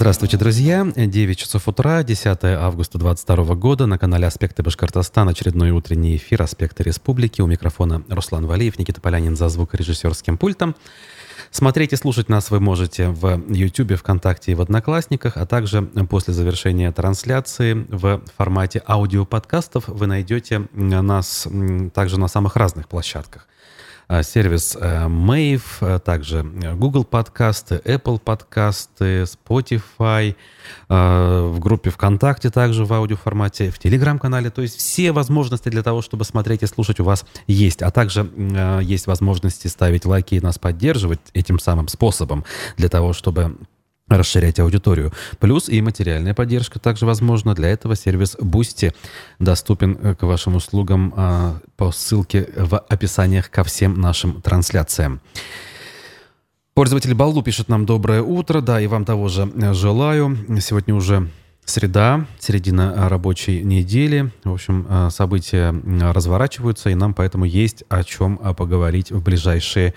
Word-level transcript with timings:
Здравствуйте, 0.00 0.38
друзья. 0.38 0.90
9 0.96 1.38
часов 1.38 1.68
утра, 1.68 2.02
10 2.02 2.42
августа 2.42 2.96
2022 2.96 3.54
года. 3.56 3.84
На 3.84 3.98
канале 3.98 4.26
«Аспекты 4.26 4.62
Башкортостана» 4.62 5.32
очередной 5.32 5.72
утренний 5.72 6.16
эфир 6.16 6.40
«Аспекты 6.40 6.82
Республики». 6.84 7.42
У 7.42 7.46
микрофона 7.46 8.02
Руслан 8.08 8.46
Валиев, 8.46 8.78
Никита 8.78 9.02
Полянин 9.02 9.36
за 9.36 9.50
звукорежиссерским 9.50 10.38
пультом. 10.38 10.74
Смотреть 11.50 11.92
и 11.92 11.96
слушать 11.96 12.30
нас 12.30 12.50
вы 12.50 12.60
можете 12.60 13.08
в 13.08 13.42
YouTube, 13.52 13.98
ВКонтакте 13.98 14.52
и 14.52 14.54
в 14.54 14.62
Одноклассниках, 14.62 15.36
а 15.36 15.44
также 15.44 15.82
после 16.08 16.32
завершения 16.32 16.90
трансляции 16.92 17.74
в 17.90 18.22
формате 18.38 18.82
аудиоподкастов 18.88 19.86
вы 19.86 20.06
найдете 20.06 20.66
нас 20.72 21.46
также 21.92 22.18
на 22.18 22.28
самых 22.28 22.56
разных 22.56 22.88
площадках. 22.88 23.46
А, 24.12 24.24
сервис 24.24 24.76
э, 24.76 25.06
Mave, 25.06 25.62
а 25.82 26.00
также 26.00 26.42
Google 26.42 27.04
подкасты, 27.04 27.76
Apple 27.84 28.18
подкасты, 28.18 29.22
Spotify, 29.22 30.34
в 30.88 31.58
группе 31.60 31.90
ВКонтакте 31.90 32.50
также 32.50 32.84
в 32.84 32.92
аудиоформате, 32.92 33.70
в 33.70 33.78
Телеграм-канале. 33.78 34.50
То 34.50 34.62
есть 34.62 34.78
все 34.78 35.12
возможности 35.12 35.68
для 35.68 35.84
того, 35.84 36.02
чтобы 36.02 36.24
смотреть 36.24 36.64
и 36.64 36.66
слушать 36.66 36.98
у 36.98 37.04
вас 37.04 37.24
есть. 37.46 37.82
А 37.82 37.92
также 37.92 38.28
есть 38.82 39.06
возможности 39.06 39.68
ставить 39.68 40.04
лайки 40.04 40.34
и 40.34 40.40
нас 40.40 40.58
поддерживать 40.58 41.20
этим 41.32 41.60
самым 41.60 41.86
способом 41.86 42.44
для 42.76 42.88
того, 42.88 43.12
чтобы 43.12 43.56
расширять 44.10 44.58
аудиторию. 44.58 45.12
Плюс 45.38 45.68
и 45.68 45.80
материальная 45.80 46.34
поддержка 46.34 46.78
также 46.78 47.06
возможна. 47.06 47.54
Для 47.54 47.68
этого 47.68 47.96
сервис 47.96 48.36
Boosty 48.38 48.92
доступен 49.38 49.96
э, 50.02 50.14
к 50.14 50.22
вашим 50.24 50.56
услугам 50.56 51.14
а, 51.16 51.58
по 51.76 51.92
ссылке 51.92 52.48
в 52.56 52.78
описаниях 52.78 53.50
ко 53.50 53.64
всем 53.64 54.00
нашим 54.00 54.42
трансляциям. 54.42 55.20
Пользователь 56.74 57.14
Баллу 57.14 57.42
пишет 57.42 57.68
нам 57.68 57.86
«Доброе 57.86 58.22
утро». 58.22 58.60
Да, 58.60 58.80
и 58.80 58.86
вам 58.86 59.04
того 59.04 59.28
же 59.28 59.50
э, 59.54 59.72
желаю. 59.74 60.36
Сегодня 60.60 60.94
уже 60.94 61.30
среда, 61.64 62.26
середина 62.40 63.08
рабочей 63.08 63.62
недели. 63.62 64.32
В 64.42 64.52
общем, 64.52 64.86
э, 64.88 65.10
события 65.10 65.72
разворачиваются, 66.12 66.90
и 66.90 66.94
нам 66.94 67.14
поэтому 67.14 67.44
есть 67.44 67.84
о 67.88 68.02
чем 68.02 68.38
поговорить 68.38 69.12
в 69.12 69.22
ближайшие 69.22 69.94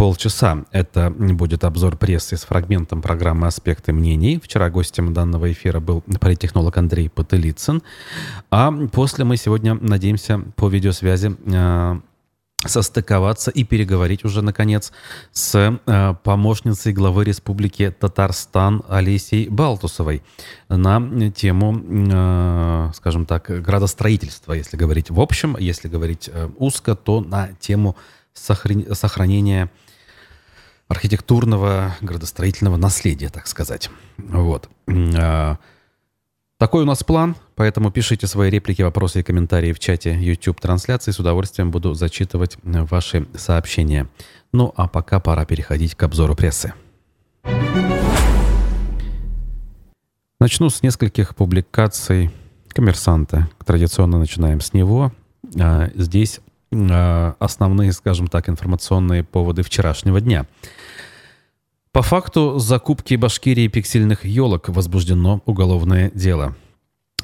полчаса. 0.00 0.64
Это 0.70 1.10
будет 1.10 1.62
обзор 1.62 1.98
прессы 1.98 2.38
с 2.38 2.44
фрагментом 2.44 3.02
программы 3.02 3.46
«Аспекты 3.48 3.92
мнений». 3.92 4.40
Вчера 4.42 4.70
гостем 4.70 5.12
данного 5.12 5.52
эфира 5.52 5.78
был 5.78 6.02
политтехнолог 6.18 6.74
Андрей 6.78 7.10
Потылицын. 7.10 7.82
А 8.50 8.72
после 8.92 9.26
мы 9.26 9.36
сегодня 9.36 9.74
надеемся 9.74 10.38
по 10.56 10.68
видеосвязи 10.68 11.36
э, 11.44 12.00
состыковаться 12.64 13.50
и 13.50 13.62
переговорить 13.62 14.24
уже, 14.24 14.40
наконец, 14.40 14.90
с 15.32 15.54
э, 15.84 16.14
помощницей 16.24 16.94
главы 16.94 17.24
Республики 17.24 17.94
Татарстан 18.00 18.82
Олесей 18.88 19.48
Балтусовой 19.48 20.22
на 20.70 21.30
тему, 21.30 21.78
э, 21.78 22.90
скажем 22.94 23.26
так, 23.26 23.50
градостроительства, 23.50 24.54
если 24.54 24.78
говорить 24.78 25.10
в 25.10 25.20
общем, 25.20 25.58
если 25.60 25.88
говорить 25.88 26.30
э, 26.32 26.48
узко, 26.56 26.96
то 26.96 27.20
на 27.20 27.48
тему 27.60 27.96
сохранения 28.32 29.70
архитектурного 30.90 31.94
градостроительного 32.00 32.76
наследия, 32.76 33.28
так 33.28 33.46
сказать. 33.46 33.90
Вот. 34.18 34.68
А, 35.16 35.56
такой 36.58 36.82
у 36.82 36.84
нас 36.84 37.04
план, 37.04 37.36
поэтому 37.54 37.92
пишите 37.92 38.26
свои 38.26 38.50
реплики, 38.50 38.82
вопросы 38.82 39.20
и 39.20 39.22
комментарии 39.22 39.72
в 39.72 39.78
чате 39.78 40.18
YouTube-трансляции. 40.20 41.12
С 41.12 41.20
удовольствием 41.20 41.70
буду 41.70 41.94
зачитывать 41.94 42.56
ваши 42.64 43.28
сообщения. 43.36 44.08
Ну, 44.52 44.74
а 44.76 44.88
пока 44.88 45.20
пора 45.20 45.44
переходить 45.44 45.94
к 45.94 46.02
обзору 46.02 46.34
прессы. 46.34 46.74
Начну 50.40 50.70
с 50.70 50.82
нескольких 50.82 51.36
публикаций 51.36 52.32
коммерсанта. 52.66 53.48
Традиционно 53.64 54.18
начинаем 54.18 54.60
с 54.60 54.72
него. 54.72 55.12
А, 55.56 55.88
здесь 55.94 56.40
а, 56.72 57.36
основные, 57.38 57.92
скажем 57.92 58.26
так, 58.26 58.48
информационные 58.48 59.22
поводы 59.22 59.62
вчерашнего 59.62 60.20
дня– 60.20 60.46
по 61.92 62.02
факту 62.02 62.58
закупки 62.58 63.14
Башкирии 63.14 63.66
пиксельных 63.66 64.24
елок 64.24 64.68
возбуждено 64.68 65.42
уголовное 65.44 66.10
дело. 66.14 66.54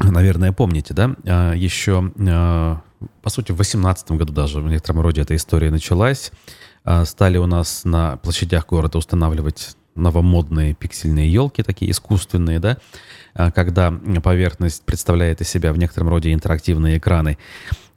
Наверное, 0.00 0.52
помните, 0.52 0.92
да? 0.92 1.14
А, 1.24 1.52
Еще, 1.54 2.12
а, 2.28 2.82
по 3.22 3.30
сути, 3.30 3.52
в 3.52 3.56
2018 3.56 4.12
году 4.12 4.32
даже 4.32 4.60
в 4.60 4.68
некотором 4.68 5.02
роде 5.02 5.22
эта 5.22 5.36
история 5.36 5.70
началась. 5.70 6.32
А, 6.84 7.04
стали 7.04 7.38
у 7.38 7.46
нас 7.46 7.84
на 7.84 8.16
площадях 8.16 8.66
города 8.66 8.98
устанавливать 8.98 9.76
новомодные 9.94 10.74
пиксельные 10.74 11.32
елки, 11.32 11.62
такие 11.62 11.90
искусственные, 11.90 12.60
да, 12.60 12.76
когда 13.54 13.90
поверхность 14.22 14.84
представляет 14.84 15.40
из 15.40 15.48
себя 15.48 15.72
в 15.72 15.78
некотором 15.78 16.10
роде 16.10 16.34
интерактивные 16.34 16.98
экраны 16.98 17.38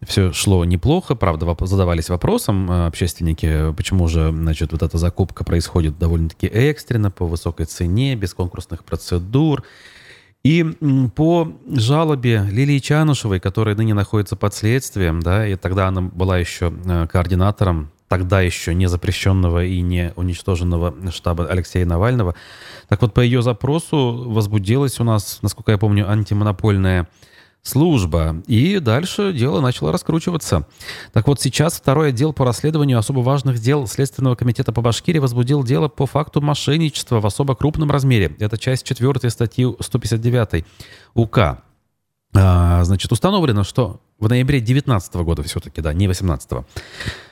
все 0.06 0.32
шло 0.32 0.64
неплохо, 0.66 1.16
правда, 1.16 1.56
задавались 1.62 2.10
вопросом 2.10 2.72
э, 2.72 2.88
общественники, 2.88 3.74
почему 3.76 4.08
же, 4.08 4.32
значит, 4.32 4.72
вот 4.72 4.82
эта 4.82 4.98
закупка 4.98 5.44
происходит 5.44 5.98
довольно-таки 5.98 6.48
экстренно, 6.48 7.12
по 7.12 7.26
высокой 7.26 7.66
цене, 7.66 8.16
без 8.16 8.34
конкурсных 8.34 8.84
процедур. 8.84 9.64
И 10.42 10.64
по 11.16 11.52
жалобе 11.68 12.48
Лилии 12.50 12.80
Чанушевой, 12.80 13.42
которая 13.42 13.76
ныне 13.76 13.94
находится 13.94 14.38
под 14.38 14.54
следствием, 14.54 15.22
да, 15.22 15.46
и 15.46 15.56
тогда 15.56 15.88
она 15.88 16.02
была 16.02 16.38
еще 16.38 16.74
э, 16.86 17.08
координатором 17.08 17.92
тогда 18.10 18.42
еще 18.42 18.74
не 18.74 18.88
запрещенного 18.88 19.64
и 19.64 19.82
не 19.82 20.14
уничтоженного 20.16 21.12
штаба 21.12 21.46
Алексея 21.46 21.86
Навального. 21.86 22.36
Так 22.88 23.02
вот, 23.04 23.14
по 23.14 23.22
ее 23.22 23.42
запросу 23.42 24.26
возбудилась 24.28 25.00
у 25.00 25.04
нас, 25.04 25.40
насколько 25.44 25.72
я 25.72 25.78
помню, 25.78 26.10
антимонопольная 26.10 27.08
служба. 27.64 28.42
И 28.48 28.80
дальше 28.80 29.34
дело 29.34 29.62
начало 29.62 29.92
раскручиваться. 29.92 30.68
Так 31.14 31.28
вот, 31.28 31.42
сейчас 31.42 31.74
второй 31.74 32.10
отдел 32.10 32.34
по 32.34 32.46
расследованию 32.46 32.98
особо 32.98 33.20
важных 33.20 33.60
дел 33.60 33.88
Следственного 33.88 34.36
комитета 34.36 34.72
по 34.72 34.82
Башкирии 34.82 35.20
возбудил 35.20 35.64
дело 35.64 35.88
по 35.88 36.06
факту 36.06 36.42
мошенничества 36.42 37.20
в 37.20 37.26
особо 37.26 37.56
крупном 37.56 37.92
размере. 37.92 38.36
Это 38.40 38.58
часть 38.58 38.86
4 38.86 39.30
статьи 39.30 39.68
159 39.80 40.66
УК. 41.14 41.64
А, 42.36 42.84
значит, 42.84 43.12
установлено, 43.12 43.64
что 43.64 44.02
в 44.20 44.30
ноябре 44.30 44.60
2019 44.60 45.16
года 45.16 45.42
все-таки, 45.44 45.82
да, 45.82 45.94
не 45.94 46.08
18 46.08 46.52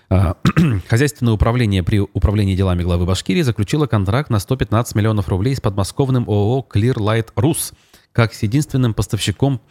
а, 0.10 0.36
Хозяйственное 0.90 1.34
управление 1.34 1.84
при 1.84 2.00
управлении 2.00 2.56
делами 2.56 2.82
главы 2.82 3.06
Башкирии 3.06 3.44
заключило 3.44 3.86
контракт 3.86 4.30
на 4.30 4.40
115 4.40 4.96
миллионов 4.96 5.28
рублей 5.30 5.56
с 5.56 5.62
подмосковным 5.62 6.24
ООО 6.28 6.66
Clearlight 6.74 7.34
Rus 7.36 7.74
как 8.18 8.34
с 8.34 8.42
единственным 8.42 8.96
поставщиком 8.96 9.62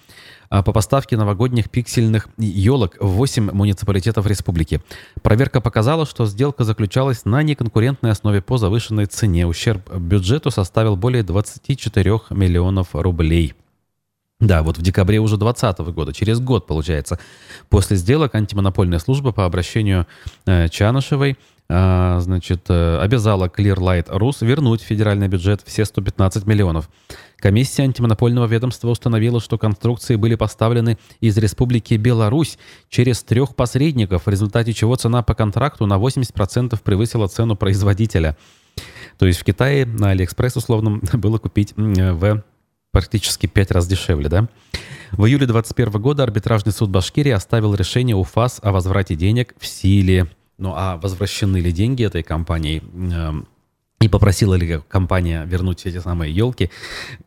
а, 0.51 0.62
по 0.62 0.73
поставке 0.73 1.17
новогодних 1.17 1.69
пиксельных 1.69 2.29
елок 2.39 2.97
в 3.01 3.09
8 3.09 3.51
муниципалитетов 3.51 4.25
республики. 4.25 4.81
Проверка 5.21 5.61
показала, 5.61 6.07
что 6.07 6.27
сделка 6.27 6.62
заключалась 6.62 7.25
на 7.25 7.43
неконкурентной 7.43 8.12
основе 8.12 8.41
по 8.41 8.56
завышенной 8.56 9.06
цене. 9.06 9.49
Ущерб 9.49 9.93
бюджету 9.97 10.53
составил 10.53 10.95
более 10.95 11.25
24 11.25 12.21
миллионов 12.31 12.91
рублей. 12.93 13.55
Да, 14.39 14.62
вот 14.62 14.79
в 14.79 14.83
декабре 14.83 15.19
уже 15.19 15.39
2020 15.39 15.93
года, 15.93 16.12
через 16.12 16.39
год, 16.39 16.69
получается, 16.69 17.19
после 17.69 17.97
сделок 17.97 18.37
антимонопольная 18.37 19.01
служба 19.01 19.33
по 19.33 19.45
обращению 19.45 20.06
э, 20.45 20.69
Чанышевой 20.69 21.37
значит, 21.69 22.66
э, 22.69 22.99
обязала 22.99 23.47
Clearlight 23.47 24.09
Rus 24.10 24.44
вернуть 24.47 24.82
в 24.82 24.84
федеральный 24.84 25.27
бюджет 25.27 25.62
все 25.65 25.84
115 25.84 26.47
миллионов. 26.47 26.88
Комиссия 27.37 27.82
антимонопольного 27.82 28.47
ведомства 28.47 28.88
установила, 28.88 29.41
что 29.41 29.59
конструкции 29.59 30.16
были 30.16 30.37
поставлены 30.37 30.97
из 31.21 31.37
Республики 31.38 31.94
Беларусь 31.94 32.59
через 32.88 33.22
трех 33.22 33.56
посредников, 33.56 34.26
в 34.26 34.31
результате 34.31 34.72
чего 34.72 34.94
цена 34.97 35.22
по 35.22 35.34
контракту 35.34 35.87
на 35.87 35.94
80% 35.94 36.78
превысила 36.82 37.26
цену 37.26 37.56
производителя. 37.56 38.37
То 39.19 39.26
есть 39.26 39.41
в 39.41 39.44
Китае 39.44 39.87
на 39.87 40.10
Алиэкспресс 40.10 40.56
условно 40.56 41.00
было 41.15 41.38
купить 41.38 41.75
в 41.76 42.44
практически 42.93 43.46
пять 43.46 43.73
раз 43.73 43.87
дешевле, 43.87 44.29
да? 44.29 44.49
В 45.12 45.26
июле 45.26 45.46
2021 45.46 46.00
года 46.00 46.23
арбитражный 46.23 46.73
суд 46.73 46.91
Башкирии 46.91 47.32
оставил 47.32 47.75
решение 47.75 48.17
УФАС 48.17 48.61
о 48.62 48.73
возврате 48.73 49.17
денег 49.17 49.55
в 49.58 49.67
силе. 49.67 50.29
Ну 50.58 50.73
а 50.75 50.97
возвращены 50.97 51.58
ли 51.58 51.73
деньги 51.73 52.05
этой 52.05 52.23
компании 52.23 52.82
эм, 52.94 53.47
и 53.99 54.08
попросила 54.08 54.55
ли 54.55 54.81
компания 54.88 55.44
вернуть 55.47 55.87
эти 55.87 55.99
самые 55.99 56.31
елки, 56.31 56.70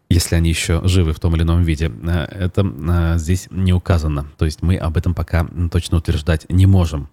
если 0.07 0.35
они 0.35 0.49
еще 0.49 0.81
живы 0.87 1.13
в 1.13 1.19
том 1.19 1.35
или 1.35 1.41
ином 1.41 1.63
виде. 1.63 1.91
Э, 2.03 2.25
это 2.25 2.61
э, 2.61 3.17
здесь 3.17 3.47
не 3.49 3.73
указано. 3.73 4.27
То 4.37 4.45
есть 4.45 4.61
мы 4.61 4.77
об 4.77 4.95
этом 4.95 5.15
пока 5.15 5.47
точно 5.71 5.97
утверждать 5.97 6.45
не 6.47 6.67
можем. 6.67 7.09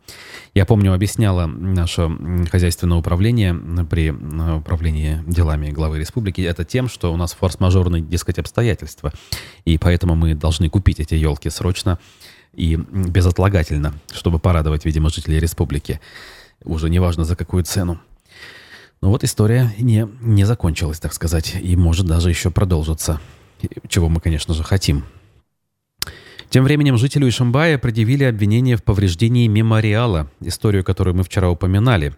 Я 0.54 0.66
помню, 0.66 0.92
объясняла 0.92 1.46
наше 1.46 2.10
хозяйственное 2.50 2.98
управление 2.98 3.54
при 3.88 4.10
э, 4.10 4.56
управлении 4.56 5.22
делами 5.26 5.70
главы 5.70 5.98
республики 5.98 6.42
это 6.42 6.64
тем, 6.64 6.88
что 6.88 7.12
у 7.12 7.16
нас 7.16 7.32
форс-мажорные, 7.32 8.02
дескать, 8.02 8.38
обстоятельства. 8.38 9.12
И 9.64 9.78
поэтому 9.78 10.14
мы 10.14 10.34
должны 10.34 10.68
купить 10.68 11.00
эти 11.00 11.14
елки 11.14 11.48
срочно 11.48 11.98
и 12.56 12.76
безотлагательно, 12.76 13.94
чтобы 14.12 14.38
порадовать, 14.38 14.84
видимо, 14.84 15.10
жителей 15.10 15.38
республики. 15.38 16.00
Уже 16.64 16.88
неважно 16.90 17.24
за 17.24 17.36
какую 17.36 17.64
цену. 17.64 18.00
Но 19.02 19.10
вот 19.10 19.22
история 19.24 19.72
не, 19.78 20.08
не 20.20 20.44
закончилась, 20.44 20.98
так 20.98 21.12
сказать, 21.12 21.54
и 21.60 21.76
может 21.76 22.06
даже 22.06 22.30
еще 22.30 22.50
продолжиться, 22.50 23.20
чего 23.88 24.08
мы, 24.08 24.20
конечно 24.20 24.54
же, 24.54 24.64
хотим. 24.64 25.04
Тем 26.48 26.64
временем 26.64 26.96
жителю 26.96 27.28
Ишимбая 27.28 27.76
предъявили 27.76 28.24
обвинение 28.24 28.76
в 28.76 28.82
повреждении 28.82 29.46
мемориала, 29.48 30.30
историю, 30.40 30.84
которую 30.84 31.14
мы 31.16 31.24
вчера 31.24 31.50
упоминали. 31.50 32.14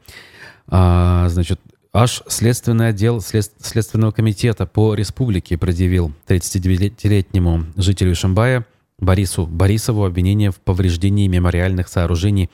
А, 0.68 1.28
значит, 1.30 1.60
аж 1.92 2.22
Следственный 2.28 2.88
отдел 2.88 3.20
след, 3.20 3.50
Следственного 3.60 4.12
комитета 4.12 4.66
по 4.66 4.94
республике 4.94 5.58
предъявил 5.58 6.12
39-летнему 6.28 7.66
жителю 7.76 8.12
Ишимбая 8.12 8.66
Борису 8.98 9.46
Борисову 9.46 10.04
обвинение 10.04 10.50
в 10.50 10.56
повреждении 10.56 11.28
мемориальных 11.28 11.88
сооружений, 11.88 12.50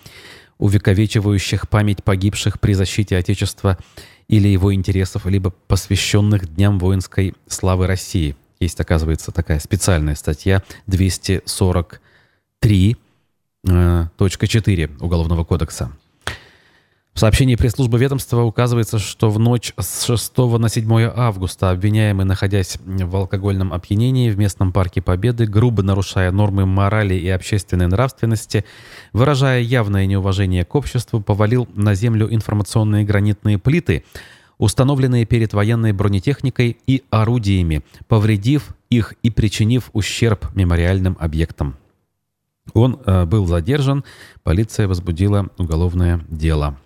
увековечивающих 0.58 1.68
память 1.68 2.04
погибших 2.04 2.60
при 2.60 2.74
защите 2.74 3.16
Отечества 3.16 3.78
или 4.28 4.48
его 4.48 4.74
интересов, 4.74 5.26
либо 5.26 5.52
посвященных 5.68 6.54
Дням 6.54 6.78
воинской 6.78 7.34
славы 7.48 7.86
России– 7.86 8.36
есть, 8.64 8.80
оказывается, 8.80 9.30
такая 9.30 9.60
специальная 9.60 10.14
статья 10.14 10.62
243.4 10.88 12.96
э, 13.66 14.06
Уголовного 15.00 15.44
кодекса. 15.44 15.92
В 17.14 17.20
сообщении 17.20 17.54
пресс-службы 17.54 17.96
ведомства 17.96 18.42
указывается, 18.42 18.98
что 18.98 19.30
в 19.30 19.38
ночь 19.38 19.72
с 19.78 20.04
6 20.04 20.36
на 20.58 20.68
7 20.68 21.12
августа 21.14 21.70
обвиняемый, 21.70 22.26
находясь 22.26 22.76
в 22.84 23.16
алкогольном 23.16 23.72
опьянении 23.72 24.30
в 24.30 24.36
местном 24.36 24.72
парке 24.72 25.00
Победы, 25.00 25.46
грубо 25.46 25.84
нарушая 25.84 26.32
нормы 26.32 26.66
морали 26.66 27.14
и 27.14 27.28
общественной 27.28 27.86
нравственности, 27.86 28.64
выражая 29.12 29.60
явное 29.60 30.06
неуважение 30.06 30.64
к 30.64 30.74
обществу, 30.74 31.20
повалил 31.20 31.68
на 31.74 31.94
землю 31.94 32.26
информационные 32.34 33.04
гранитные 33.04 33.58
плиты– 33.58 34.04
установленные 34.58 35.26
перед 35.26 35.52
военной 35.52 35.92
бронетехникой 35.92 36.78
и 36.86 37.02
орудиями, 37.10 37.82
повредив 38.08 38.74
их 38.90 39.14
и 39.22 39.30
причинив 39.30 39.90
ущерб 39.92 40.54
мемориальным 40.54 41.16
объектам. 41.20 41.76
Он 42.72 43.00
э, 43.04 43.24
был 43.26 43.46
задержан, 43.46 44.04
полиция 44.42 44.88
возбудила 44.88 45.50
уголовное 45.58 46.24
дело. 46.28 46.78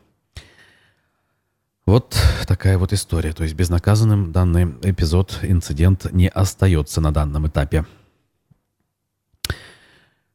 Вот 1.89 2.21
такая 2.47 2.77
вот 2.77 2.93
история. 2.93 3.33
То 3.33 3.45
есть 3.45 3.55
безнаказанным 3.55 4.31
данный 4.31 4.65
эпизод, 4.83 5.39
инцидент 5.41 6.13
не 6.13 6.29
остается 6.29 7.01
на 7.01 7.15
данном 7.15 7.47
этапе. 7.47 7.87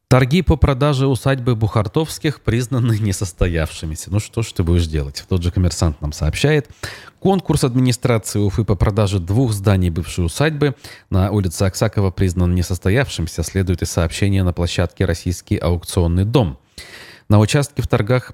Торги 0.08 0.42
по 0.42 0.56
продаже 0.56 1.06
усадьбы 1.06 1.54
Бухартовских 1.54 2.40
признаны 2.40 2.98
несостоявшимися. 2.98 4.10
Ну 4.10 4.18
что 4.18 4.42
ж 4.42 4.50
ты 4.50 4.64
будешь 4.64 4.88
делать? 4.88 5.24
Тот 5.28 5.44
же 5.44 5.52
коммерсант 5.52 6.00
нам 6.00 6.12
сообщает. 6.12 6.68
Конкурс 7.20 7.62
администрации 7.62 8.40
Уфы 8.40 8.64
по 8.64 8.74
продаже 8.74 9.20
двух 9.20 9.52
зданий 9.52 9.90
бывшей 9.90 10.26
усадьбы 10.26 10.74
на 11.08 11.30
улице 11.30 11.62
Аксакова 11.62 12.10
признан 12.10 12.56
несостоявшимся, 12.56 13.44
следует 13.44 13.80
из 13.80 13.92
сообщения 13.92 14.42
на 14.42 14.52
площадке 14.52 15.04
«Российский 15.04 15.56
аукционный 15.56 16.24
дом». 16.24 16.58
На 17.28 17.38
участке 17.38 17.80
в 17.80 17.86
торгах 17.86 18.32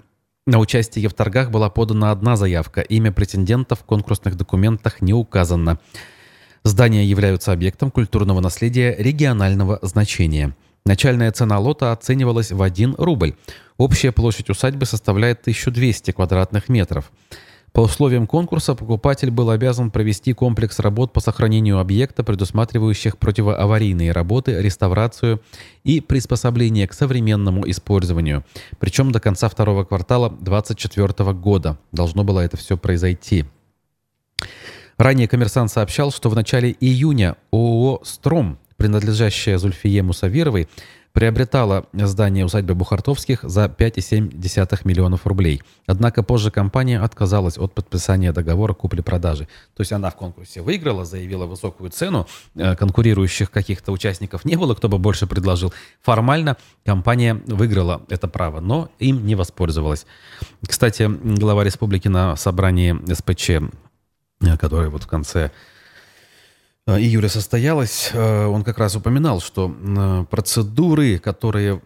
на 0.51 0.59
участие 0.59 1.09
в 1.09 1.15
торгах 1.15 1.51
была 1.51 1.71
подана 1.71 2.11
одна 2.11 2.37
заявка. 2.37 2.81
Имя 2.81 3.13
претендента 3.13 3.75
в 3.75 3.85
конкурсных 3.85 4.37
документах 4.37 5.01
не 5.01 5.15
указано. 5.15 5.79
Здания 6.65 7.05
являются 7.05 7.53
объектом 7.53 7.91
культурного 7.91 8.41
наследия 8.41 8.95
регионального 8.99 9.79
значения– 9.83 10.55
Начальная 10.87 11.31
цена 11.31 11.59
лота 11.59 11.93
оценивалась 11.93 12.53
в 12.53 12.63
1 12.63 12.95
рубль. 12.97 13.35
Общая 13.77 14.13
площадь 14.13 14.51
усадьбы 14.51 14.87
составляет 14.87 15.41
1200 15.43 16.13
квадратных 16.13 16.69
метров. 16.69 17.13
По 17.73 17.81
условиям 17.81 18.27
конкурса 18.27 18.75
покупатель 18.75 19.31
был 19.31 19.51
обязан 19.51 19.91
провести 19.91 20.33
комплекс 20.33 20.81
работ 20.81 21.13
по 21.13 21.21
сохранению 21.21 21.79
объекта, 21.79 22.25
предусматривающих 22.25 23.17
противоаварийные 23.17 24.13
работы, 24.13 24.61
реставрацию 24.61 25.41
и 25.85 26.01
приспособление 26.01 26.89
к 26.89 26.93
современному 26.93 27.69
использованию. 27.71 28.45
Причем 28.81 29.13
до 29.13 29.21
конца 29.21 29.49
второго 29.49 29.85
квартала 29.85 30.31
2024 30.31 31.33
года 31.33 31.79
должно 31.93 32.25
было 32.25 32.41
это 32.41 32.57
все 32.57 32.77
произойти. 32.77 33.45
Ранее 34.99 35.29
коммерсант 35.29 35.71
сообщал, 35.71 36.11
что 36.11 36.29
в 36.29 36.35
начале 36.35 36.77
июня 36.81 37.37
ООО 37.53 38.01
«Стром» 38.05 38.59
принадлежащая 38.81 39.59
Зульфие 39.59 40.03
Мусавировой, 40.03 40.67
приобретала 41.13 41.87
здание 41.93 42.45
усадьбы 42.45 42.75
Бухартовских 42.75 43.43
за 43.43 43.65
5,7 43.65 44.81
миллионов 44.85 45.27
рублей. 45.27 45.63
Однако 45.87 46.23
позже 46.23 46.51
компания 46.51 47.01
отказалась 47.01 47.59
от 47.59 47.75
подписания 47.75 48.33
договора 48.33 48.75
купли-продажи. 48.75 49.49
То 49.75 49.81
есть 49.81 49.93
она 49.93 50.11
в 50.11 50.17
конкурсе 50.17 50.63
выиграла, 50.63 51.05
заявила 51.05 51.47
высокую 51.47 51.91
цену, 51.91 52.27
э, 52.55 52.77
конкурирующих 52.77 53.51
каких-то 53.51 53.93
участников 53.93 54.45
не 54.45 54.57
было, 54.57 54.75
кто 54.75 54.89
бы 54.89 54.99
больше 54.99 55.27
предложил. 55.27 55.73
Формально 56.03 56.57
компания 56.85 57.35
выиграла 57.47 58.03
это 58.09 58.29
право, 58.29 58.61
но 58.61 58.91
им 58.99 59.27
не 59.27 59.35
воспользовалась. 59.35 60.07
Кстати, 60.67 61.09
глава 61.09 61.65
республики 61.65 62.09
на 62.09 62.37
собрании 62.37 62.97
СПЧ, 63.13 63.51
э, 63.51 64.57
которое 64.57 64.91
вот 64.91 65.05
в 65.05 65.07
конце 65.07 65.51
июля 66.87 67.29
состоялась, 67.29 68.11
э, 68.13 68.47
он 68.47 68.65
как 68.65 68.79
раз 68.79 68.97
упоминал, 68.97 69.41
что 69.41 69.71
э, 69.71 70.25
процедуры, 70.31 71.19
которые 71.19 71.81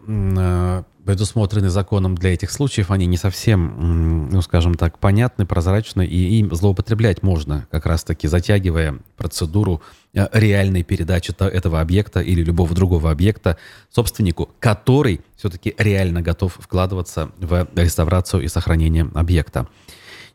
предусмотрены 1.05 1.69
законом 1.69 2.15
для 2.15 2.33
этих 2.33 2.49
случаев, 2.49 2.89
они 2.89 3.05
не 3.05 3.17
совсем, 3.17 4.29
ну, 4.31 4.41
скажем 4.41 4.73
так, 4.73 4.97
понятны, 4.97 5.45
прозрачны, 5.45 6.03
и 6.03 6.39
им 6.39 6.53
злоупотреблять 6.55 7.21
можно, 7.21 7.67
как 7.69 7.85
раз-таки 7.85 8.27
затягивая 8.27 8.97
процедуру 9.15 9.83
реальной 10.13 10.81
передачи 10.81 11.31
этого 11.37 11.79
объекта 11.79 12.21
или 12.21 12.41
любого 12.41 12.73
другого 12.73 13.11
объекта 13.11 13.57
собственнику, 13.91 14.49
который 14.59 15.21
все-таки 15.37 15.75
реально 15.77 16.23
готов 16.23 16.57
вкладываться 16.59 17.29
в 17.37 17.67
реставрацию 17.75 18.41
и 18.41 18.47
сохранение 18.47 19.07
объекта. 19.13 19.67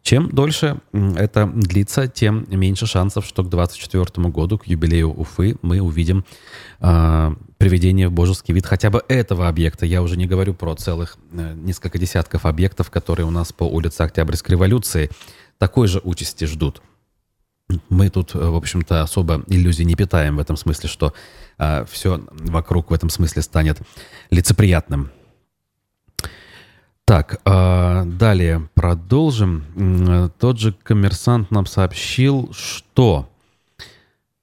Чем 0.03 0.31
дольше 0.31 0.81
это 0.93 1.47
длится, 1.47 2.09
тем 2.09 2.47
меньше 2.49 2.87
шансов, 2.87 3.27
что 3.27 3.43
к 3.43 3.51
2024 3.51 4.29
году, 4.29 4.59
к 4.59 4.67
юбилею 4.67 5.11
Уфы, 5.11 5.57
мы 5.63 5.81
увидим 5.81 6.25
э, 6.81 7.35
приведение 7.59 8.09
в 8.09 8.13
божеский 8.13 8.55
вид 8.55 8.67
хотя 8.67 8.91
бы 8.91 9.05
этого 9.09 9.47
объекта. 9.47 9.85
Я 9.85 10.03
уже 10.03 10.17
не 10.17 10.27
говорю 10.27 10.55
про 10.55 10.75
целых 10.75 11.19
э, 11.33 11.55
несколько 11.55 11.99
десятков 11.99 12.47
объектов, 12.47 12.91
которые 12.91 13.27
у 13.27 13.31
нас 13.31 13.53
по 13.53 13.65
улице 13.65 14.01
Октябрьской 14.01 14.55
революции 14.55 15.11
такой 15.59 15.87
же 15.87 16.01
участи 16.03 16.45
ждут. 16.47 16.83
Мы 17.89 18.09
тут, 18.09 18.35
в 18.35 18.57
общем-то, 18.57 19.03
особо 19.03 19.45
иллюзий 19.47 19.85
не 19.85 19.95
питаем 19.95 20.37
в 20.37 20.41
этом 20.41 20.57
смысле, 20.57 20.89
что 20.89 21.13
э, 21.59 21.85
все 21.91 22.25
вокруг 22.31 22.91
в 22.91 22.95
этом 22.95 23.11
смысле 23.11 23.43
станет 23.43 23.79
лицеприятным. 24.31 25.11
Так, 27.11 27.41
э, 27.45 28.05
далее 28.05 28.69
продолжим. 28.75 30.31
Тот 30.39 30.61
же 30.61 30.73
коммерсант 30.81 31.51
нам 31.51 31.67
сообщил, 31.67 32.53
что 32.53 33.29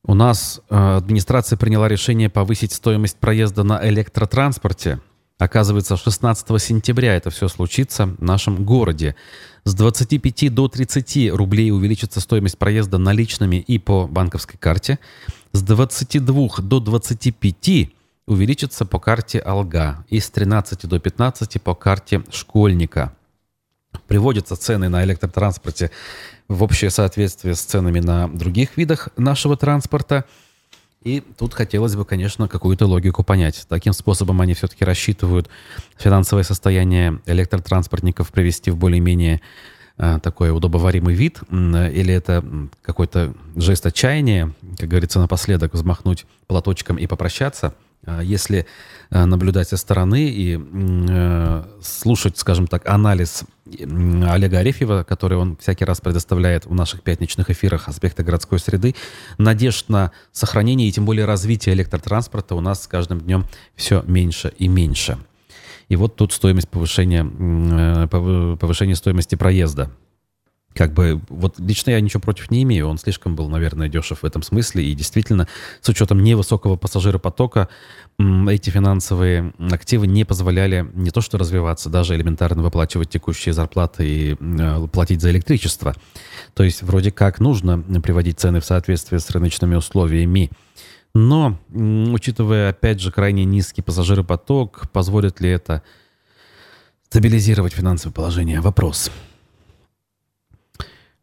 у 0.04 0.14
нас 0.14 0.60
э, 0.70 0.98
администрация 0.98 1.56
приняла 1.56 1.88
решение 1.88 2.30
повысить 2.30 2.74
стоимость 2.74 3.20
проезда 3.20 3.64
на 3.64 3.88
электротранспорте. 3.88 5.00
Оказывается, 5.38 5.96
16 5.96 6.62
сентября 6.62 7.16
это 7.16 7.30
все 7.30 7.48
случится 7.48 8.08
в 8.08 8.22
нашем 8.22 8.66
городе. 8.66 9.16
С 9.64 9.74
25 9.74 10.54
до 10.54 10.68
30 10.68 11.32
рублей 11.32 11.72
увеличится 11.72 12.20
стоимость 12.20 12.58
проезда 12.58 12.98
наличными 12.98 13.64
и 13.66 13.80
по 13.80 14.08
банковской 14.08 14.60
карте. 14.60 15.00
С 15.54 15.62
22 15.62 16.50
до 16.64 16.82
25 16.82 17.92
увеличится 18.28 18.86
по 18.86 19.00
карте 19.00 19.40
Алга 19.40 20.06
и 20.10 20.20
с 20.20 20.30
13 20.30 20.86
до 20.86 21.00
15 21.00 21.62
по 21.62 21.74
карте 21.74 22.24
школьника. 22.30 23.14
Приводятся 24.08 24.56
цены 24.56 24.90
на 24.90 25.04
электротранспорте 25.04 25.92
в 26.48 26.62
общее 26.62 26.90
соответствие 26.90 27.56
с 27.56 27.62
ценами 27.62 28.00
на 28.00 28.28
других 28.28 28.78
видах 28.78 29.10
нашего 29.18 29.58
транспорта. 29.58 30.26
И 31.04 31.22
тут 31.22 31.54
хотелось 31.54 31.96
бы, 31.96 32.04
конечно, 32.04 32.50
какую-то 32.50 32.86
логику 32.86 33.24
понять. 33.24 33.66
Таким 33.70 33.94
способом 33.94 34.42
они 34.42 34.54
все-таки 34.54 34.84
рассчитывают 34.84 35.48
финансовое 35.98 36.44
состояние 36.44 37.22
электротранспортников 37.26 38.32
привести 38.32 38.72
в 38.72 38.78
более-менее 38.78 39.42
э, 39.98 40.20
такой 40.22 40.52
удобоваримый 40.52 41.16
вид, 41.16 41.40
или 41.50 42.14
это 42.14 42.44
какой-то 42.82 43.34
жест 43.56 43.86
отчаяния, 43.86 44.54
как 44.78 44.90
говорится, 44.90 45.20
напоследок 45.20 45.74
взмахнуть 45.74 46.26
платочком 46.48 46.98
и 46.98 47.08
попрощаться– 47.08 47.74
если 48.22 48.66
э, 49.10 49.26
наблюдать 49.26 49.70
со 49.70 49.78
стороны 49.78 50.30
и 50.30 50.58
э, 50.60 51.64
слушать, 51.82 52.38
скажем 52.38 52.68
так, 52.68 52.88
анализ 52.88 53.44
Олега 53.66 54.60
Арефьева, 54.60 55.04
который 55.04 55.38
он 55.38 55.58
всякий 55.58 55.86
раз 55.86 56.00
предоставляет 56.00 56.66
в 56.66 56.74
наших 56.74 57.02
пятничных 57.02 57.50
эфирах 57.50 57.88
аспекты 57.88 58.24
городской 58.24 58.60
среды, 58.60 58.96
надежд 59.38 59.90
на 59.90 60.12
сохранение 60.32 60.88
и 60.88 60.92
тем 60.92 61.06
более 61.06 61.26
развитие 61.26 61.76
электротранспорта 61.76 62.56
у 62.56 62.62
нас 62.62 62.84
с 62.84 62.88
каждым 62.88 63.20
днем 63.22 63.46
все 63.76 64.04
меньше 64.08 64.54
и 64.58 64.68
меньше. 64.68 65.18
И 65.90 65.96
вот 65.96 66.16
тут 66.16 66.34
стоимость 66.34 66.70
повышения, 66.70 67.26
э, 67.26 68.08
повышения 68.08 68.96
стоимости 68.96 69.36
проезда. 69.36 69.92
Как 70.78 70.94
бы, 70.94 71.20
вот 71.30 71.60
лично 71.60 71.92
я 71.92 72.00
ничего 72.00 72.22
против 72.22 72.52
не 72.52 72.64
имею, 72.64 72.88
он 72.88 72.98
слишком 72.98 73.36
был, 73.36 73.50
наверное, 73.50 73.90
дешев 73.90 74.20
в 74.22 74.26
этом 74.26 74.44
смысле, 74.44 74.86
и 74.86 74.94
действительно, 74.94 75.48
с 75.82 75.90
учетом 75.90 76.24
невысокого 76.24 76.76
пассажиропотока, 76.76 77.68
эти 78.20 78.70
финансовые 78.70 79.54
активы 79.72 80.08
не 80.08 80.24
позволяли 80.24 80.90
не 80.94 81.12
то 81.12 81.22
что 81.22 81.38
развиваться, 81.38 81.90
даже 81.90 82.16
элементарно 82.16 82.64
выплачивать 82.64 83.10
текущие 83.10 83.54
зарплаты 83.54 84.08
и 84.08 84.36
э, 84.40 84.88
платить 84.92 85.22
за 85.22 85.32
электричество. 85.32 85.96
То 86.54 86.64
есть 86.64 86.82
вроде 86.82 87.12
как 87.12 87.40
нужно 87.40 87.80
приводить 88.02 88.40
цены 88.40 88.60
в 88.60 88.66
соответствие 88.66 89.20
с 89.20 89.30
рыночными 89.30 89.76
условиями, 89.76 90.50
но, 91.14 91.58
учитывая, 91.74 92.70
опять 92.70 93.02
же, 93.02 93.12
крайне 93.12 93.44
низкий 93.44 93.82
пассажиропоток, 93.82 94.90
позволит 94.92 95.42
ли 95.42 95.50
это 95.50 95.82
стабилизировать 97.10 97.74
финансовое 97.74 98.14
положение? 98.14 98.62
Вопрос. 98.62 99.10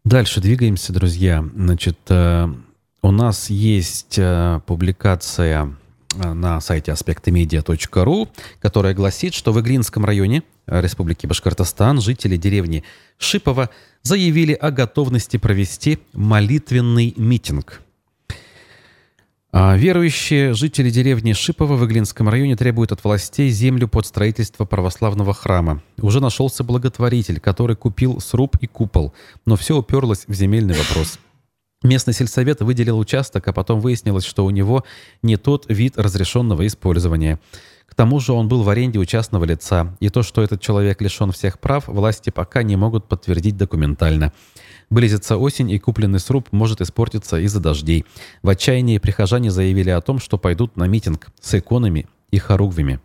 Дальше 0.05 0.43
двигаемся, 0.43 0.93
друзья. 0.93 1.43
Значит, 1.57 1.99
э, 2.11 2.47
у 3.01 3.11
нас 3.11 3.49
есть 3.49 4.19
э, 4.19 4.61
публикация 4.67 5.75
э, 6.15 6.33
на 6.35 6.61
сайте 6.61 6.93
аспектымедиа.ру, 6.93 8.29
которая 8.61 8.93
гласит, 8.93 9.33
что 9.33 9.53
в 9.53 9.61
Иглинском 9.63 10.05
районе 10.05 10.43
Республики 10.67 11.27
Башкортостан 11.27 12.03
жители 12.03 12.37
деревни 12.37 12.85
Шипово 13.17 13.71
заявили 14.03 14.53
о 14.53 14.71
готовности 14.71 15.39
провести 15.39 15.99
молитвенный 16.13 17.15
митинг. 17.17 17.81
А 19.57 19.77
верующие 19.77 20.53
жители 20.53 20.91
деревни 20.91 21.33
Шипово 21.33 21.77
в 21.77 21.87
Иглинском 21.87 22.29
районе 22.29 22.57
требуют 22.57 22.91
от 22.91 23.05
властей 23.05 23.51
землю 23.51 23.87
под 23.87 24.05
строительство 24.05 24.65
православного 24.65 25.33
храма. 25.33 25.81
Уже 25.99 26.19
нашелся 26.21 26.65
благотворитель, 26.65 27.39
который 27.39 27.77
купил 27.77 28.19
сруб 28.19 28.57
и 28.61 28.67
купол, 28.67 29.15
но 29.47 29.55
все 29.55 29.77
уперлось 29.77 30.25
в 30.27 30.35
земельный 30.35 30.75
вопрос. 30.75 31.21
Местный 31.85 32.15
сельсовет 32.15 32.63
выделил 32.63 32.99
участок, 32.99 33.47
а 33.47 33.53
потом 33.53 33.79
выяснилось, 33.79 34.25
что 34.25 34.45
у 34.45 34.51
него 34.51 34.83
не 35.23 35.37
тот 35.37 35.67
вид 35.69 35.99
разрешенного 35.99 36.67
использования. 36.67 37.39
К 37.87 37.95
тому 37.95 38.19
же 38.19 38.33
он 38.33 38.49
был 38.49 38.65
в 38.65 38.69
аренде 38.69 38.99
у 38.99 39.05
частного 39.05 39.45
лица, 39.45 39.97
и 40.01 40.09
то, 40.09 40.25
что 40.25 40.43
этот 40.43 40.63
человек 40.63 41.01
лишен 41.01 41.31
всех 41.31 41.61
прав, 41.61 41.87
власти 41.87 42.31
пока 42.31 42.65
не 42.65 42.75
могут 42.75 43.07
подтвердить 43.07 43.57
документально. 43.57 44.33
Близится 44.91 45.37
осень, 45.37 45.71
и 45.71 45.79
купленный 45.79 46.21
сруб 46.21 46.49
может 46.53 46.81
испортиться 46.81 47.39
из-за 47.39 47.61
дождей. 47.61 48.05
В 48.43 48.49
отчаянии 48.49 48.99
прихожане 48.99 49.51
заявили 49.51 49.91
о 49.91 50.01
том, 50.01 50.19
что 50.19 50.39
пойдут 50.39 50.77
на 50.77 50.85
митинг 50.85 51.29
с 51.41 51.59
иконами 51.59 52.07
и 52.31 52.39
хоругвями. 52.39 53.01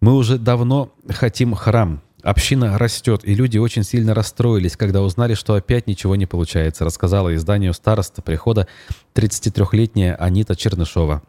«Мы 0.00 0.14
уже 0.14 0.38
давно 0.38 0.92
хотим 1.08 1.54
храм. 1.54 2.02
Община 2.22 2.78
растет, 2.78 3.20
и 3.24 3.34
люди 3.34 3.58
очень 3.58 3.84
сильно 3.84 4.14
расстроились, 4.14 4.76
когда 4.76 5.02
узнали, 5.02 5.34
что 5.34 5.54
опять 5.54 5.86
ничего 5.86 6.16
не 6.16 6.26
получается», 6.26 6.84
рассказала 6.84 7.34
изданию 7.34 7.74
староста 7.74 8.22
прихода 8.22 8.66
33-летняя 9.14 10.14
Анита 10.14 10.56
Чернышова. 10.56 11.22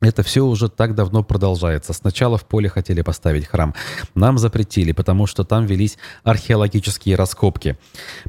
Это 0.00 0.22
все 0.22 0.46
уже 0.46 0.68
так 0.68 0.94
давно 0.94 1.24
продолжается. 1.24 1.92
Сначала 1.92 2.38
в 2.38 2.44
поле 2.44 2.68
хотели 2.68 3.02
поставить 3.02 3.46
храм. 3.46 3.74
Нам 4.14 4.38
запретили, 4.38 4.92
потому 4.92 5.26
что 5.26 5.42
там 5.42 5.66
велись 5.66 5.98
археологические 6.22 7.16
раскопки. 7.16 7.76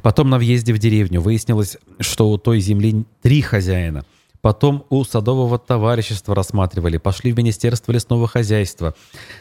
Потом 0.02 0.30
на 0.30 0.38
въезде 0.38 0.72
в 0.72 0.78
деревню 0.78 1.20
выяснилось, 1.20 1.78
что 2.00 2.28
у 2.28 2.38
той 2.38 2.58
земли 2.58 3.04
три 3.22 3.40
хозяина. 3.40 4.04
Потом 4.40 4.84
у 4.88 5.04
садового 5.04 5.58
товарищества 5.58 6.34
рассматривали, 6.34 6.96
пошли 6.96 7.32
в 7.32 7.36
Министерство 7.36 7.92
лесного 7.92 8.26
хозяйства. 8.26 8.96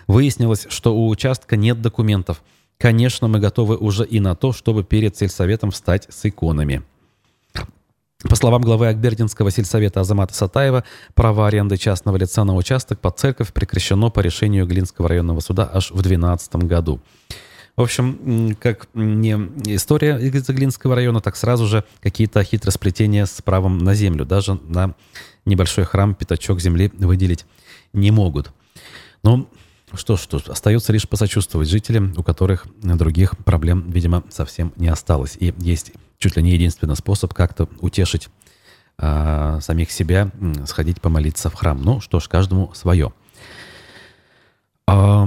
Выяснилось, 0.07 0.67
что 0.69 0.95
у 0.95 1.09
участка 1.09 1.55
нет 1.55 1.81
документов. 1.81 2.43
Конечно, 2.77 3.27
мы 3.27 3.39
готовы 3.39 3.75
уже 3.75 4.05
и 4.05 4.19
на 4.19 4.35
то, 4.35 4.53
чтобы 4.53 4.83
перед 4.83 5.17
сельсоветом 5.17 5.71
встать 5.71 6.05
с 6.09 6.25
иконами. 6.25 6.83
По 8.27 8.35
словам 8.35 8.61
главы 8.61 8.89
Акбердинского 8.89 9.49
сельсовета 9.49 10.01
Азамата 10.01 10.33
Сатаева, 10.33 10.83
право 11.13 11.47
аренды 11.47 11.77
частного 11.77 12.17
лица 12.17 12.43
на 12.43 12.53
участок 12.53 12.99
под 12.99 13.17
церковь 13.17 13.53
прекращено 13.53 14.09
по 14.09 14.19
решению 14.19 14.67
Глинского 14.67 15.07
районного 15.07 15.39
суда 15.39 15.69
аж 15.73 15.91
в 15.91 16.01
2012 16.01 16.55
году. 16.55 16.99
В 17.77 17.81
общем, 17.81 18.57
как 18.59 18.89
не 18.93 19.31
история 19.73 20.17
из 20.17 20.45
Глинского 20.49 20.95
района, 20.95 21.21
так 21.21 21.37
сразу 21.37 21.65
же 21.65 21.85
какие-то 22.01 22.43
хитросплетения 22.43 23.25
с 23.25 23.41
правом 23.41 23.77
на 23.77 23.93
землю. 23.93 24.25
Даже 24.25 24.55
на 24.55 24.95
небольшой 25.45 25.85
храм 25.85 26.13
пятачок 26.13 26.59
земли 26.59 26.91
выделить 26.97 27.45
не 27.93 28.11
могут. 28.11 28.51
Ну, 29.23 29.47
что 29.93 30.17
ж, 30.17 30.21
что 30.21 30.41
остается 30.51 30.93
лишь 30.93 31.07
посочувствовать 31.07 31.69
жителям, 31.69 32.13
у 32.17 32.23
которых 32.23 32.67
других 32.81 33.37
проблем, 33.37 33.89
видимо, 33.89 34.23
совсем 34.29 34.73
не 34.75 34.87
осталось. 34.87 35.37
И 35.39 35.53
есть 35.59 35.93
чуть 36.17 36.35
ли 36.35 36.43
не 36.43 36.51
единственный 36.51 36.95
способ 36.95 37.33
как-то 37.33 37.67
утешить 37.79 38.29
э, 38.97 39.59
самих 39.61 39.91
себя, 39.91 40.31
сходить 40.65 41.01
помолиться 41.01 41.49
в 41.49 41.55
храм. 41.55 41.81
Ну 41.81 42.01
что 42.01 42.19
ж, 42.19 42.27
каждому 42.27 42.71
свое. 42.73 43.13
Э, 44.87 45.25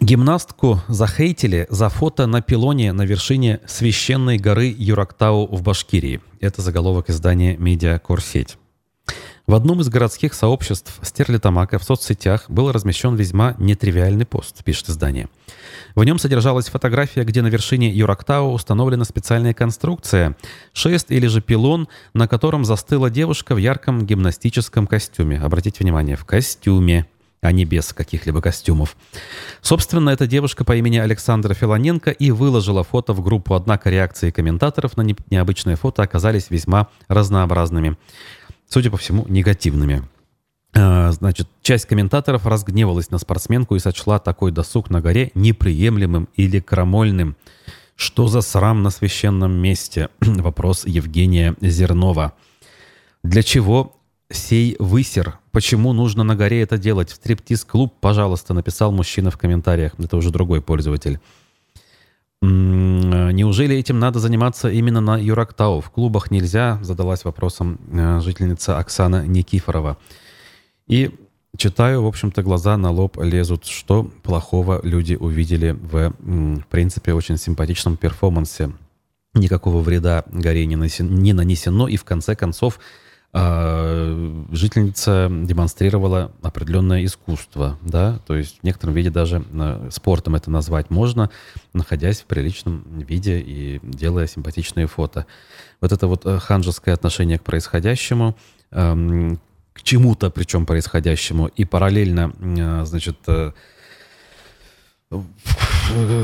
гимнастку 0.00 0.80
захейтили 0.88 1.66
за 1.70 1.88
фото 1.88 2.26
на 2.26 2.42
пилоне 2.42 2.92
на 2.92 3.02
вершине 3.02 3.60
священной 3.66 4.38
горы 4.38 4.74
Юрактау 4.76 5.46
в 5.46 5.62
Башкирии. 5.62 6.20
Это 6.40 6.60
заголовок 6.62 7.10
издания 7.10 7.56
«Медиакорсеть». 7.56 8.58
В 9.46 9.54
одном 9.54 9.82
из 9.82 9.90
городских 9.90 10.32
сообществ 10.32 10.98
Стерлитамака 11.02 11.78
в 11.78 11.84
соцсетях 11.84 12.46
был 12.48 12.72
размещен 12.72 13.14
весьма 13.14 13.54
нетривиальный 13.58 14.24
пост, 14.24 14.64
пишет 14.64 14.88
издание. 14.88 15.28
В 15.94 16.02
нем 16.02 16.18
содержалась 16.18 16.68
фотография, 16.68 17.24
где 17.24 17.42
на 17.42 17.48
вершине 17.48 17.90
Юрактау 17.90 18.52
установлена 18.52 19.04
специальная 19.04 19.52
конструкция, 19.52 20.34
шест 20.72 21.10
или 21.10 21.26
же 21.26 21.42
пилон, 21.42 21.88
на 22.14 22.26
котором 22.26 22.64
застыла 22.64 23.10
девушка 23.10 23.54
в 23.54 23.58
ярком 23.58 24.06
гимнастическом 24.06 24.86
костюме. 24.86 25.38
Обратите 25.38 25.84
внимание, 25.84 26.16
в 26.16 26.24
костюме 26.24 27.06
а 27.44 27.52
не 27.52 27.66
без 27.66 27.92
каких-либо 27.92 28.40
костюмов. 28.40 28.96
Собственно, 29.60 30.08
эта 30.08 30.26
девушка 30.26 30.64
по 30.64 30.74
имени 30.74 30.96
Александра 30.96 31.52
Филоненко 31.52 32.10
и 32.10 32.30
выложила 32.30 32.82
фото 32.82 33.12
в 33.12 33.22
группу, 33.22 33.54
однако 33.54 33.90
реакции 33.90 34.30
комментаторов 34.30 34.96
на 34.96 35.02
необычное 35.02 35.76
фото 35.76 36.02
оказались 36.02 36.48
весьма 36.48 36.88
разнообразными 37.06 37.98
судя 38.74 38.90
по 38.90 38.96
всему, 38.96 39.24
негативными. 39.28 40.02
А, 40.74 41.12
значит, 41.12 41.48
часть 41.62 41.86
комментаторов 41.86 42.44
разгневалась 42.44 43.08
на 43.08 43.18
спортсменку 43.18 43.76
и 43.76 43.78
сочла 43.78 44.18
такой 44.18 44.50
досуг 44.50 44.90
на 44.90 45.00
горе 45.00 45.30
неприемлемым 45.36 46.28
или 46.34 46.58
крамольным. 46.58 47.36
Что 47.94 48.26
за 48.26 48.40
срам 48.40 48.82
на 48.82 48.90
священном 48.90 49.52
месте? 49.52 50.08
Вопрос 50.20 50.86
Евгения 50.86 51.54
Зернова. 51.60 52.32
Для 53.22 53.44
чего 53.44 53.96
сей 54.28 54.74
высер? 54.80 55.38
Почему 55.52 55.92
нужно 55.92 56.24
на 56.24 56.34
горе 56.34 56.60
это 56.60 56.76
делать? 56.76 57.12
В 57.12 57.14
стриптиз-клуб, 57.14 57.94
пожалуйста, 58.00 58.54
написал 58.54 58.90
мужчина 58.90 59.30
в 59.30 59.38
комментариях. 59.38 59.92
Это 59.98 60.16
уже 60.16 60.30
другой 60.30 60.60
пользователь. 60.60 61.20
Неужели 62.44 63.76
этим 63.76 63.98
надо 63.98 64.18
заниматься 64.18 64.68
именно 64.68 65.00
на 65.00 65.16
Юрактау? 65.18 65.80
В 65.80 65.90
клубах 65.90 66.30
нельзя, 66.30 66.78
задалась 66.82 67.24
вопросом 67.24 67.78
э, 67.90 68.20
жительница 68.20 68.78
Оксана 68.78 69.26
Никифорова. 69.26 69.98
И 70.86 71.10
читаю, 71.56 72.02
в 72.02 72.06
общем-то, 72.06 72.42
глаза 72.42 72.76
на 72.76 72.90
лоб 72.90 73.18
лезут, 73.22 73.66
что 73.66 74.10
плохого 74.22 74.80
люди 74.82 75.14
увидели 75.14 75.70
в, 75.70 76.12
в 76.20 76.66
принципе, 76.68 77.14
очень 77.14 77.38
симпатичном 77.38 77.96
перформансе. 77.96 78.72
Никакого 79.34 79.80
вреда 79.80 80.24
горе 80.30 80.66
не, 80.66 80.76
не 80.76 81.32
нанесено, 81.32 81.88
и 81.88 81.96
в 81.96 82.04
конце 82.04 82.36
концов 82.36 82.78
а, 83.32 83.93
жительница 84.54 85.28
демонстрировала 85.30 86.32
определенное 86.42 87.04
искусство, 87.04 87.78
да, 87.82 88.20
то 88.26 88.36
есть 88.36 88.60
в 88.60 88.64
некотором 88.64 88.94
виде 88.94 89.10
даже 89.10 89.44
э, 89.52 89.88
спортом 89.90 90.34
это 90.34 90.50
назвать 90.50 90.90
можно, 90.90 91.30
находясь 91.72 92.20
в 92.20 92.26
приличном 92.26 93.00
виде 93.00 93.40
и 93.40 93.80
делая 93.82 94.26
симпатичные 94.26 94.86
фото. 94.86 95.26
Вот 95.80 95.92
это 95.92 96.06
вот 96.06 96.24
э, 96.24 96.38
ханжеское 96.38 96.94
отношение 96.94 97.38
к 97.38 97.42
происходящему, 97.42 98.36
эм, 98.70 99.40
к 99.72 99.82
чему-то 99.82 100.30
причем 100.30 100.66
происходящему, 100.66 101.46
и 101.46 101.64
параллельно, 101.64 102.32
э, 102.40 102.84
значит, 102.84 103.16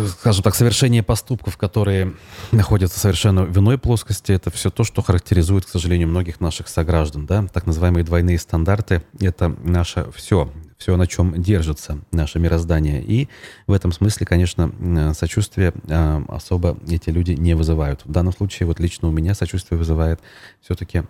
скажем 0.08 0.42
так, 0.42 0.54
совершение 0.54 1.02
поступков, 1.02 1.56
которые 1.56 2.14
находятся 2.52 2.98
совершенно 2.98 3.44
в 3.44 3.58
иной 3.58 3.78
плоскости, 3.78 4.32
это 4.32 4.50
все 4.50 4.70
то, 4.70 4.84
что 4.84 5.02
характеризует, 5.02 5.66
к 5.66 5.68
сожалению, 5.68 6.08
многих 6.08 6.40
наших 6.40 6.68
сограждан. 6.68 7.26
Да? 7.26 7.46
Так 7.52 7.66
называемые 7.66 8.04
двойные 8.04 8.38
стандарты— 8.38 9.02
это 9.20 9.48
наше 9.62 10.06
все, 10.14 10.52
все, 10.76 10.96
на 10.96 11.06
чем 11.06 11.40
держится 11.42 11.98
наше 12.12 12.38
мироздание. 12.38 13.02
И 13.02 13.28
в 13.66 13.72
этом 13.72 13.92
смысле, 13.92 14.26
конечно, 14.26 15.14
сочувствие 15.14 15.72
а, 15.88 16.22
особо 16.28 16.76
эти 16.88 17.10
люди 17.10 17.32
не 17.32 17.54
вызывают. 17.54 18.02
В 18.04 18.10
данном 18.10 18.32
случае 18.32 18.66
вот 18.66 18.80
лично 18.80 19.08
у 19.08 19.12
меня 19.12 19.34
сочувствие 19.34 19.78
вызывает 19.78 20.20
все-таки 20.60 21.02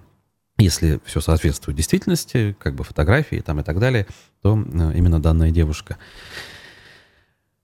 если 0.59 1.00
все 1.07 1.23
соответствует 1.23 1.76
действительности, 1.76 2.54
как 2.59 2.75
бы 2.75 2.85
фотографии 2.85 3.37
там 3.37 3.61
и 3.61 3.62
так 3.62 3.78
далее, 3.78 4.07
то 4.42 4.52
именно 4.52 5.21
данная 5.21 5.50
девушка. 5.50 5.97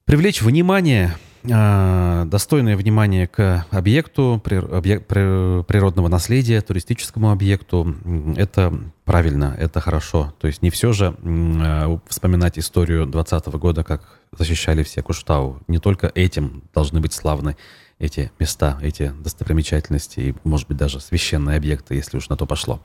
Привлечь 0.07 0.41
внимание 0.41 1.17
э, 1.43 2.25
достойное 2.27 2.77
внимание 2.77 3.27
к 3.27 3.67
объекту 3.73 4.41
природного 4.41 6.07
наследия, 6.07 6.61
туристическому 6.61 7.33
объекту. 7.33 7.93
Это 8.37 8.73
правильно, 9.05 9.57
это 9.59 9.81
хорошо. 9.81 10.33
То 10.39 10.47
есть 10.47 10.63
не 10.63 10.71
все 10.71 10.93
же 10.93 11.17
э, 11.21 11.99
вспоминать 12.07 12.57
историю 12.57 13.07
2020 13.07 13.55
года, 13.55 13.83
как 13.83 14.21
защищали 14.31 14.85
все 14.85 15.03
Куштау. 15.03 15.59
Не 15.67 15.81
только 15.81 16.13
этим 16.15 16.63
должны 16.73 17.01
быть 17.01 17.13
славны 17.13 17.57
эти 17.99 18.31
места, 18.39 18.79
эти 18.83 19.09
достопримечательности 19.09 20.21
и, 20.21 20.35
может 20.45 20.69
быть, 20.69 20.77
даже 20.77 21.01
священные 21.01 21.57
объекты, 21.57 21.97
если 21.97 22.19
уж 22.19 22.29
на 22.29 22.37
то 22.37 22.47
пошло. 22.47 22.81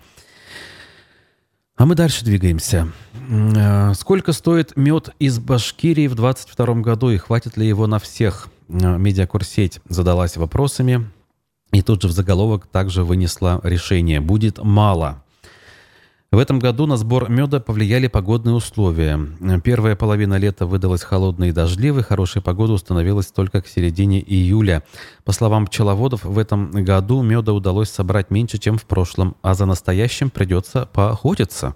А 1.82 1.86
мы 1.88 1.96
дальше 1.96 2.24
двигаемся. 2.24 2.90
Э, 3.32 3.96
сколько 3.96 4.34
стоит 4.34 4.78
мед 4.78 5.10
из 5.18 5.40
Башкирии 5.40 6.06
в 6.06 6.14
2022 6.14 6.76
году 6.76 7.10
и 7.10 7.18
хватит 7.18 7.58
ли 7.58 7.68
его 7.68 7.88
на 7.88 7.98
всех? 7.98 8.50
Э, 8.70 9.00
медиакурсеть 9.00 9.80
задалась 9.90 10.38
вопросами 10.38 11.10
и 11.72 11.82
тут 11.82 12.04
же 12.04 12.10
в 12.10 12.12
заголовок 12.12 12.68
также 12.68 13.04
вынесла 13.04 13.60
решение. 13.64 14.22
Будет 14.22 14.60
мало. 14.64 15.24
В 16.32 16.38
этом 16.38 16.60
году 16.60 16.88
на 16.88 16.96
сбор 16.96 17.30
меда 17.30 17.60
повлияли 17.60 18.08
погодные 18.08 18.56
условия. 18.56 19.20
Первая 19.66 19.98
половина 19.98 20.38
лета 20.38 20.66
выдалась 20.66 21.04
холодной 21.04 21.50
и 21.50 21.52
дождливой, 21.52 22.04
хорошая 22.04 22.42
погода 22.42 22.72
установилась 22.72 23.28
только 23.28 23.62
к 23.62 23.68
середине 23.68 24.22
июля. 24.22 24.84
По 25.26 25.34
словам 25.34 25.68
пчеловодов, 25.68 26.24
в 26.24 26.40
этом 26.40 26.72
году 26.72 27.22
меда 27.22 27.52
удалось 27.52 27.90
собрать 27.90 28.32
меньше, 28.32 28.60
чем 28.60 28.78
в 28.78 28.86
прошлом, 28.86 29.36
а 29.42 29.56
за 29.56 29.66
настоящим 29.66 30.30
придется 30.30 30.88
поохотиться. 30.94 31.76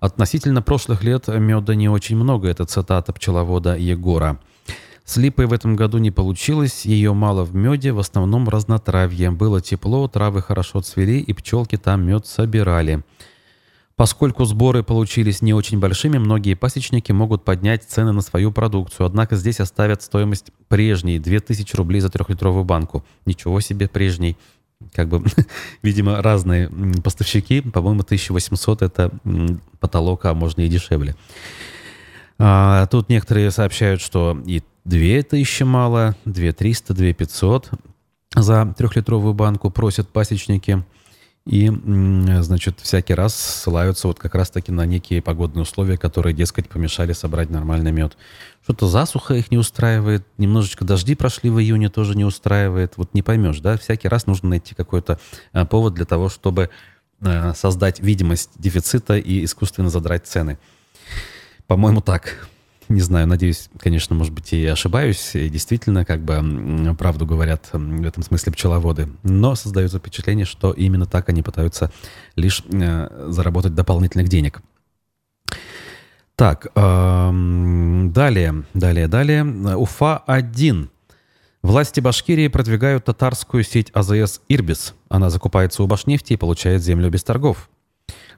Относительно 0.00 0.62
прошлых 0.62 1.04
лет 1.04 1.28
меда 1.28 1.74
не 1.74 1.90
очень 1.90 2.16
много, 2.16 2.48
это 2.48 2.64
цитата 2.64 3.12
пчеловода 3.12 3.76
Егора. 3.76 4.40
С 5.04 5.18
липой 5.18 5.44
в 5.44 5.52
этом 5.52 5.76
году 5.76 5.98
не 5.98 6.10
получилось, 6.10 6.86
ее 6.86 7.12
мало 7.12 7.44
в 7.44 7.54
меде, 7.54 7.92
в 7.92 7.98
основном 7.98 8.48
разнотравье. 8.48 9.30
Было 9.30 9.60
тепло, 9.60 10.08
травы 10.08 10.40
хорошо 10.40 10.80
цвели, 10.80 11.18
и 11.18 11.34
пчелки 11.34 11.76
там 11.76 12.06
мед 12.06 12.26
собирали. 12.26 13.04
Поскольку 14.02 14.44
сборы 14.46 14.82
получились 14.82 15.42
не 15.42 15.54
очень 15.54 15.78
большими, 15.78 16.18
многие 16.18 16.54
пасечники 16.54 17.12
могут 17.12 17.44
поднять 17.44 17.84
цены 17.84 18.10
на 18.10 18.20
свою 18.20 18.50
продукцию, 18.50 19.06
однако 19.06 19.36
здесь 19.36 19.60
оставят 19.60 20.02
стоимость 20.02 20.50
прежней– 20.66 21.18
2000 21.20 21.76
рублей 21.76 22.00
за 22.00 22.10
трехлитровую 22.10 22.64
банку. 22.64 23.04
Ничего 23.26 23.60
себе 23.60 23.86
прежней. 23.86 24.36
Как 24.92 25.06
бы, 25.06 25.22
видимо, 25.82 26.20
разные 26.20 26.68
поставщики. 27.04 27.60
По-моему, 27.60 28.00
1800– 28.00 28.82
это 28.82 29.12
потолок, 29.78 30.24
а 30.24 30.34
можно 30.34 30.62
и 30.62 30.68
дешевле. 30.68 31.14
А, 32.40 32.86
тут 32.86 33.08
некоторые 33.08 33.52
сообщают, 33.52 34.00
что 34.00 34.36
и 34.44 34.64
2000 34.84 35.62
мало, 35.62 36.16
2300, 36.24 36.92
2500 36.92 37.70
за 38.34 38.74
трехлитровую 38.76 39.32
банку 39.32 39.70
просят 39.70 40.08
пасечники– 40.08 40.82
и, 41.44 41.72
значит, 42.40 42.78
всякий 42.80 43.14
раз 43.14 43.34
ссылаются 43.34 44.06
вот 44.06 44.18
как 44.20 44.36
раз-таки 44.36 44.70
на 44.70 44.86
некие 44.86 45.20
погодные 45.20 45.62
условия, 45.62 45.96
которые, 45.96 46.34
дескать, 46.34 46.68
помешали 46.68 47.12
собрать 47.12 47.50
нормальный 47.50 47.90
мед. 47.90 48.16
Что-то 48.62 48.86
засуха 48.86 49.34
их 49.34 49.50
не 49.50 49.58
устраивает, 49.58 50.24
немножечко 50.38 50.84
дожди 50.84 51.16
прошли 51.16 51.50
в 51.50 51.58
июне, 51.58 51.88
тоже 51.88 52.14
не 52.16 52.24
устраивает. 52.24 52.92
Вот 52.96 53.12
не 53.12 53.22
поймешь, 53.22 53.58
да? 53.58 53.76
Всякий 53.76 54.06
раз 54.06 54.26
нужно 54.26 54.50
найти 54.50 54.76
какой-то 54.76 55.18
э, 55.52 55.66
повод 55.66 55.94
для 55.94 56.04
того, 56.04 56.28
чтобы 56.28 56.70
э, 57.20 57.54
создать 57.54 57.98
видимость 57.98 58.50
дефицита 58.56 59.16
и 59.18 59.44
искусственно 59.44 59.90
задрать 59.90 60.28
цены. 60.28 60.58
По-моему, 61.66 62.02
так. 62.02 62.48
Не 62.92 63.00
знаю, 63.00 63.26
надеюсь, 63.26 63.70
конечно, 63.78 64.14
может 64.14 64.34
быть, 64.34 64.52
и 64.52 64.66
ошибаюсь. 64.66 65.34
И 65.34 65.48
действительно, 65.48 66.04
как 66.04 66.20
бы 66.20 66.94
правду 66.98 67.24
говорят 67.24 67.70
в 67.72 68.06
этом 68.06 68.22
смысле 68.22 68.52
пчеловоды. 68.52 69.08
Но 69.22 69.54
создается 69.54 69.98
впечатление, 69.98 70.44
что 70.44 70.72
именно 70.72 71.06
так 71.06 71.30
они 71.30 71.42
пытаются 71.42 71.90
лишь 72.36 72.62
э, 72.70 73.28
заработать 73.30 73.74
дополнительных 73.74 74.28
денег. 74.28 74.60
Так, 76.36 76.66
э, 76.74 77.30
далее, 78.10 78.64
далее, 78.74 79.08
далее. 79.08 79.44
Уфа-1. 79.44 80.90
Власти 81.62 82.00
Башкирии 82.00 82.48
продвигают 82.48 83.06
татарскую 83.06 83.62
сеть 83.62 83.90
АЗС 83.94 84.42
«Ирбис». 84.48 84.94
Она 85.08 85.30
закупается 85.30 85.82
у 85.82 85.86
Башнефти 85.86 86.34
и 86.34 86.36
получает 86.36 86.82
землю 86.82 87.08
без 87.08 87.24
торгов. 87.24 87.70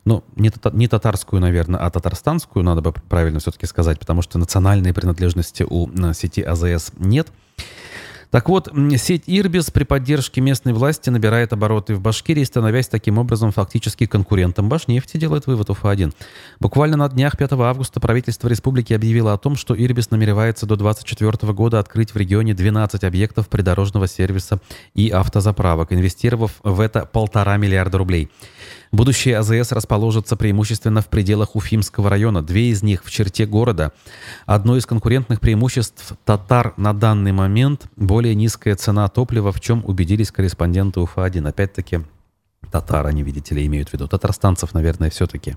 Ну, 0.04 0.22
не, 0.36 0.52
не 0.72 0.88
татарскую, 0.88 1.40
наверное, 1.40 1.80
а 1.80 1.90
татарстанскую, 1.90 2.62
надо 2.62 2.82
бы 2.82 2.92
правильно 2.92 3.40
все-таки 3.40 3.66
сказать, 3.66 3.98
потому 3.98 4.22
что 4.22 4.38
национальной 4.38 4.92
принадлежности 4.92 5.64
у 5.68 5.88
сети 6.12 6.42
АЗС 6.42 6.92
нет. 6.98 7.28
Так 8.34 8.48
вот, 8.48 8.68
сеть 8.96 9.22
Ирбис 9.28 9.70
при 9.70 9.84
поддержке 9.84 10.40
местной 10.40 10.72
власти 10.72 11.08
набирает 11.08 11.52
обороты 11.52 11.94
в 11.94 12.00
Башкирии, 12.00 12.42
становясь 12.42 12.88
таким 12.88 13.18
образом 13.18 13.52
фактически 13.52 14.06
конкурентом 14.06 14.68
Башнефти, 14.68 15.18
делает 15.18 15.46
вывод 15.46 15.70
УФА-1. 15.70 16.12
Буквально 16.58 16.96
на 16.96 17.08
днях 17.08 17.38
5 17.38 17.52
августа 17.52 18.00
правительство 18.00 18.48
республики 18.48 18.92
объявило 18.92 19.34
о 19.34 19.38
том, 19.38 19.54
что 19.54 19.76
Ирбис 19.80 20.10
намеревается 20.10 20.66
до 20.66 20.74
2024 20.74 21.52
года 21.52 21.78
открыть 21.78 22.12
в 22.12 22.16
регионе 22.16 22.54
12 22.54 23.04
объектов 23.04 23.48
придорожного 23.48 24.08
сервиса 24.08 24.58
и 24.94 25.10
автозаправок, 25.10 25.92
инвестировав 25.92 26.54
в 26.64 26.80
это 26.80 27.06
полтора 27.06 27.56
миллиарда 27.56 27.98
рублей. 27.98 28.30
Будущие 28.92 29.38
АЗС 29.38 29.72
расположатся 29.72 30.37
преимущественно 30.37 31.00
в 31.00 31.09
пределах 31.09 31.57
Уфимского 31.57 32.09
района, 32.09 32.42
две 32.42 32.70
из 32.70 32.83
них 32.83 33.05
в 33.05 33.11
черте 33.11 33.46
города. 33.46 33.92
Одно 34.46 34.77
из 34.77 34.87
конкурентных 34.87 35.40
преимуществ 35.40 36.12
«Татар» 36.24 36.74
на 36.77 36.92
данный 36.92 37.33
момент– 37.33 37.87
более 37.96 38.35
низкая 38.35 38.77
цена 38.77 39.09
топлива, 39.09 39.53
в 39.53 39.61
чем 39.61 39.83
убедились 39.85 40.31
корреспонденты 40.31 41.00
УФА-1. 41.00 41.48
Опять-таки, 41.48 42.00
татар 42.70 43.07
они, 43.07 43.22
видите 43.22 43.55
ли, 43.55 43.66
имеют 43.66 43.88
в 43.88 43.92
виду. 43.92 44.09
Татарстанцев, 44.09 44.74
наверное, 44.74 45.11
все-таки. 45.11 45.57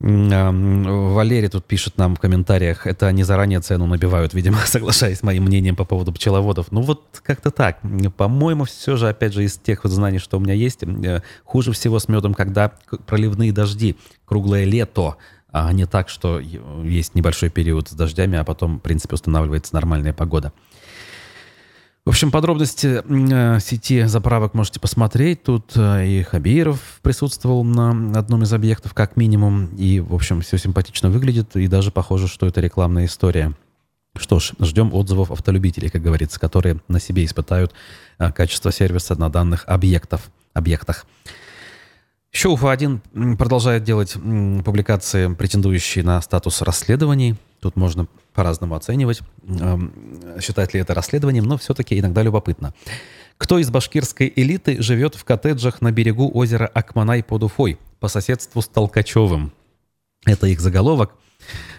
Валерий 0.00 1.48
тут 1.48 1.66
пишет 1.66 1.98
нам 1.98 2.16
в 2.16 2.20
комментариях, 2.20 2.86
это 2.86 3.06
они 3.06 3.22
заранее 3.22 3.60
цену 3.60 3.86
набивают, 3.86 4.32
видимо, 4.32 4.56
соглашаясь 4.64 5.18
с 5.18 5.22
моим 5.22 5.44
мнением 5.44 5.76
по 5.76 5.84
поводу 5.84 6.10
пчеловодов. 6.12 6.72
Ну 6.72 6.80
вот 6.80 7.20
как-то 7.22 7.50
так. 7.50 7.80
По-моему, 8.16 8.64
все 8.64 8.96
же, 8.96 9.08
опять 9.10 9.34
же, 9.34 9.44
из 9.44 9.58
тех 9.58 9.84
вот 9.84 9.92
знаний, 9.92 10.18
что 10.18 10.38
у 10.38 10.40
меня 10.40 10.54
есть, 10.54 10.82
э, 10.82 11.20
хуже 11.44 11.72
всего 11.72 11.98
с 11.98 12.08
медом, 12.08 12.32
когда 12.32 12.72
проливные 13.06 13.52
дожди, 13.52 13.96
круглое 14.24 14.64
лето, 14.64 15.16
а 15.52 15.70
не 15.72 15.84
так, 15.84 16.08
что 16.08 16.38
есть 16.38 17.14
небольшой 17.14 17.50
период 17.50 17.88
с 17.88 17.92
дождями, 17.92 18.38
а 18.38 18.44
потом, 18.44 18.78
в 18.78 18.80
принципе, 18.80 19.16
устанавливается 19.16 19.74
нормальная 19.74 20.14
погода. 20.14 20.52
В 22.06 22.08
общем, 22.08 22.30
подробности 22.30 23.02
э, 23.04 23.60
сети 23.60 24.04
заправок 24.04 24.54
можете 24.54 24.80
посмотреть. 24.80 25.42
Тут 25.42 25.72
э, 25.76 26.06
и 26.06 26.22
Хабиров 26.22 26.80
присутствовал 27.02 27.62
на 27.62 27.90
одном 28.18 28.42
из 28.42 28.52
объектов, 28.54 28.94
как 28.94 29.16
минимум. 29.16 29.66
И, 29.76 30.00
в 30.00 30.14
общем, 30.14 30.40
все 30.40 30.56
симпатично 30.56 31.10
выглядит. 31.10 31.54
И 31.56 31.66
даже 31.68 31.90
похоже, 31.90 32.26
что 32.26 32.46
это 32.46 32.62
рекламная 32.62 33.04
история. 33.04 33.52
Что 34.16 34.40
ж, 34.40 34.52
ждем 34.60 34.94
отзывов 34.94 35.30
автолюбителей, 35.30 35.90
как 35.90 36.02
говорится, 36.02 36.40
которые 36.40 36.80
на 36.88 37.00
себе 37.00 37.24
испытают 37.24 37.74
э, 38.18 38.32
качество 38.32 38.72
сервиса 38.72 39.14
на 39.14 39.28
данных 39.28 39.64
объектов, 39.66 40.30
объектах. 40.54 41.04
Еще 42.32 42.48
УФА-1 42.48 43.36
продолжает 43.36 43.84
делать 43.84 44.14
публикации, 44.14 45.34
претендующие 45.34 46.02
на 46.02 46.20
статус 46.22 46.62
расследований. 46.62 47.36
Тут 47.60 47.76
можно 47.76 48.06
по-разному 48.32 48.74
оценивать, 48.74 49.20
считать 50.40 50.74
ли 50.74 50.80
это 50.80 50.94
расследованием, 50.94 51.44
но 51.44 51.58
все-таки 51.58 51.98
иногда 51.98 52.22
любопытно. 52.22 52.74
Кто 53.38 53.58
из 53.58 53.70
башкирской 53.70 54.32
элиты 54.36 54.82
живет 54.82 55.14
в 55.14 55.24
коттеджах 55.24 55.80
на 55.80 55.92
берегу 55.92 56.30
озера 56.32 56.66
Акманай 56.66 57.22
под 57.22 57.44
Уфой 57.44 57.78
по 57.98 58.08
соседству 58.08 58.60
с 58.60 58.68
Толкачевым? 58.68 59.52
Это 60.26 60.46
их 60.46 60.60
заголовок. 60.60 61.14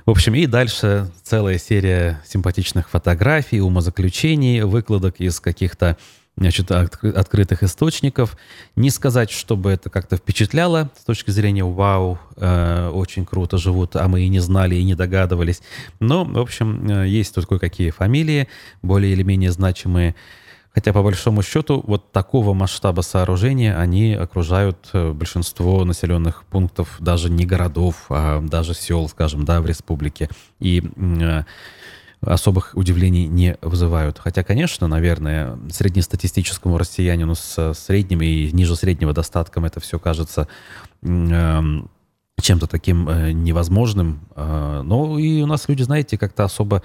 В 0.08 0.10
общем, 0.10 0.34
и 0.34 0.48
дальше 0.48 1.12
целая 1.22 1.60
серия 1.60 2.22
симпатичных 2.26 2.90
фотографий, 2.90 3.62
умозаключений, 3.62 4.62
выкладок 4.62 5.20
из 5.20 5.40
каких-то 5.40 5.98
значит, 6.38 6.72
от, 6.72 7.04
открытых 7.04 7.64
источников. 7.64 8.38
Не 8.76 8.90
сказать, 8.90 9.32
чтобы 9.32 9.72
это 9.72 9.90
как-то 9.90 10.18
впечатляло 10.18 10.90
с 11.00 11.04
точки 11.04 11.32
зрения 11.32 11.64
«Вау, 11.64 12.20
э, 12.38 12.90
очень 12.94 13.26
круто 13.26 13.58
живут, 13.58 13.96
а 13.96 14.08
мы 14.08 14.22
и 14.22 14.30
не 14.30 14.40
знали, 14.40 14.76
и 14.76 14.84
не 14.84 14.96
догадывались». 14.96 15.62
Но, 16.00 16.24
в 16.24 16.40
общем, 16.40 16.90
э, 16.90 17.08
есть 17.08 17.36
тут 17.36 17.46
кое-какие 17.46 17.92
фамилии, 17.92 18.48
более 18.82 19.14
или 19.14 19.24
менее 19.24 19.52
значимые. 19.52 20.16
Хотя, 20.74 20.94
по 20.94 21.04
большому 21.04 21.44
счету, 21.44 21.84
вот 21.86 22.14
такого 22.14 22.54
масштаба 22.54 23.02
сооружения, 23.02 23.78
они 23.78 24.14
окружают 24.14 24.90
э, 24.94 25.12
большинство 25.12 25.84
населенных 25.84 26.46
пунктов, 26.46 26.96
даже 27.00 27.30
не 27.30 27.46
городов, 27.46 28.06
а 28.08 28.40
даже 28.40 28.74
сел, 28.74 29.10
скажем, 29.10 29.44
да, 29.44 29.60
в 29.60 29.66
республике. 29.66 30.30
И 30.60 30.82
э, 30.96 31.44
особых 32.22 32.72
удивлений 32.76 33.28
не 33.28 33.58
вызывают. 33.62 34.20
Хотя, 34.20 34.44
конечно, 34.44 34.88
наверное, 34.88 35.58
среднестатистическому 35.72 36.78
россиянину 36.78 37.36
с 37.36 37.74
средним 37.74 38.22
и 38.22 38.52
ниже 38.52 38.76
среднего 38.76 39.14
достатком 39.14 39.66
это 39.66 39.80
все 39.80 40.00
кажется 40.00 40.48
эм, 41.02 41.90
чем-то 42.40 42.68
таким 42.68 43.10
э, 43.10 43.32
невозможным. 43.32 44.22
Э, 44.36 44.82
но 44.84 45.18
и 45.18 45.42
у 45.42 45.48
нас 45.48 45.68
люди, 45.68 45.84
знаете, 45.84 46.18
как-то 46.18 46.44
особо 46.44 46.84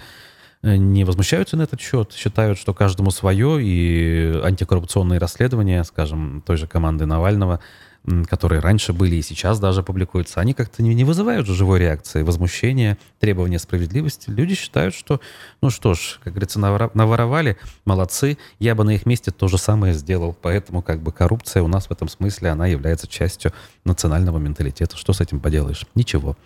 не 0.63 1.05
возмущаются 1.05 1.57
на 1.57 1.63
этот 1.63 1.81
счет, 1.81 2.13
считают, 2.13 2.59
что 2.59 2.75
каждому 2.75 3.11
свое, 3.11 3.63
и 3.63 4.41
антикоррупционные 4.43 5.21
расследования, 5.21 5.85
скажем, 5.85 6.43
той 6.45 6.57
же 6.57 6.67
команды 6.67 7.07
Навального– 7.07 7.61
которые 8.29 8.61
раньше 8.61 8.93
были 8.93 9.17
и 9.17 9.23
сейчас 9.23 9.59
даже 9.59 9.83
публикуются, 9.83 10.41
они 10.41 10.55
как-то 10.55 10.83
не, 10.83 11.05
вызывают 11.05 11.47
живой 11.47 11.81
реакции, 11.81 12.23
возмущения, 12.23 12.99
требования 13.19 13.59
справедливости. 13.59 14.31
Люди 14.31 14.55
считают, 14.55 14.95
что, 14.95 15.21
ну 15.61 15.71
что 15.71 15.95
ж, 15.95 16.21
как 16.23 16.35
говорится, 16.35 16.59
наворовали, 16.61 17.57
молодцы, 17.85 18.39
я 18.59 18.75
бы 18.75 18.85
на 18.85 18.91
их 18.91 19.07
месте 19.07 19.31
то 19.31 19.49
же 19.49 19.59
самое 19.59 19.93
сделал. 19.95 20.37
Поэтому 20.41 20.83
как 20.83 21.01
бы 21.01 21.13
коррупция 21.13 21.63
у 21.63 21.69
нас 21.69 21.87
в 21.87 21.91
этом 21.91 22.09
смысле, 22.09 22.51
она 22.51 22.67
является 22.67 23.07
частью 23.07 23.53
национального 23.85 24.39
менталитета. 24.39 24.97
Что 24.97 25.13
с 25.13 25.21
этим 25.21 25.41
поделаешь? 25.41 25.85
Ничего, 25.95 26.37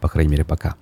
по 0.00 0.08
крайней 0.08 0.30
мере, 0.30 0.44
пока. 0.44 0.76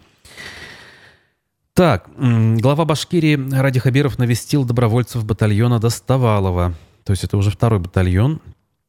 Так, 1.75 2.09
глава 2.17 2.85
Башкирии 2.85 3.55
Ради 3.55 3.79
Хабиров 3.79 4.19
навестил 4.19 4.65
добровольцев 4.65 5.25
батальона 5.25 5.79
Доставалова. 5.79 6.75
То 7.05 7.13
есть 7.13 7.25
это 7.25 7.37
уже 7.37 7.51
второй 7.51 7.79
батальон, 7.79 8.41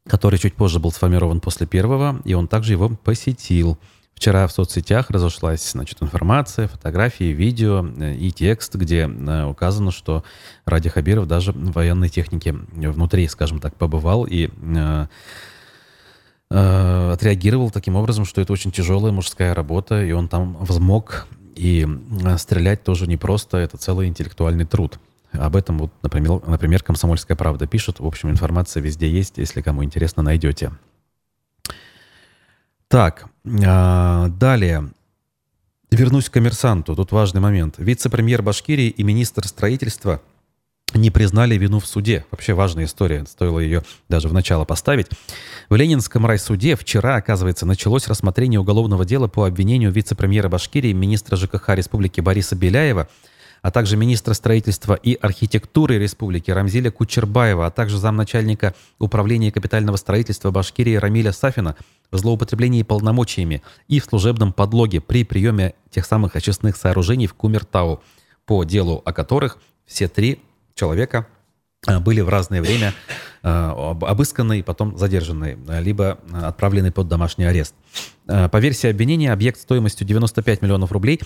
который 0.10 0.40
чуть 0.40 0.56
позже 0.56 0.80
был 0.80 0.92
сформирован 0.92 1.40
после 1.40 1.68
первого, 1.68 2.20
и 2.26 2.34
он 2.34 2.48
также 2.48 2.74
его 2.74 2.90
посетил. 2.90 3.78
Вчера 4.16 4.46
в 4.48 4.52
соцсетях 4.52 5.10
разошлась 5.12 5.72
значит, 5.72 6.02
информация, 6.02 6.68
фотографии, 6.68 7.32
видео 7.32 7.86
э, 7.86 8.16
и 8.16 8.32
текст, 8.32 8.76
где 8.76 9.08
э, 9.08 9.46
указано, 9.46 9.92
что 9.92 10.26
Ради 10.66 10.90
Хабиров 10.90 11.26
даже 11.26 11.54
в 11.54 11.72
военной 11.72 12.10
технике 12.10 12.52
внутри, 12.52 13.30
скажем 13.30 13.60
так, 13.60 13.76
побывал 13.76 14.26
и 14.26 14.50
э, 14.50 15.08
э, 16.52 17.12
отреагировал 17.14 17.70
таким 17.72 17.96
образом, 17.96 18.26
что 18.26 18.42
это 18.42 18.52
очень 18.52 18.72
тяжелая 18.72 19.14
мужская 19.14 19.54
работа, 19.54 20.04
и 20.04 20.12
он 20.12 20.28
там 20.28 20.58
взмок, 20.60 21.28
и 21.56 21.88
э, 22.26 22.38
стрелять 22.38 22.84
тоже 22.84 23.08
непросто, 23.08 23.58
это 23.58 23.78
целый 23.78 24.08
интеллектуальный 24.08 24.66
труд. 24.66 25.00
Об 25.32 25.56
этом, 25.56 25.78
вот, 25.78 25.92
например, 26.02 26.42
например, 26.48 26.84
«Комсомольская 26.84 27.38
правда» 27.38 27.68
пишет. 27.68 28.00
В 28.00 28.06
общем, 28.06 28.32
информация 28.32 28.82
везде 28.82 29.10
есть, 29.10 29.38
если 29.38 29.62
кому 29.62 29.84
интересно, 29.84 30.24
найдете. 30.24 30.72
Так, 32.88 33.26
а, 33.66 34.28
далее. 34.30 34.90
Вернусь 35.92 36.30
к 36.30 36.34
коммерсанту. 36.34 36.96
Тут 36.96 37.12
важный 37.12 37.42
момент. 37.42 37.76
Вице-премьер 37.78 38.42
Башкирии 38.42 38.88
и 38.88 39.04
министр 39.04 39.48
строительства 39.48 40.22
не 40.96 41.12
признали 41.12 41.56
вину 41.56 41.80
в 41.80 41.86
суде. 41.86 42.26
Вообще 42.32 42.54
важная 42.54 42.86
история. 42.86 43.26
Стоило 43.28 43.60
ее 43.60 43.84
даже 44.08 44.28
в 44.28 44.34
начало 44.34 44.66
поставить. 44.66 45.08
В 45.70 45.76
Ленинском 45.76 46.26
райсуде 46.26 46.76
вчера, 46.76 47.16
оказывается, 47.16 47.68
началось 47.68 48.08
рассмотрение 48.08 48.60
уголовного 48.60 49.06
дела 49.06 49.28
по 49.28 49.46
обвинению 49.46 49.92
вице-премьера 49.92 50.50
Башкирии, 50.50 50.94
министра 50.94 51.36
ЖКХ 51.36 51.70
Республики 51.70 52.22
Бориса 52.22 52.56
Беляева– 52.56 53.08
а 53.62 53.72
также 53.72 53.98
министра 53.98 54.34
строительства 54.34 54.94
и 54.94 55.16
архитектуры 55.16 55.98
Республики 55.98 56.52
Рамзиля 56.52 56.92
Кучербаева, 56.92 57.66
а 57.66 57.72
также 57.72 57.98
замначальника 57.98 58.74
управления 59.00 59.52
капитального 59.52 59.98
строительства 59.98 60.52
Башкирии 60.52 60.96
Рамиля 60.96 61.32
Сафина 61.32 61.76
в 62.12 62.18
злоупотреблении 62.18 62.84
полномочиями 62.84 63.62
и 63.88 64.00
в 64.00 64.06
служебном 64.06 64.54
подлоге 64.54 65.02
при 65.02 65.24
приеме 65.24 65.76
тех 65.90 66.06
самых 66.06 66.36
очистных 66.36 66.78
сооружений 66.78 67.28
в 67.28 67.34
Кумертау, 67.34 68.02
по 68.46 68.64
делу 68.64 69.02
о 69.06 69.14
которых 69.14 69.58
все 69.86 70.08
три 70.08 70.42
человека 70.76 71.28
были 71.88 72.22
в 72.22 72.30
разное 72.30 72.62
время 72.62 72.94
а, 73.42 73.96
обысканы 74.02 74.60
и 74.60 74.62
потом 74.62 74.98
задержаны, 74.98 75.58
либо 75.80 76.20
отправлены 76.34 76.92
под 76.92 77.08
домашний 77.08 77.46
арест. 77.46 77.74
А, 78.28 78.50
по 78.50 78.58
версии 78.58 78.90
обвинения, 78.90 79.32
объект 79.32 79.60
стоимостью 79.60 80.06
95 80.06 80.62
миллионов 80.62 80.92
рублей 80.92 81.22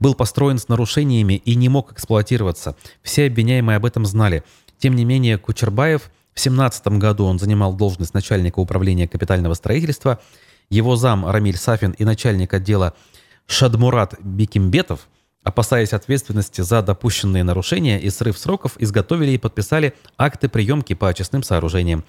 был 0.00 0.14
построен 0.14 0.58
с 0.58 0.68
нарушениями 0.68 1.34
и 1.34 1.54
не 1.54 1.68
мог 1.68 1.92
эксплуатироваться. 1.92 2.76
Все 3.02 3.26
обвиняемые 3.26 3.76
об 3.76 3.86
этом 3.86 4.04
знали. 4.04 4.44
Тем 4.78 4.94
не 4.94 5.04
менее, 5.04 5.38
Кучербаев 5.38 6.02
в 6.02 6.42
2017 6.42 6.88
году 6.98 7.24
он 7.24 7.38
занимал 7.38 7.74
должность 7.74 8.12
начальника 8.12 8.58
управления 8.58 9.08
капитального 9.08 9.54
строительства. 9.54 10.20
Его 10.68 10.96
зам 10.96 11.26
Рамиль 11.26 11.56
Сафин 11.56 11.92
и 11.92 12.04
начальник 12.04 12.52
отдела 12.52 12.94
Шадмурат 13.46 14.16
Бекимбетов– 14.20 15.08
опасаясь 15.44 15.92
ответственности 15.92 16.62
за 16.62 16.82
допущенные 16.82 17.44
нарушения 17.44 18.00
и 18.00 18.10
срыв 18.10 18.36
сроков, 18.36 18.72
изготовили 18.78 19.32
и 19.32 19.38
подписали 19.38 19.94
акты 20.18 20.48
приемки 20.48 20.94
по 20.94 21.08
очистным 21.08 21.42
сооружениям. 21.42 22.02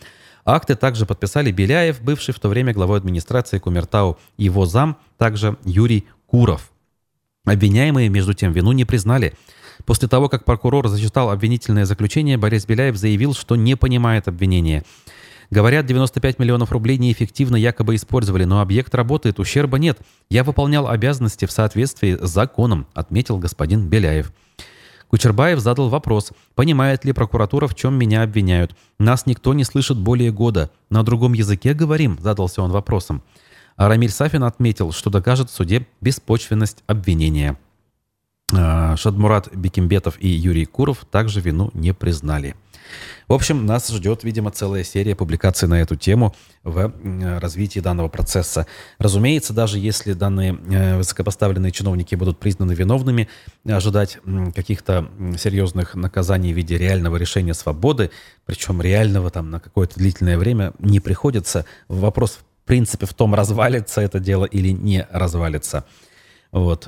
Акты 0.46 0.76
также 0.76 1.06
подписали 1.06 1.52
Беляев, 1.52 2.02
бывший 2.02 2.34
в 2.34 2.40
то 2.40 2.50
время 2.50 2.74
главой 2.74 2.98
администрации 2.98 3.60
Кумертау, 3.60 4.18
его 4.38 4.66
зам, 4.66 4.98
также 5.18 5.58
Юрий 5.66 6.06
Куров. 6.28 6.72
Обвиняемые, 7.46 8.10
между 8.10 8.34
тем, 8.34 8.52
вину 8.54 8.72
не 8.72 8.86
признали. 8.86 9.34
После 9.86 10.08
того, 10.08 10.30
как 10.30 10.46
прокурор 10.46 10.88
зачитал 10.88 11.30
обвинительное 11.30 11.86
заключение, 11.86 12.38
Борис 12.38 12.66
Беляев 12.66 12.96
заявил, 12.96 13.34
что 13.34 13.56
не 13.56 13.76
понимает 13.76 14.28
обвинения– 14.28 14.84
Говорят, 15.52 15.86
95 15.86 16.40
миллионов 16.40 16.72
рублей 16.72 16.98
неэффективно 16.98 17.56
якобы 17.56 17.96
использовали, 17.96 18.46
но 18.46 18.62
объект 18.62 18.94
работает, 18.96 19.40
ущерба 19.40 19.78
нет. 19.78 20.00
Я 20.30 20.44
выполнял 20.44 20.88
обязанности 20.88 21.46
в 21.46 21.52
соответствии 21.52 22.18
с 22.20 22.30
законом, 22.30 22.88
отметил 22.94 23.38
господин 23.38 23.88
Беляев. 23.88 24.32
Кучербаев 25.08 25.60
задал 25.60 25.90
вопрос, 25.90 26.32
понимает 26.56 27.06
ли 27.06 27.14
прокуратура, 27.14 27.68
в 27.68 27.76
чем 27.76 27.94
меня 27.94 28.24
обвиняют. 28.24 28.76
Нас 29.00 29.26
никто 29.26 29.54
не 29.54 29.64
слышит 29.64 29.98
более 29.98 30.32
года. 30.32 30.72
На 30.90 31.04
другом 31.04 31.34
языке 31.34 31.74
говорим, 31.74 32.18
задался 32.20 32.62
он 32.62 32.72
вопросом. 32.72 33.24
А 33.78 33.88
Рамиль 33.88 34.10
Сафин 34.10 34.44
отметил, 34.44 34.92
что 34.92 35.10
докажет 35.10 35.50
в 35.50 35.54
суде 35.54 35.86
беспочвенность 36.02 36.84
обвинения. 36.88 37.58
А, 38.54 38.96
Шадмурат 38.96 39.54
Бекимбетов 39.56 40.16
и 40.20 40.28
Юрий 40.28 40.66
Куров 40.66 41.06
также 41.10 41.42
вину 41.42 41.72
не 41.74 41.94
признали. 41.94 42.56
В 43.28 43.34
общем, 43.34 43.66
нас 43.66 43.90
ждет, 43.90 44.24
видимо, 44.24 44.52
целая 44.52 44.84
серия 44.84 45.16
публикаций 45.16 45.68
на 45.68 45.82
эту 45.82 45.96
тему 45.96 46.36
в 46.64 46.94
развитии 47.40 47.80
данного 47.80 48.08
процесса. 48.08 48.68
Разумеется, 49.00 49.54
даже 49.54 49.80
если 49.80 50.14
данные 50.14 50.56
э, 50.70 50.98
высокопоставленные 50.98 51.72
чиновники 51.72 52.14
будут 52.14 52.40
признаны 52.40 52.74
виновными, 52.74 53.28
ожидать 53.68 54.20
каких-то 54.54 55.10
серьезных 55.40 55.96
наказаний 55.96 56.54
в 56.54 56.56
виде 56.56 56.78
реального 56.78 57.18
решения 57.18 57.56
свободы, 57.56 58.12
причем 58.46 58.80
реального 58.80 59.32
там 59.32 59.50
на 59.50 59.60
какое-то 59.60 59.96
длительное 59.96 60.38
время, 60.38 60.74
не 60.78 61.00
приходится. 61.00 61.66
Вопрос 61.88 62.34
в 62.34 62.68
принципе 62.68 63.08
в 63.08 63.14
том, 63.16 63.34
развалится 63.34 64.02
это 64.02 64.20
дело 64.20 64.46
или 64.46 64.70
не 64.70 65.08
развалится. 65.10 65.86
Вот. 66.56 66.88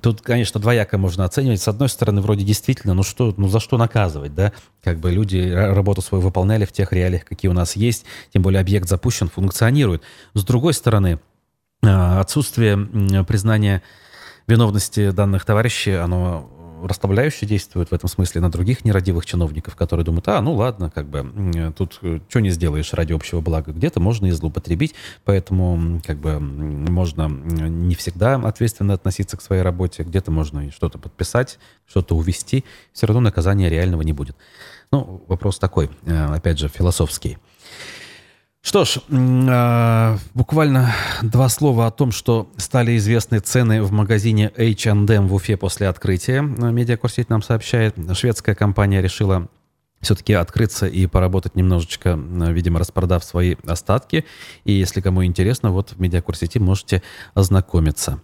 Тут, 0.00 0.22
конечно, 0.22 0.60
двояко 0.60 0.96
можно 0.96 1.24
оценивать. 1.24 1.60
С 1.60 1.66
одной 1.66 1.88
стороны, 1.88 2.20
вроде 2.20 2.44
действительно, 2.44 2.94
ну 2.94 3.02
что, 3.02 3.34
ну 3.36 3.48
за 3.48 3.58
что 3.58 3.76
наказывать, 3.76 4.32
да? 4.32 4.52
Как 4.80 5.00
бы 5.00 5.10
люди 5.10 5.50
работу 5.50 6.02
свою 6.02 6.22
выполняли 6.22 6.64
в 6.64 6.70
тех 6.70 6.92
реалиях, 6.92 7.24
какие 7.24 7.50
у 7.50 7.52
нас 7.52 7.74
есть, 7.74 8.04
тем 8.32 8.42
более 8.42 8.60
объект 8.60 8.88
запущен, 8.88 9.28
функционирует. 9.28 10.02
С 10.34 10.44
другой 10.44 10.72
стороны, 10.72 11.18
а, 11.82 12.20
отсутствие 12.20 13.24
признания 13.24 13.82
виновности 14.46 15.10
данных 15.10 15.44
товарищей, 15.44 15.94
оно 15.94 16.48
расслабляюще 16.84 17.46
действует 17.46 17.90
в 17.90 17.94
этом 17.94 18.08
смысле 18.08 18.40
на 18.40 18.50
других 18.50 18.84
нерадивых 18.84 19.26
чиновников, 19.26 19.76
которые 19.76 20.04
думают, 20.04 20.28
а, 20.28 20.40
ну 20.40 20.54
ладно, 20.54 20.90
как 20.90 21.06
бы 21.06 21.72
тут 21.76 21.98
э, 22.02 22.20
что 22.28 22.40
не 22.40 22.50
сделаешь 22.50 22.92
ради 22.92 23.12
общего 23.12 23.40
блага. 23.40 23.72
Где-то 23.72 24.00
можно 24.00 24.26
и 24.26 24.30
злоупотребить, 24.30 24.94
поэтому 25.24 26.00
как 26.04 26.18
бы 26.18 26.38
можно 26.40 27.28
не 27.28 27.94
всегда 27.94 28.36
ответственно 28.36 28.94
относиться 28.94 29.36
к 29.36 29.42
своей 29.42 29.62
работе, 29.62 30.02
где-то 30.02 30.30
можно 30.30 30.66
и 30.66 30.70
что-то 30.70 30.98
подписать, 30.98 31.58
что-то 31.86 32.16
увести, 32.16 32.64
все 32.92 33.06
равно 33.06 33.20
наказания 33.20 33.68
реального 33.68 34.02
не 34.02 34.12
будет. 34.12 34.36
Ну, 34.90 35.22
вопрос 35.28 35.58
такой, 35.58 35.90
э, 36.04 36.34
опять 36.34 36.58
же, 36.58 36.68
философский. 36.68 37.38
Что 38.68 38.84
ж, 38.84 38.98
а, 39.10 40.18
буквально 40.34 40.92
два 41.22 41.48
слова 41.48 41.86
о 41.86 41.90
том, 41.90 42.12
что 42.12 42.50
стали 42.58 42.98
известны 42.98 43.38
цены 43.38 43.82
в 43.82 43.92
магазине 43.92 44.52
H&M 44.58 45.26
в 45.26 45.32
Уфе 45.32 45.56
после 45.56 45.88
открытия. 45.88 46.42
Медиакурсить 46.42 47.30
нам 47.30 47.40
сообщает. 47.40 47.94
Шведская 48.12 48.54
компания 48.54 49.00
решила 49.00 49.48
все-таки 50.02 50.34
открыться 50.34 50.86
и 50.86 51.06
поработать 51.06 51.54
немножечко, 51.54 52.20
видимо, 52.20 52.78
распродав 52.78 53.24
свои 53.24 53.56
остатки. 53.66 54.26
И 54.66 54.72
если 54.72 55.00
кому 55.00 55.24
интересно, 55.24 55.70
вот 55.70 55.92
в 55.92 55.98
Медиакурсети 55.98 56.58
можете 56.58 57.02
ознакомиться. 57.32 58.20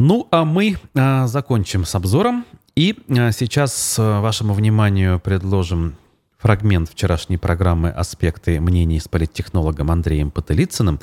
Ну, 0.00 0.26
а 0.32 0.44
мы 0.44 0.78
а, 0.96 1.28
закончим 1.28 1.84
с 1.84 1.94
обзором. 1.94 2.44
И 2.74 2.98
а, 3.08 3.30
сейчас 3.30 3.98
вашему 3.98 4.52
вниманию 4.52 5.20
предложим 5.20 5.94
фрагмент 6.38 6.88
вчерашней 6.88 7.36
программы 7.36 7.90
«Аспекты 7.90 8.60
мнений» 8.60 9.00
с 9.00 9.08
политтехнологом 9.08 9.90
Андреем 9.90 10.30
Потылицыным, 10.30 11.00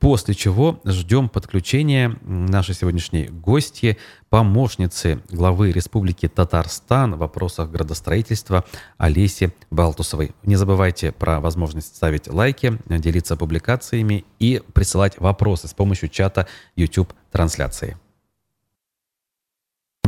после 0.00 0.34
чего 0.34 0.80
ждем 0.84 1.28
подключения 1.28 2.16
нашей 2.22 2.74
сегодняшней 2.74 3.26
гости, 3.28 3.98
помощницы 4.30 5.20
главы 5.30 5.72
Республики 5.72 6.26
Татарстан 6.26 7.14
в 7.14 7.18
вопросах 7.18 7.70
градостроительства 7.70 8.64
Олеси 8.96 9.52
Балтусовой. 9.70 10.32
Не 10.42 10.56
забывайте 10.56 11.12
про 11.12 11.40
возможность 11.40 11.94
ставить 11.94 12.26
лайки, 12.26 12.78
делиться 12.86 13.36
публикациями 13.36 14.24
и 14.38 14.62
присылать 14.72 15.18
вопросы 15.18 15.68
с 15.68 15.74
помощью 15.74 16.08
чата 16.08 16.48
YouTube-трансляции. 16.76 17.98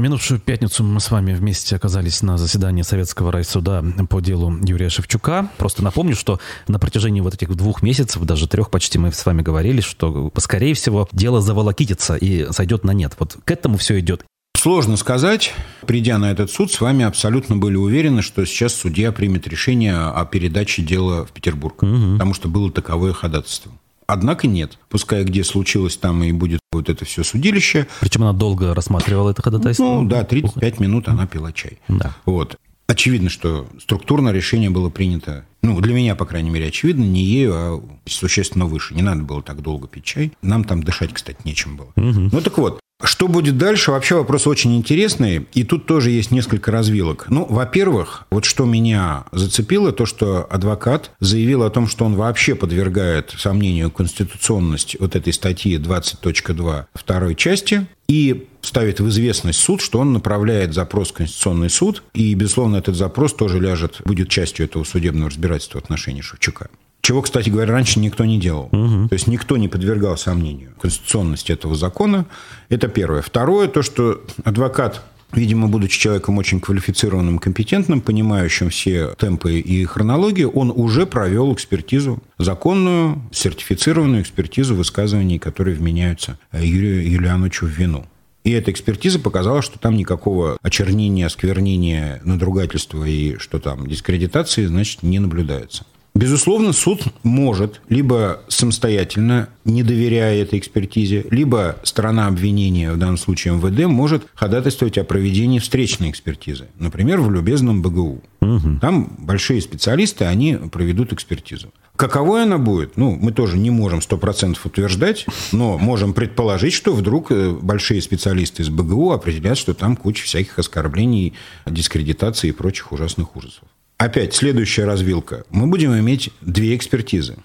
Минувшую 0.01 0.41
пятницу 0.41 0.83
мы 0.83 1.01
с 1.01 1.11
вами 1.11 1.33
вместе 1.33 1.77
оказались 1.77 2.23
на 2.23 2.39
заседании 2.39 2.83
Советского 2.83 3.31
райсуда 3.31 3.85
по 4.09 4.21
делу 4.21 4.59
Юрия 4.63 4.89
Шевчука. 4.89 5.49
Просто 5.59 5.85
напомню, 5.85 6.17
что 6.17 6.41
на 6.67 6.79
протяжении 6.79 7.21
вот 7.21 7.35
этих 7.35 7.55
двух 7.55 7.83
месяцев, 7.83 8.23
даже 8.25 8.49
трех 8.49 8.71
почти, 8.71 8.99
мы 8.99 9.13
с 9.13 9.25
вами 9.25 9.43
говорили, 9.43 9.81
что, 9.81 10.33
скорее 10.39 10.75
всего, 10.75 11.09
дело 11.13 11.41
заволокитится 11.41 12.17
и 12.17 12.51
сойдет 12.53 12.85
на 12.85 12.91
нет. 12.93 13.15
Вот 13.19 13.39
к 13.45 13.51
этому 13.51 13.79
все 13.79 14.01
идет. 14.01 14.25
Сложно 14.57 14.97
сказать. 14.97 15.55
Придя 15.87 16.19
на 16.19 16.31
этот 16.31 16.51
суд, 16.51 16.71
с 16.71 16.81
вами 16.81 17.05
абсолютно 17.05 17.57
были 17.57 17.77
уверены, 17.77 18.21
что 18.21 18.45
сейчас 18.45 18.75
судья 18.75 19.11
примет 19.11 19.47
решение 19.47 19.97
о 19.97 20.25
передаче 20.27 20.83
дела 20.83 21.25
в 21.25 21.33
Петербург, 21.33 21.83
угу. 21.83 22.13
потому 22.13 22.35
что 22.35 22.49
было 22.49 22.71
таковое 22.71 23.13
ходатайство. 23.13 23.73
Однако 24.11 24.49
нет. 24.49 24.79
Пускай 24.89 25.23
где 25.23 25.45
случилось, 25.45 25.97
там 25.97 26.25
и 26.25 26.33
будет 26.33 26.61
вот 26.73 26.89
это 26.89 27.05
все 27.05 27.23
судилище. 27.23 27.87
Причем 28.01 28.23
она 28.23 28.33
долго 28.33 28.75
рассматривала 28.75 29.31
это 29.31 29.43
ходатайство? 29.43 29.85
Ну 29.85 30.05
да, 30.05 30.25
35 30.25 30.81
минут 30.81 31.09
она 31.09 31.27
пила 31.27 31.53
чай. 31.53 31.79
Да. 31.89 32.17
Вот. 32.25 32.57
Очевидно, 32.89 33.31
что 33.31 33.69
структурное 33.79 34.33
решение 34.33 34.69
было 34.69 34.91
принято, 34.91 35.45
ну, 35.63 35.81
для 35.81 35.95
меня, 35.95 36.17
по 36.17 36.27
крайней 36.27 36.51
мере, 36.51 36.67
очевидно, 36.67 37.05
не 37.05 37.23
ею, 37.23 37.53
а 37.55 37.83
существенно 38.05 38.67
выше. 38.67 38.95
Не 38.95 39.03
надо 39.03 39.23
было 39.23 39.43
так 39.43 39.63
долго 39.63 39.87
пить 39.87 40.03
чай. 40.03 40.33
Нам 40.43 40.65
там 40.65 40.83
дышать, 40.83 41.13
кстати, 41.13 41.39
нечем 41.45 41.77
было. 41.77 41.93
Угу. 41.95 42.31
Ну, 42.33 42.41
так 42.41 42.59
вот, 42.59 42.81
что 43.03 43.29
будет 43.29 43.59
дальше? 43.59 43.91
Вообще 43.91 44.17
вопрос 44.17 44.47
очень 44.47 44.77
интересный. 44.77 45.47
И 45.55 45.65
тут 45.65 45.87
тоже 45.87 46.11
есть 46.11 46.31
несколько 46.31 46.71
развилок. 46.71 47.27
Ну, 47.29 47.47
во-первых, 47.49 48.27
вот 48.31 48.45
что 48.45 48.65
меня 48.65 49.25
зацепило, 49.33 49.93
то, 49.93 50.07
что 50.07 50.47
адвокат 50.51 51.11
заявил 51.21 51.63
о 51.63 51.71
том, 51.71 51.89
что 51.89 52.05
он 52.05 52.15
вообще 52.15 52.55
подвергает 52.55 53.35
сомнению 53.37 53.91
конституционность 53.91 54.97
вот 55.01 55.17
этой 55.17 55.33
статьи 55.33 55.77
20.2 55.79 56.85
второй 56.95 57.35
части 57.35 57.87
и 58.09 58.49
ставит 58.61 59.01
в 59.01 59.09
известность 59.09 59.61
суд, 59.61 59.81
что 59.81 60.01
он 60.01 60.13
направляет 60.13 60.75
запрос 60.75 61.11
в 61.11 61.15
Конституционный 61.15 61.71
суд, 61.71 62.03
и, 62.13 62.35
безусловно, 62.35 62.77
этот 62.77 62.97
запрос 62.97 63.33
тоже 63.33 63.61
ляжет, 63.61 64.01
будет 64.05 64.29
частью 64.29 64.67
этого 64.67 64.85
судебного 64.85 65.31
разбирательства 65.31 65.79
в 65.79 65.85
отношении 65.85 66.21
Шевчука. 66.21 66.69
Чего, 67.01 67.23
кстати 67.23 67.49
говоря, 67.49 67.73
раньше 67.73 67.99
никто 67.99 68.25
не 68.25 68.39
делал. 68.39 68.69
Угу. 68.73 69.09
То 69.09 69.13
есть 69.15 69.27
никто 69.27 69.57
не 69.57 69.69
подвергал 69.69 70.17
сомнению 70.17 70.73
конституционности 70.81 71.53
этого 71.53 71.75
закона. 71.75 72.27
Это 72.69 72.89
первое. 72.89 73.23
Второе, 73.23 73.69
то, 73.69 73.83
что 73.83 74.23
адвокат 74.45 75.03
Видимо, 75.33 75.69
будучи 75.69 75.99
человеком 75.99 76.39
очень 76.39 76.61
квалифицированным, 76.61 77.39
компетентным, 77.39 78.01
понимающим 78.01 78.69
все 78.71 79.15
темпы 79.17 79.61
и 79.61 79.85
хронологию, 79.85 80.51
он 80.51 80.73
уже 80.75 81.07
провел 81.07 81.53
экспертизу, 81.53 82.21
законную, 82.39 83.23
сертифицированную 83.31 84.23
экспертизу 84.23 84.75
высказываний, 84.75 85.39
которые 85.39 85.77
вменяются 85.77 86.37
Юрию 86.53 87.09
Юлиановичу 87.09 87.67
в 87.67 87.69
вину. 87.69 88.07
И 88.43 88.51
эта 88.53 88.71
экспертиза 88.73 89.21
показала, 89.21 89.63
что 89.63 89.79
там 89.79 89.97
никакого 89.97 90.59
очернения, 90.63 91.27
осквернения, 91.27 92.21
надругательства 92.25 93.05
и 93.05 93.37
что 93.37 93.61
там 93.61 93.87
дискредитации, 93.87 94.65
значит, 94.65 95.03
не 95.03 95.19
наблюдается. 95.19 95.85
Безусловно, 96.15 96.73
суд 96.73 97.03
может 97.23 97.81
либо 97.89 98.43
самостоятельно, 98.49 99.49
не 99.65 99.83
доверяя 99.83 100.43
этой 100.43 100.59
экспертизе, 100.59 101.25
либо 101.31 101.77
сторона 101.85 102.27
обвинения, 102.27 102.93
в 102.93 102.99
данном 102.99 103.17
случае 103.17 103.55
МВД, 103.55 103.87
может 103.87 104.27
ходатайствовать 104.35 104.99
о 104.99 105.05
проведении 105.05 105.61
встречной 105.61 106.11
экспертизы. 106.11 106.67
Например, 106.79 107.21
в 107.21 107.31
любезном 107.31 107.81
БГУ. 107.81 108.23
Угу. 108.41 108.79
Там 108.81 109.17
большие 109.19 109.61
специалисты, 109.61 110.25
они 110.25 110.57
проведут 110.57 111.13
экспертизу. 111.13 111.73
Каковой 111.95 112.45
она 112.45 112.59
будет? 112.59 112.97
Ну, 112.97 113.17
мы 113.21 113.31
тоже 113.31 113.59
не 113.59 113.71
можем 113.71 114.01
100% 114.01 114.57
утверждать, 114.65 115.27
но 115.53 115.77
можем 115.77 116.15
предположить, 116.15 116.73
что 116.73 116.93
вдруг 116.95 117.31
э, 117.31 117.51
большие 117.51 118.01
специалисты 118.01 118.63
из 118.63 118.71
БГУ 118.71 119.13
определят, 119.13 119.59
что 119.59 119.75
там 119.75 119.97
куча 119.97 120.25
всяких 120.25 120.59
оскорблений, 120.59 121.35
дискредитации 121.67 122.49
и 122.49 122.53
прочих 122.53 122.91
ужасных 122.93 123.37
ужасов. 123.37 123.65
Опять 124.01 124.33
следующая 124.33 124.87
развилка. 124.87 125.45
Мы 125.51 125.67
будем 125.67 125.93
иметь 125.93 126.31
две 126.41 126.75
экспертизы. 126.75 127.37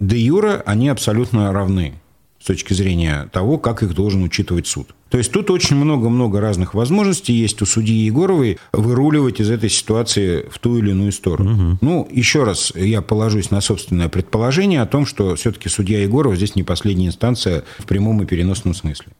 Де 0.00 0.18
юра 0.18 0.60
они 0.66 0.88
абсолютно 0.88 1.52
равны 1.52 2.00
с 2.40 2.46
точки 2.46 2.72
зрения 2.72 3.28
того, 3.32 3.58
как 3.58 3.84
их 3.84 3.94
должен 3.94 4.24
учитывать 4.24 4.66
суд. 4.66 4.92
То 5.08 5.18
есть 5.18 5.30
тут 5.30 5.52
очень 5.52 5.76
много-много 5.76 6.40
разных 6.40 6.74
возможностей 6.74 7.34
есть 7.34 7.62
у 7.62 7.66
судьи 7.66 7.94
Егоровой 7.94 8.58
выруливать 8.72 9.40
из 9.40 9.50
этой 9.50 9.70
ситуации 9.70 10.48
в 10.50 10.58
ту 10.58 10.78
или 10.78 10.90
иную 10.90 11.12
сторону. 11.12 11.52
Угу. 11.52 11.78
Ну, 11.80 12.08
еще 12.10 12.42
раз, 12.42 12.72
я 12.74 13.02
положусь 13.02 13.52
на 13.52 13.60
собственное 13.60 14.08
предположение 14.08 14.82
о 14.82 14.86
том, 14.86 15.06
что 15.06 15.36
все-таки 15.36 15.68
судья 15.68 16.02
Егорова 16.02 16.34
здесь 16.34 16.56
не 16.56 16.64
последняя 16.64 17.06
инстанция 17.06 17.62
в 17.78 17.84
прямом 17.84 18.20
и 18.20 18.26
переносном 18.26 18.74
смысле. 18.74 19.12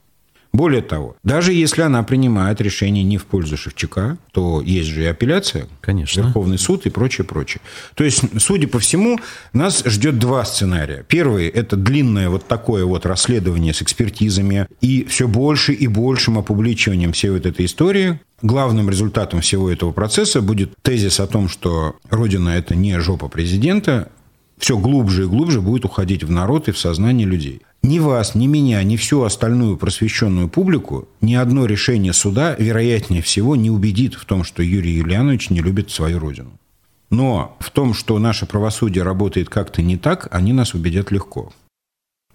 Более 0.53 0.81
того, 0.81 1.15
даже 1.23 1.53
если 1.53 1.81
она 1.81 2.03
принимает 2.03 2.59
решение 2.59 3.03
не 3.03 3.17
в 3.17 3.25
пользу 3.25 3.55
Шевчука, 3.55 4.17
то 4.31 4.61
есть 4.61 4.89
же 4.89 5.03
и 5.03 5.05
апелляция, 5.05 5.67
Конечно. 5.79 6.21
Верховный 6.21 6.57
суд 6.57 6.85
и 6.85 6.89
прочее, 6.89 7.25
прочее. 7.25 7.61
То 7.95 8.03
есть, 8.03 8.23
судя 8.39 8.67
по 8.67 8.79
всему, 8.79 9.19
нас 9.53 9.83
ждет 9.85 10.19
два 10.19 10.43
сценария. 10.43 11.05
Первый– 11.07 11.47
это 11.47 11.77
длинное 11.77 12.29
вот 12.29 12.47
такое 12.47 12.85
вот 12.85 13.05
расследование 13.05 13.73
с 13.73 13.81
экспертизами 13.81 14.67
и 14.81 15.05
все 15.05 15.27
больше 15.27 15.73
и 15.73 15.87
большим 15.87 16.37
опубличиванием 16.37 17.13
всей 17.13 17.29
вот 17.29 17.45
этой 17.45 17.65
истории. 17.65 18.19
Главным 18.41 18.89
результатом 18.89 19.41
всего 19.41 19.69
этого 19.69 19.91
процесса 19.91 20.41
будет 20.41 20.73
тезис 20.81 21.19
о 21.19 21.27
том, 21.27 21.47
что 21.47 21.95
Родина– 22.09 22.49
это 22.57 22.75
не 22.75 22.99
жопа 22.99 23.29
президента, 23.29 24.09
все 24.57 24.77
глубже 24.77 25.23
и 25.23 25.27
глубже 25.27 25.61
будет 25.61 25.85
уходить 25.85 26.23
в 26.23 26.29
народ 26.29 26.67
и 26.67 26.71
в 26.71 26.77
сознание 26.77 27.27
людей. 27.27 27.61
Ни 27.83 27.97
вас, 27.97 28.35
ни 28.35 28.45
меня, 28.45 28.83
ни 28.83 28.95
всю 28.95 29.23
остальную 29.23 29.75
просвещенную 29.75 30.49
публику 30.49 31.09
ни 31.19 31.33
одно 31.33 31.65
решение 31.65 32.13
суда, 32.13 32.55
вероятнее 32.57 33.23
всего, 33.23 33.55
не 33.55 33.71
убедит 33.71 34.13
в 34.13 34.25
том, 34.25 34.43
что 34.43 34.61
Юрий 34.61 34.93
Юлианович 34.93 35.49
не 35.49 35.61
любит 35.61 35.89
свою 35.89 36.19
родину. 36.19 36.51
Но 37.09 37.57
в 37.59 37.71
том, 37.71 37.95
что 37.95 38.19
наше 38.19 38.45
правосудие 38.45 39.03
работает 39.03 39.49
как-то 39.49 39.81
не 39.81 39.97
так, 39.97 40.27
они 40.31 40.53
нас 40.53 40.75
убедят 40.75 41.11
легко. 41.11 41.51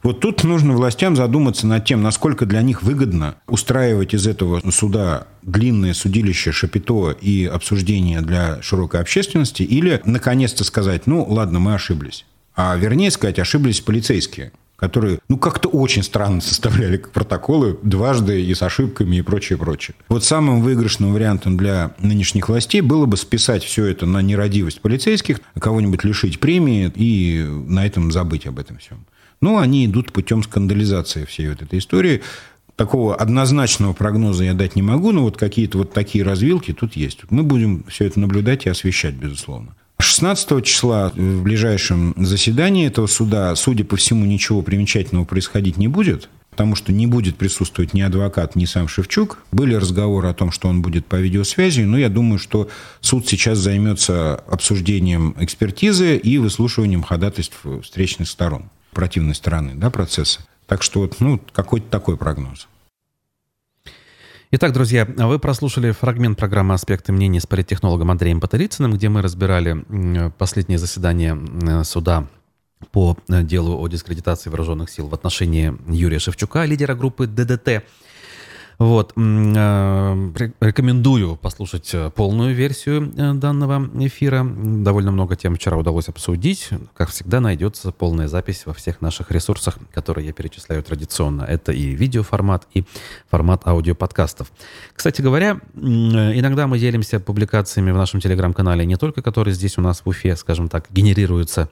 Вот 0.03 0.21
тут 0.21 0.43
нужно 0.45 0.75
властям 0.75 1.17
задуматься 1.17 1.67
над 1.67 1.85
тем, 1.85 2.03
насколько 2.03 2.45
для 2.45 2.61
них 2.63 2.83
выгодно 2.83 3.37
устраивать 3.47 4.15
из 4.15 4.27
этого 4.27 4.69
суда 4.71 5.29
длинное 5.43 5.95
судилище 5.95 6.53
Шапито 6.53 7.13
и 7.13 7.47
обсуждение 7.47 8.21
для 8.21 8.61
широкой 8.63 9.01
общественности, 9.01 9.63
или 9.63 10.03
наконец-то 10.05 10.65
сказать, 10.65 11.07
ну 11.07 11.25
ладно, 11.25 11.61
мы 11.61 11.75
ошиблись. 11.75 12.27
А 12.57 12.77
вернее 12.77 13.13
сказать, 13.13 13.39
ошиблись 13.39 13.81
полицейские– 13.81 14.51
которые, 14.77 15.19
ну, 15.29 15.39
как-то 15.39 15.69
очень 15.69 16.03
странно 16.03 16.41
составляли 16.41 16.97
протоколы 17.13 17.79
дважды 17.83 18.43
и 18.43 18.55
с 18.55 18.63
ошибками 18.63 19.17
и 19.17 19.23
прочее, 19.23 19.59
прочее. 19.59 19.95
Вот 20.09 20.25
самым 20.25 20.61
выигрышным 20.61 21.13
вариантом 21.13 21.57
для 21.57 21.95
нынешних 21.99 22.49
властей 22.49 22.81
было 22.83 23.07
бы 23.07 23.17
списать 23.17 23.65
все 23.65 23.87
это 23.87 24.07
на 24.07 24.23
нерадивость 24.23 24.81
полицейских, 24.81 25.41
кого-нибудь 25.59 26.05
лишить 26.05 26.41
премии 26.41 26.93
и 26.95 27.43
на 27.67 27.87
этом 27.87 28.13
забыть 28.13 28.47
об 28.47 28.59
этом 28.59 28.79
всем. 28.79 29.07
Ну, 29.41 29.59
они 29.59 29.87
идут 29.87 30.13
путем 30.13 30.43
скандализации 30.43 31.25
всей 31.25 31.49
вот 31.49 31.63
этой 31.63 31.79
истории. 31.79 32.23
Такого 32.75 33.15
однозначного 33.15 33.95
прогноза 33.95 34.45
я 34.45 34.55
дать 34.55 34.77
не 34.77 34.83
могу, 34.83 35.13
но 35.13 35.23
вот 35.23 35.39
какие-то 35.39 35.79
вот 35.79 35.93
такие 35.93 36.25
развилки 36.25 36.73
тут 36.73 36.95
есть. 36.95 37.21
Мы 37.31 37.43
будем 37.43 37.85
все 37.89 38.05
это 38.05 38.21
наблюдать 38.21 38.67
и 38.67 38.69
освещать, 38.69 39.15
безусловно. 39.15 39.75
16 40.07 40.65
числа 40.65 41.11
в 41.15 41.43
ближайшем 41.43 42.15
заседании 42.17 42.87
этого 42.87 43.07
суда, 43.07 43.55
судя 43.57 43.85
по 43.85 43.97
всему, 43.97 44.25
ничего 44.25 44.63
примечательного 44.63 45.25
происходить 45.25 45.77
не 45.77 45.89
будет, 45.89 46.29
потому 46.51 46.77
что 46.77 46.93
не 46.93 47.07
будет 47.07 47.37
присутствовать 47.37 47.93
ни 47.93 48.01
адвокат, 48.01 48.55
ни 48.55 48.65
сам 48.67 48.87
Шевчук. 48.87 49.39
Были 49.51 49.75
разговоры 49.75 50.29
о 50.29 50.35
том, 50.35 50.53
что 50.53 50.69
он 50.69 50.81
будет 50.81 51.07
по 51.07 51.17
видеосвязи, 51.17 51.83
но 51.83 51.99
я 51.99 52.09
думаю, 52.09 52.39
что 52.39 52.71
суд 53.01 53.27
сейчас 53.27 53.59
займется 53.59 54.37
обсуждением 54.37 55.35
экспертизы 55.39 56.17
и 56.17 56.39
выслушиванием 56.39 57.03
ходатайств 57.03 57.59
встречных 57.83 58.29
сторон, 58.29 58.71
противной 58.93 59.35
стороны 59.35 59.73
да, 59.75 59.91
процесса. 59.91 60.41
Так 60.67 60.83
что 60.83 61.11
ну, 61.19 61.41
какой-то 61.53 61.89
такой 61.91 62.17
прогноз. 62.17 62.69
Итак, 64.53 64.73
друзья, 64.73 65.05
вы 65.05 65.41
прослушали 65.41 65.91
фрагмент 65.91 66.39
программы 66.39 66.75
«Аспекты 66.75 67.11
мнений» 67.11 67.41
с 67.41 67.47
политтехнологом 67.49 68.13
Андреем 68.13 68.41
Паторицыным, 68.41 68.93
где 68.93 69.09
мы 69.09 69.21
разбирали 69.21 70.31
последнее 70.39 70.79
заседание 70.79 71.83
суда 71.83 72.29
по 72.93 73.17
э, 73.29 73.43
делу 73.43 73.77
о 73.77 73.89
дискредитации 73.89 74.49
вооруженных 74.49 74.89
сил 74.89 75.09
в 75.09 75.15
отношении 75.15 75.75
Юрия 75.89 76.21
Шевчука, 76.21 76.65
лидера 76.65 76.95
группы 76.95 77.27
ДДТ. 77.27 77.83
Вот. 78.79 79.13
Э, 79.17 80.33
рекомендую 80.61 81.37
послушать 81.37 81.95
э, 81.95 82.11
полную 82.11 82.55
версию 82.55 83.13
э, 83.17 83.33
данного 83.33 83.89
эфира. 84.05 84.45
Довольно 84.45 85.13
много 85.13 85.35
тем 85.35 85.57
вчера 85.57 85.77
удалось 85.79 86.09
обсудить. 86.09 86.69
Как 86.95 87.09
всегда, 87.09 87.41
найдется 87.41 87.91
полная 87.91 88.29
запись 88.29 88.67
во 88.67 88.75
всех 88.75 89.01
наших 89.01 89.31
ресурсах, 89.31 89.79
которые 89.95 90.27
я 90.27 90.33
перечисляю 90.33 90.83
традиционно. 90.83 91.43
Это 91.43 91.73
и 91.73 91.95
видеоформат, 91.95 92.67
и 92.75 92.85
формат 93.31 93.67
аудиоподкастов. 93.67 94.53
Кстати 94.95 95.23
говоря, 95.23 95.61
иногда 95.75 96.67
мы 96.67 96.79
делимся 96.79 97.19
публикациями 97.19 97.93
в 97.93 97.97
нашем 97.97 98.21
телеграм-канале, 98.21 98.85
не 98.85 98.97
только 98.97 99.23
которые 99.23 99.55
здесь 99.55 99.79
у 99.79 99.81
нас 99.81 100.03
в 100.05 100.09
Уфе, 100.09 100.37
скажем 100.37 100.69
так, 100.69 100.87
генерируются 100.91 101.71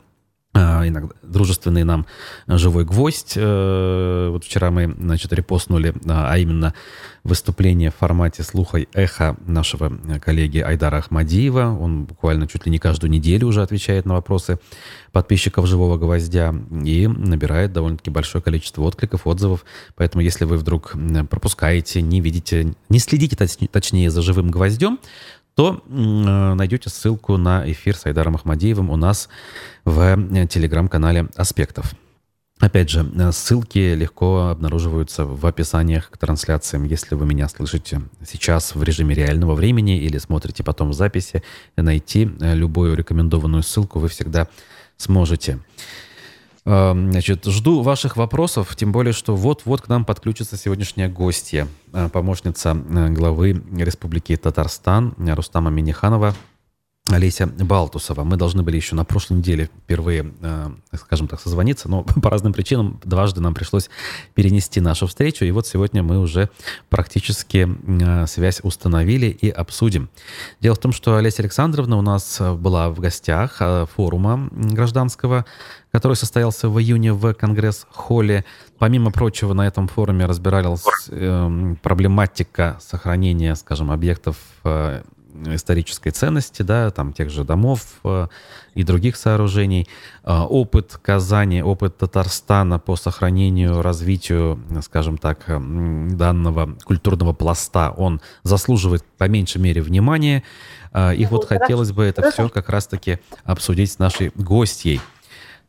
иногда 0.55 1.15
дружественный 1.23 1.85
нам 1.85 2.07
живой 2.47 2.85
гвоздь. 2.85 3.35
Э, 3.37 4.29
вот 4.31 4.45
вчера 4.45 4.71
мы, 4.71 4.95
значит, 4.99 5.33
репостнули, 5.33 5.95
а, 6.07 6.33
а 6.33 6.39
именно 6.39 6.75
выступление 7.25 7.91
в 7.91 7.97
формате 7.97 8.43
слуха 8.43 8.79
и 8.79 8.89
эхо 8.93 9.37
нашего 9.47 9.93
коллеги 10.21 10.59
Айдара 10.59 10.99
Ахмадиева. 10.99 11.77
Он 11.81 12.05
буквально 12.05 12.47
чуть 12.47 12.67
ли 12.67 12.73
не 12.73 12.79
каждую 12.79 13.11
неделю 13.11 13.49
уже 13.49 13.63
отвечает 13.63 14.05
на 14.05 14.15
вопросы 14.15 14.59
подписчиков 15.13 15.67
«Живого 15.67 15.97
гвоздя» 15.97 16.55
и 16.85 17.07
набирает 17.07 17.73
довольно-таки 17.73 18.11
большое 18.11 18.43
количество 18.43 18.83
откликов, 18.83 19.27
отзывов. 19.27 19.65
Поэтому 19.97 20.23
если 20.23 20.45
вы 20.45 20.57
вдруг 20.57 20.95
пропускаете, 21.31 22.03
не 22.03 22.21
видите, 22.21 22.75
не 22.89 22.99
следите 22.99 23.37
точнее 23.37 24.11
за 24.11 24.23
«Живым 24.23 24.51
гвоздем», 24.51 24.99
то 25.55 25.83
э, 25.87 26.55
найдете 26.55 26.91
ссылку 26.91 27.37
на 27.37 27.71
эфир 27.71 27.97
с 27.97 28.07
Айдаром 28.07 28.35
Ахмадеевым 28.35 28.91
у 28.91 28.97
нас 28.97 29.29
в 29.85 30.01
э, 30.01 30.47
телеграм-канале 30.47 31.29
«Аспектов». 31.37 31.95
Опять 32.61 32.91
же, 32.91 33.09
э, 33.15 33.33
ссылки 33.33 33.95
легко 33.95 34.49
обнаруживаются 34.49 35.25
в 35.25 35.47
описаниях 35.47 36.11
к 36.11 36.19
трансляциям. 36.19 36.85
Если 36.85 37.15
вы 37.15 37.27
меня 37.27 37.49
слышите 37.49 38.03
сейчас 38.27 38.75
в 38.75 38.83
режиме 38.83 39.15
реального 39.15 39.55
времени 39.55 39.99
или 39.99 40.19
смотрите 40.19 40.65
потом 40.65 40.91
в 40.91 40.95
записи, 40.95 41.43
найти 41.77 42.31
любую 42.41 42.97
рекомендованную 42.97 43.63
ссылку 43.63 44.01
вы 44.01 44.09
всегда 44.09 44.49
сможете. 44.97 45.61
Эм, 46.67 47.13
значит, 47.13 47.45
жду 47.45 47.83
ваших 47.83 48.17
вопросов, 48.17 48.75
тем 48.75 48.91
более, 48.91 49.13
что 49.13 49.37
вот-вот 49.37 49.83
к 49.83 49.89
нам 49.89 50.07
подключится 50.07 50.57
сегодняшняя 50.57 51.09
гостья, 51.09 51.69
э, 51.93 52.09
помощница 52.09 52.71
э, 52.71 53.11
главы 53.11 53.63
Республики 53.77 54.35
Татарстан 54.37 55.15
Рустама 55.19 55.71
Миниханова. 55.71 56.35
Олеся 57.11 57.47
Балтусова. 57.47 58.25
Мы 58.25 58.39
должны 58.39 58.63
были 58.63 58.77
еще 58.77 58.95
на 58.95 59.05
прошлой 59.05 59.37
неделе 59.37 59.69
впервые, 59.85 60.33
э, 60.41 60.71
скажем 60.95 61.29
так, 61.29 61.39
созвониться, 61.39 61.87
но 61.87 62.03
по 62.23 62.31
разным 62.31 62.55
причинам 62.55 62.99
дважды 63.05 63.43
нам 63.43 63.53
пришлось 63.53 63.91
перенести 64.33 64.81
нашу 64.81 65.07
встречу. 65.07 65.45
И 65.45 65.51
вот 65.51 65.67
сегодня 65.67 66.03
мы 66.03 66.19
уже 66.19 66.49
практически 66.89 67.69
э, 67.69 68.27
связь 68.27 68.61
установили 68.63 69.27
и 69.27 69.51
обсудим. 69.51 70.09
Дело 70.63 70.77
в 70.77 70.79
том, 70.79 70.93
что 70.93 71.17
Олеся 71.17 71.43
Александровна 71.43 71.99
у 71.99 72.03
нас 72.03 72.41
была 72.41 72.89
в 72.89 73.01
гостях 73.01 73.57
э, 73.61 73.85
форума 73.95 74.49
гражданского, 74.53 75.45
который 75.93 76.15
состоялся 76.17 76.71
в 76.71 76.81
июне 76.81 77.13
в 77.13 77.35
Конгресс-холле. 77.35 78.47
Помимо 78.79 79.13
прочего, 79.13 79.53
на 79.53 79.67
этом 79.67 79.89
форуме 79.89 80.25
разбиралась 80.25 80.83
э, 81.09 81.75
проблематика 81.83 82.79
сохранения, 82.81 83.55
скажем, 83.57 83.91
объектов 83.91 84.39
э, 84.65 85.03
исторической 85.47 86.11
ценности, 86.11 86.63
да, 86.63 86.91
там 86.91 87.13
тех 87.13 87.31
же 87.31 87.45
домов 87.45 87.81
э, 88.05 88.29
и 88.75 88.83
других 88.83 89.17
сооружений. 89.17 89.89
Э, 90.25 90.41
опыт 90.41 90.99
Казани, 91.03 91.63
опыт 91.63 91.97
Татарстана 91.99 92.79
по 92.79 92.97
сохранению, 92.97 93.83
развитию, 93.83 94.61
скажем 94.83 95.19
так, 95.19 95.45
э, 95.47 95.59
данного 96.11 96.77
культурного 96.85 97.33
пласта, 97.33 97.91
он 97.91 98.21
заслуживает 98.43 99.05
по 99.19 99.25
меньшей 99.29 99.61
мере 99.61 99.83
внимания. 99.83 100.43
И 100.97 101.27
вот 101.29 101.49
хотелось 101.49 101.91
бы 101.91 102.05
это 102.05 102.31
все 102.31 102.49
как 102.49 102.69
раз-таки 102.69 103.19
обсудить 103.43 103.91
с 103.91 103.99
нашей 103.99 104.31
гостьей. 104.37 105.01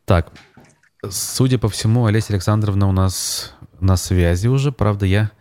Так, 0.05 0.31
судя 1.09 1.57
по 1.57 1.67
всему, 1.67 2.05
Олеся 2.05 2.33
Александровна 2.33 2.87
у 2.87 2.91
нас 2.91 3.55
на 3.79 3.97
связи 3.97 4.47
уже. 4.47 4.71
Правда, 4.71 5.07
я 5.07 5.31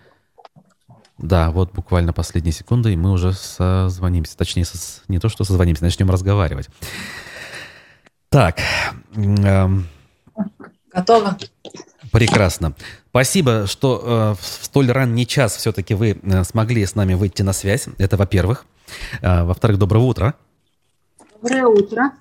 да, 1.18 1.50
вот 1.50 1.72
буквально 1.72 2.12
последние 2.12 2.52
секунды, 2.52 2.92
и 2.92 2.96
мы 2.96 3.12
уже 3.12 3.32
созвонимся. 3.32 4.36
Точнее, 4.36 4.64
со, 4.64 5.02
не 5.08 5.18
то, 5.18 5.28
что 5.28 5.44
созвонимся, 5.44 5.84
начнем 5.84 6.10
разговаривать. 6.10 6.68
Так. 8.28 8.58
Эм, 9.14 9.86
Готово. 10.92 11.38
Прекрасно. 12.10 12.74
Спасибо, 13.10 13.66
что 13.66 14.36
э, 14.38 14.42
в 14.42 14.64
столь 14.64 14.90
ранний 14.90 15.26
час 15.26 15.56
все-таки 15.56 15.94
вы 15.94 16.18
э, 16.20 16.44
смогли 16.44 16.84
с 16.84 16.94
нами 16.94 17.14
выйти 17.14 17.42
на 17.42 17.52
связь. 17.52 17.86
Это 17.98 18.16
во-первых. 18.16 18.66
Э, 19.22 19.44
во-вторых, 19.44 19.78
доброе 19.78 20.00
утро. 20.00 20.34
Доброе 21.40 21.66
утро. 21.66 22.12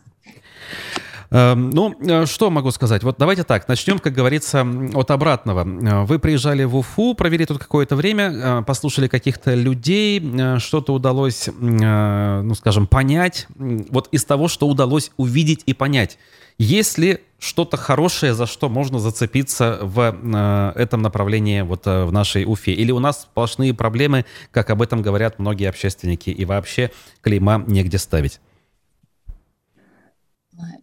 Эм, 1.33 1.71
ну, 1.71 1.95
э, 1.99 2.27
что 2.27 2.51
могу 2.51 2.69
сказать? 2.69 3.01
Вот 3.01 3.15
давайте 3.17 3.43
так, 3.43 3.67
начнем, 3.67 3.97
как 3.97 4.13
говорится, 4.13 4.63
от 4.93 5.09
обратного. 5.09 5.65
Э, 5.65 6.05
вы 6.05 6.19
приезжали 6.19 6.63
в 6.63 6.75
Уфу, 6.75 7.15
провели 7.15 7.47
тут 7.47 7.57
какое-то 7.57 7.95
время, 7.95 8.31
э, 8.31 8.61
послушали 8.61 9.07
каких-то 9.07 9.55
людей, 9.55 10.21
что-то 10.59 10.93
удалось, 10.93 11.49
ну, 11.59 12.53
скажем, 12.53 12.85
понять. 12.85 13.47
Вот 13.55 14.09
из 14.11 14.25
того, 14.25 14.47
что 14.47 14.67
удалось 14.67 15.09
увидеть 15.17 15.63
и 15.65 15.73
понять. 15.73 16.19
Есть 16.59 16.99
ли 16.99 17.21
что-то 17.39 17.77
хорошее, 17.77 18.35
за 18.35 18.45
что 18.45 18.69
можно 18.69 18.99
зацепиться 18.99 19.79
в 19.81 20.73
этом 20.75 21.01
направлении 21.01 21.61
вот 21.61 21.87
в 21.87 22.11
нашей 22.11 22.45
Уфе? 22.45 22.73
Или 22.73 22.91
у 22.91 22.99
нас 22.99 23.23
сплошные 23.23 23.73
проблемы, 23.73 24.25
как 24.51 24.69
об 24.69 24.83
этом 24.83 25.01
говорят 25.01 25.39
многие 25.39 25.67
общественники, 25.67 26.29
и 26.29 26.45
вообще 26.45 26.91
клейма 27.21 27.63
негде 27.65 27.97
ставить? 27.97 28.39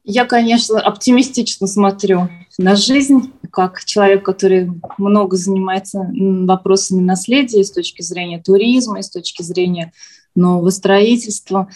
Я, 0.05 0.25
конечно, 0.25 0.81
оптимистично 0.81 1.67
смотрю 1.67 2.29
на 2.59 2.77
жизнь, 2.77 3.33
как 3.51 3.85
человек, 3.85 4.25
который 4.25 4.71
много 4.99 5.37
занимается 5.37 6.11
вопросами 6.13 7.01
наследия 7.01 7.65
с 7.65 7.71
точки 7.71 8.03
зрения 8.03 8.41
туризма, 8.41 9.03
с 9.03 9.11
точки 9.11 9.43
зрения 9.43 9.93
нового 10.35 10.71
строительства. 10.71 11.69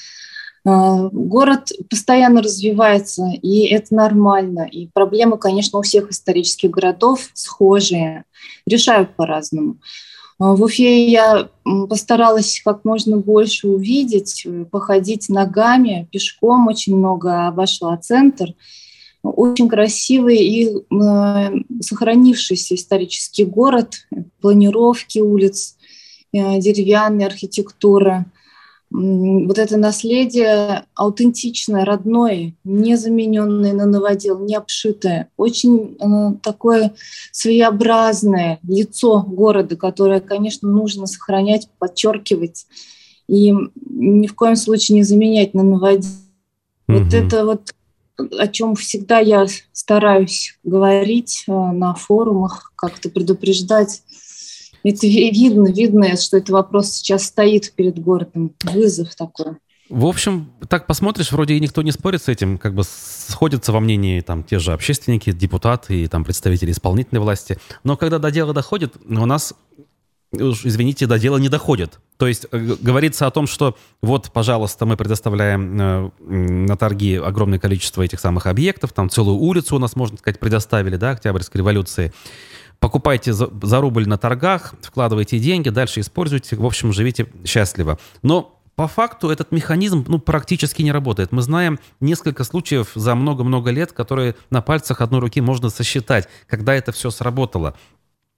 А, 0.67 1.09
город 1.11 1.71
постоянно 1.91 2.43
развивается, 2.43 3.27
и 3.43 3.67
это 3.67 3.95
нормально. 3.95 4.67
И 4.71 4.89
проблемы, 4.89 5.37
конечно, 5.37 5.79
у 5.79 5.83
всех 5.83 6.11
исторических 6.11 6.71
городов 6.71 7.31
схожие, 7.35 8.25
решают 8.67 9.15
по-разному. 9.17 9.79
А, 10.45 10.55
в 10.55 10.63
Уфе 10.63 11.07
я 11.09 11.49
постаралась 11.89 12.61
как 12.63 12.85
можно 12.85 13.17
больше 13.17 13.67
увидеть, 13.67 14.43
э, 14.45 14.67
походить 14.71 15.31
ногами, 15.31 16.07
пешком 16.13 16.67
очень 16.67 16.95
много 16.97 17.47
обошла 17.47 17.97
центр. 17.97 18.53
Очень 19.23 19.71
красивый 19.71 20.37
и 20.37 20.69
э, 20.69 21.51
сохранившийся 21.81 22.75
исторический 22.75 23.47
город, 23.47 24.07
планировки 24.43 25.19
улиц, 25.19 25.77
э, 26.35 26.59
деревянная 26.61 27.27
архитектура– 27.27 28.27
вот 28.91 29.59
это 29.59 29.77
наследие 29.77 30.85
аутентичное, 30.95 31.85
родное, 31.85 32.55
не 32.65 32.97
замененное 32.97 33.73
на 33.73 33.87
новодел, 33.87 34.39
не 34.39 34.55
обшитое, 34.55 35.29
очень 35.37 35.97
э, 35.99 36.37
такое 36.43 36.95
своеобразное 37.33 38.61
лицо 38.63 39.23
города, 39.23 39.77
которое, 39.77 40.21
конечно, 40.21 40.69
нужно 40.69 41.07
сохранять, 41.07 41.69
подчеркивать 41.79 42.67
и 43.27 43.53
ни 43.91 44.27
в 44.27 44.35
коем 44.35 44.57
случае 44.57 44.97
не 44.97 45.03
заменять 45.03 45.55
на 45.55 45.63
новодел. 45.63 46.11
Mm-hmm. 46.89 46.99
Вот 46.99 47.15
это 47.15 47.45
вот 47.45 47.75
о 48.17 48.47
чем 48.47 48.77
всегда 48.77 49.19
я 49.19 49.47
стараюсь 49.73 50.57
говорить 50.63 51.45
э, 51.49 51.53
на 51.53 51.95
форумах, 51.95 52.73
как-то 52.77 53.11
предупреждать 53.11 54.03
это 54.85 55.07
видно, 55.07 55.73
видно, 55.73 56.17
что 56.17 56.37
этот 56.37 56.51
вопрос 56.51 56.93
сейчас 56.93 57.25
стоит 57.25 57.73
перед 57.73 57.99
городом. 57.99 58.55
Вызов 58.63 59.15
такой. 59.15 59.57
В 59.91 60.07
общем, 60.07 60.51
так 60.69 60.87
посмотришь, 60.87 61.31
вроде 61.33 61.55
и 61.55 61.61
никто 61.61 61.83
не 61.83 61.93
спорит 61.93 62.23
с 62.23 62.29
этим, 62.29 62.57
как 62.57 62.75
бы 62.75 62.85
сходятся 62.85 63.71
во 63.71 63.81
мнении 63.81 64.21
там 64.21 64.43
те 64.43 64.59
же 64.59 64.73
общественники, 64.73 65.31
депутаты 65.31 66.03
и 66.03 66.07
там 66.07 66.25
представители 66.25 66.71
исполнительной 66.71 67.21
власти. 67.21 67.59
Но 67.83 67.97
когда 67.97 68.19
до 68.19 68.31
дела 68.31 68.55
доходит, 68.55 68.95
у 69.07 69.27
нас, 69.27 69.55
извините, 70.33 71.07
до 71.07 71.19
дела 71.19 71.37
не 71.37 71.51
доходит. 71.51 72.01
То 72.17 72.27
есть 72.27 72.47
э, 72.51 72.59
говорится 72.81 73.27
о 73.27 73.31
том, 73.31 73.47
что 73.47 73.77
вот, 74.01 74.31
пожалуйста, 74.33 74.87
мы 74.87 74.97
предоставляем 74.97 75.81
э, 75.81 76.11
на 76.19 76.77
торги 76.77 77.17
огромное 77.17 77.59
количество 77.59 78.03
этих 78.03 78.21
самых 78.21 78.47
объектов, 78.47 78.93
там 78.93 79.11
целую 79.11 79.37
улицу 79.37 79.77
у 79.77 79.79
нас, 79.79 79.97
можно 79.97 80.17
сказать, 80.17 80.41
предоставили, 80.41 80.97
да, 80.97 81.11
Октябрьской 81.11 81.59
революции 81.59 82.13
покупайте 82.85 83.33
за, 83.33 83.49
за 83.63 83.81
рубль 83.81 84.07
на 84.07 84.19
торгах, 84.19 84.75
вкладывайте 84.83 85.39
деньги, 85.39 85.71
дальше 85.71 86.01
используйте, 86.01 86.55
в 86.55 86.67
общем, 86.67 86.93
живите 86.93 87.27
счастливо. 87.47 87.99
Но 88.23 88.61
по 88.77 88.89
факту 88.89 89.31
этот 89.31 89.53
механизм 89.53 90.05
ну, 90.07 90.19
практически 90.19 90.83
не 90.83 90.93
работает. 90.93 91.33
Мы 91.33 91.41
знаем 91.41 91.79
несколько 92.01 92.45
случаев 92.45 92.91
за 92.95 93.15
много-много 93.15 93.71
лет, 93.71 93.93
которые 93.93 94.37
на 94.51 94.61
пальцах 94.61 95.01
одной 95.01 95.23
руки 95.23 95.41
можно 95.41 95.71
сосчитать, 95.71 96.29
когда 96.47 96.75
это 96.75 96.93
все 96.93 97.09
сработало. 97.09 97.75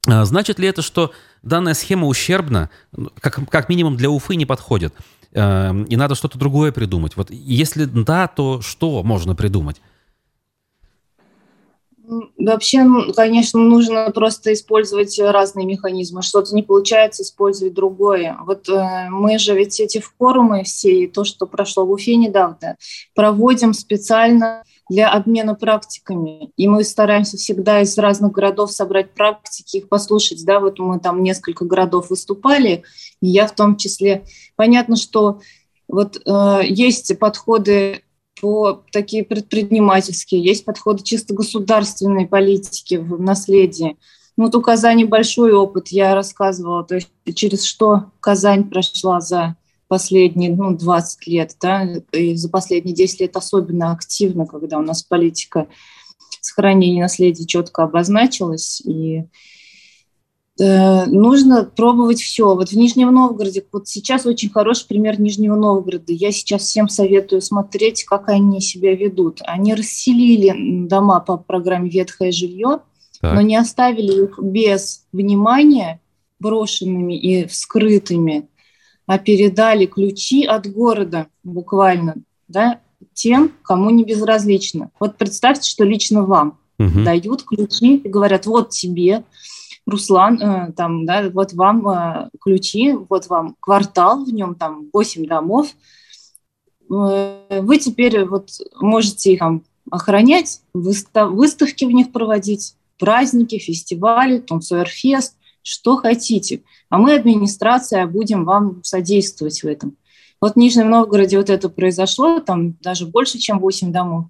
А, 0.06 0.24
значит 0.24 0.60
ли 0.60 0.68
это, 0.68 0.80
что 0.80 1.10
данная 1.42 1.74
схема 1.74 2.06
ущербна, 2.06 2.70
как, 3.18 3.40
как 3.50 3.68
минимум 3.68 3.96
для 3.96 4.10
Уфы 4.10 4.36
не 4.36 4.46
подходит, 4.46 4.94
а, 5.34 5.74
и 5.88 5.96
надо 5.96 6.14
что-то 6.14 6.38
другое 6.38 6.70
придумать? 6.70 7.16
Вот 7.16 7.32
если 7.32 7.84
да, 7.84 8.28
то 8.28 8.60
что 8.60 9.02
можно 9.02 9.34
придумать? 9.34 9.80
Вообще, 12.38 12.86
конечно, 13.14 13.58
нужно 13.58 14.10
просто 14.12 14.52
использовать 14.52 15.18
разные 15.18 15.66
механизмы. 15.66 16.22
Что-то 16.22 16.54
не 16.54 16.62
получается, 16.62 17.22
использовать 17.22 17.74
другое. 17.74 18.36
Вот 18.46 18.68
э, 18.68 19.08
мы 19.10 19.38
же 19.38 19.56
ведь 19.56 19.80
эти 19.80 19.98
форумы 19.98 20.62
все, 20.62 21.04
и 21.04 21.06
то, 21.08 21.24
что 21.24 21.46
прошло 21.46 21.84
в 21.84 21.90
Уфе 21.90 22.16
недавно, 22.16 22.76
проводим 23.14 23.72
специально 23.72 24.62
для 24.88 25.10
обмена 25.10 25.56
практиками. 25.56 26.50
И 26.56 26.68
мы 26.68 26.84
стараемся 26.84 27.36
всегда 27.36 27.80
из 27.80 27.98
разных 27.98 28.32
городов 28.32 28.70
собрать 28.70 29.12
практики, 29.12 29.78
их 29.78 29.88
послушать. 29.88 30.44
Да, 30.44 30.60
вот 30.60 30.78
мы 30.78 31.00
там 31.00 31.24
несколько 31.24 31.64
городов 31.64 32.10
выступали, 32.10 32.84
и 33.20 33.26
я 33.28 33.48
в 33.48 33.54
том 33.54 33.76
числе. 33.76 34.24
Понятно, 34.54 34.94
что 34.94 35.40
вот 35.88 36.20
э, 36.24 36.60
есть 36.64 37.18
подходы 37.18 38.02
по 38.40 38.82
такие 38.92 39.24
предпринимательские, 39.24 40.44
есть 40.44 40.64
подходы 40.64 41.02
чисто 41.02 41.34
государственной 41.34 42.26
политики 42.26 42.96
в 42.96 43.20
наследии. 43.20 43.96
Ну, 44.36 44.44
вот 44.44 44.54
у 44.54 44.60
Казани 44.60 45.04
большой 45.04 45.52
опыт, 45.52 45.88
я 45.88 46.14
рассказывала, 46.14 46.84
то 46.84 46.96
есть 46.96 47.08
через 47.34 47.64
что 47.64 48.10
Казань 48.20 48.68
прошла 48.68 49.20
за 49.20 49.56
последние 49.88 50.54
ну, 50.54 50.76
20 50.76 51.26
лет, 51.26 51.56
да, 51.60 51.88
и 52.12 52.34
за 52.34 52.48
последние 52.50 52.94
10 52.94 53.20
лет 53.20 53.36
особенно 53.36 53.92
активно, 53.92 54.46
когда 54.46 54.78
у 54.78 54.82
нас 54.82 55.02
политика 55.02 55.68
сохранения 56.40 57.02
наследия 57.02 57.46
четко 57.46 57.84
обозначилась, 57.84 58.80
и 58.82 59.24
нужно 60.58 61.64
пробовать 61.64 62.20
все. 62.22 62.54
Вот 62.54 62.70
в 62.70 62.76
Нижнем 62.76 63.12
Новгороде, 63.12 63.64
вот 63.72 63.88
сейчас 63.88 64.24
очень 64.24 64.50
хороший 64.50 64.88
пример 64.88 65.20
Нижнего 65.20 65.54
Новгорода. 65.54 66.12
Я 66.12 66.32
сейчас 66.32 66.62
всем 66.62 66.88
советую 66.88 67.42
смотреть, 67.42 68.04
как 68.04 68.28
они 68.28 68.60
себя 68.60 68.94
ведут. 68.94 69.40
Они 69.44 69.74
расселили 69.74 70.86
дома 70.86 71.20
по 71.20 71.36
программе 71.36 71.90
«Ветхое 71.90 72.32
жилье», 72.32 72.80
так. 73.20 73.34
но 73.34 73.40
не 73.42 73.56
оставили 73.56 74.24
их 74.24 74.38
без 74.38 75.06
внимания 75.12 76.00
брошенными 76.38 77.18
и 77.18 77.46
вскрытыми 77.46 78.48
а 79.06 79.18
передали 79.18 79.86
ключи 79.86 80.44
от 80.44 80.66
города 80.66 81.28
буквально, 81.44 82.16
да, 82.48 82.80
тем, 83.14 83.52
кому 83.62 83.90
не 83.90 84.04
безразлично. 84.04 84.90
Вот 84.98 85.16
представьте, 85.16 85.70
что 85.70 85.84
лично 85.84 86.24
вам 86.24 86.58
угу. 86.78 87.04
дают 87.04 87.44
ключи 87.44 87.96
и 87.96 88.08
говорят, 88.08 88.46
вот 88.46 88.70
тебе, 88.70 89.24
Руслан, 89.86 90.42
э, 90.42 90.72
там, 90.72 91.06
да, 91.06 91.30
вот 91.30 91.52
вам 91.52 91.88
э, 91.88 92.30
ключи, 92.40 92.92
вот 93.08 93.28
вам 93.28 93.56
квартал, 93.60 94.24
в 94.24 94.32
нем 94.32 94.56
там 94.56 94.88
8 94.92 95.26
домов, 95.26 95.68
э, 96.90 97.60
вы 97.60 97.78
теперь 97.78 98.24
вот 98.24 98.50
можете 98.80 99.32
их 99.32 99.38
там 99.38 99.62
охранять, 99.90 100.62
выстав, 100.74 101.30
выставки 101.30 101.84
в 101.84 101.92
них 101.92 102.10
проводить, 102.10 102.74
праздники, 102.98 103.58
фестивали, 103.58 104.38
там, 104.38 104.60
Суэрфест, 104.60 105.36
что 105.62 105.96
хотите. 105.96 106.62
А 106.88 106.98
мы, 106.98 107.14
администрация, 107.14 108.06
будем 108.06 108.44
вам 108.44 108.82
содействовать 108.82 109.62
в 109.62 109.66
этом. 109.66 109.96
Вот 110.40 110.54
в 110.54 110.56
Нижнем 110.56 110.90
Новгороде 110.90 111.38
вот 111.38 111.48
это 111.48 111.68
произошло, 111.68 112.40
там 112.40 112.74
даже 112.80 113.06
больше, 113.06 113.38
чем 113.38 113.60
8 113.60 113.92
домов 113.92 114.26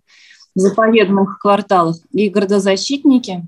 в 0.54 0.60
заповедных 0.60 1.38
кварталах. 1.38 1.96
И 2.12 2.28
городозащитники 2.28 3.46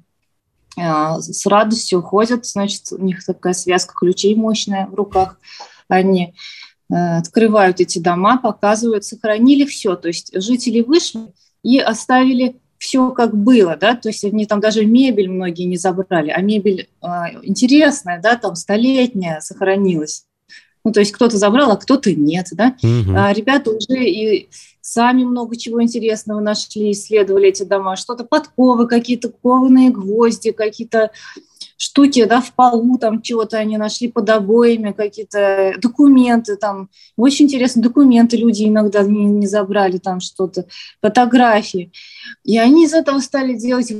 с 0.76 1.46
радостью 1.46 2.02
ходят, 2.02 2.46
значит, 2.46 2.92
у 2.92 3.02
них 3.02 3.24
такая 3.24 3.52
связка 3.52 3.94
ключей 3.94 4.34
мощная 4.34 4.86
в 4.86 4.94
руках. 4.94 5.38
Они 5.88 6.34
э, 6.90 6.94
открывают 6.94 7.80
эти 7.80 7.98
дома, 7.98 8.38
показывают, 8.38 9.04
сохранили 9.04 9.64
все. 9.64 9.96
То 9.96 10.08
есть 10.08 10.30
жители 10.34 10.82
вышли 10.82 11.32
и 11.62 11.78
оставили 11.78 12.60
все 12.78 13.10
как 13.10 13.36
было, 13.36 13.76
да, 13.76 13.96
то 13.96 14.08
есть 14.08 14.24
они 14.24 14.46
там 14.46 14.60
даже 14.60 14.86
мебель 14.86 15.28
многие 15.28 15.64
не 15.64 15.76
забрали, 15.76 16.30
а 16.30 16.40
мебель 16.40 16.88
э, 17.02 17.06
интересная, 17.42 18.20
да, 18.20 18.36
там 18.36 18.54
столетняя 18.54 19.40
сохранилась. 19.40 20.27
Ну, 20.84 20.92
то 20.92 21.00
есть 21.00 21.12
кто-то 21.12 21.36
забрал, 21.36 21.70
а 21.70 21.76
кто-то 21.76 22.12
нет, 22.14 22.46
да. 22.52 22.76
Угу. 22.82 23.12
А 23.16 23.32
ребята 23.32 23.70
уже 23.70 24.04
и 24.04 24.48
сами 24.80 25.24
много 25.24 25.56
чего 25.56 25.82
интересного 25.82 26.40
нашли, 26.40 26.92
исследовали 26.92 27.48
эти 27.48 27.62
дома, 27.62 27.96
что-то 27.96 28.24
подковы, 28.24 28.86
какие-то 28.86 29.28
кованые 29.28 29.90
гвозди, 29.90 30.52
какие-то 30.52 31.10
штуки, 31.76 32.24
да, 32.24 32.40
в 32.40 32.52
полу 32.54 32.98
там 32.98 33.22
чего-то 33.22 33.56
они 33.56 33.78
нашли 33.78 34.08
под 34.08 34.28
обоями, 34.30 34.92
какие-то 34.92 35.74
документы 35.80 36.56
там. 36.56 36.90
Очень 37.16 37.46
интересные 37.46 37.82
документы 37.82 38.36
люди 38.36 38.64
иногда 38.64 39.02
не, 39.02 39.24
не 39.24 39.46
забрали 39.46 39.98
там 39.98 40.20
что-то, 40.20 40.66
фотографии. 41.00 41.92
И 42.44 42.58
они 42.58 42.84
из 42.84 42.94
этого 42.94 43.20
стали 43.20 43.54
делать 43.54 43.92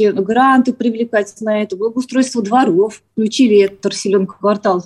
гранты 0.00 0.72
привлекать 0.72 1.34
на 1.40 1.62
это, 1.62 1.76
благоустройство 1.76 2.42
дворов, 2.42 3.02
включили 3.12 3.58
этот 3.62 3.84
расселен 3.86 4.26
квартал 4.26 4.84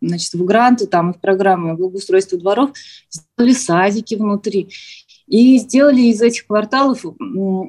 значит, 0.00 0.34
в 0.34 0.44
гранты, 0.44 0.86
там, 0.86 1.14
в 1.14 1.20
программы 1.20 1.74
благоустройства 1.74 2.38
дворов, 2.38 2.70
сделали 3.10 3.52
садики 3.52 4.14
внутри. 4.14 4.70
И 5.26 5.58
сделали 5.58 6.02
из 6.02 6.20
этих 6.22 6.46
кварталов 6.48 7.04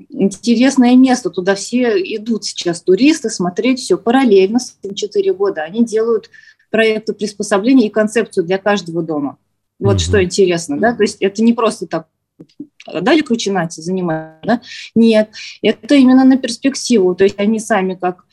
интересное 0.09 0.95
место. 0.95 1.29
Туда 1.29 1.53
все 1.53 1.89
идут 2.15 2.43
сейчас 2.43 2.81
туристы 2.81 3.29
смотреть 3.29 3.79
все 3.79 3.97
параллельно 3.99 4.59
с 4.59 4.77
этим 4.81 4.95
4 4.95 5.33
года. 5.33 5.61
Они 5.61 5.85
делают 5.85 6.31
проекты 6.71 7.13
приспособления 7.13 7.85
и 7.85 7.91
концепцию 7.91 8.45
для 8.45 8.57
каждого 8.57 9.03
дома. 9.03 9.37
Вот 9.77 9.97
mm 9.97 9.99
что 9.99 10.23
интересно, 10.23 10.79
да, 10.79 10.95
то 10.95 11.03
есть 11.03 11.17
это 11.19 11.43
не 11.43 11.53
просто 11.53 11.85
так 11.85 12.07
дали 12.87 13.21
ключи 13.21 13.51
нации 13.51 13.81
занимать, 13.81 14.41
да? 14.43 14.61
Нет, 14.95 15.31
это 15.61 15.95
именно 15.95 16.23
на 16.23 16.37
перспективу, 16.37 17.15
то 17.15 17.23
есть 17.23 17.39
они 17.39 17.59
сами 17.59 17.95
как 17.95 18.25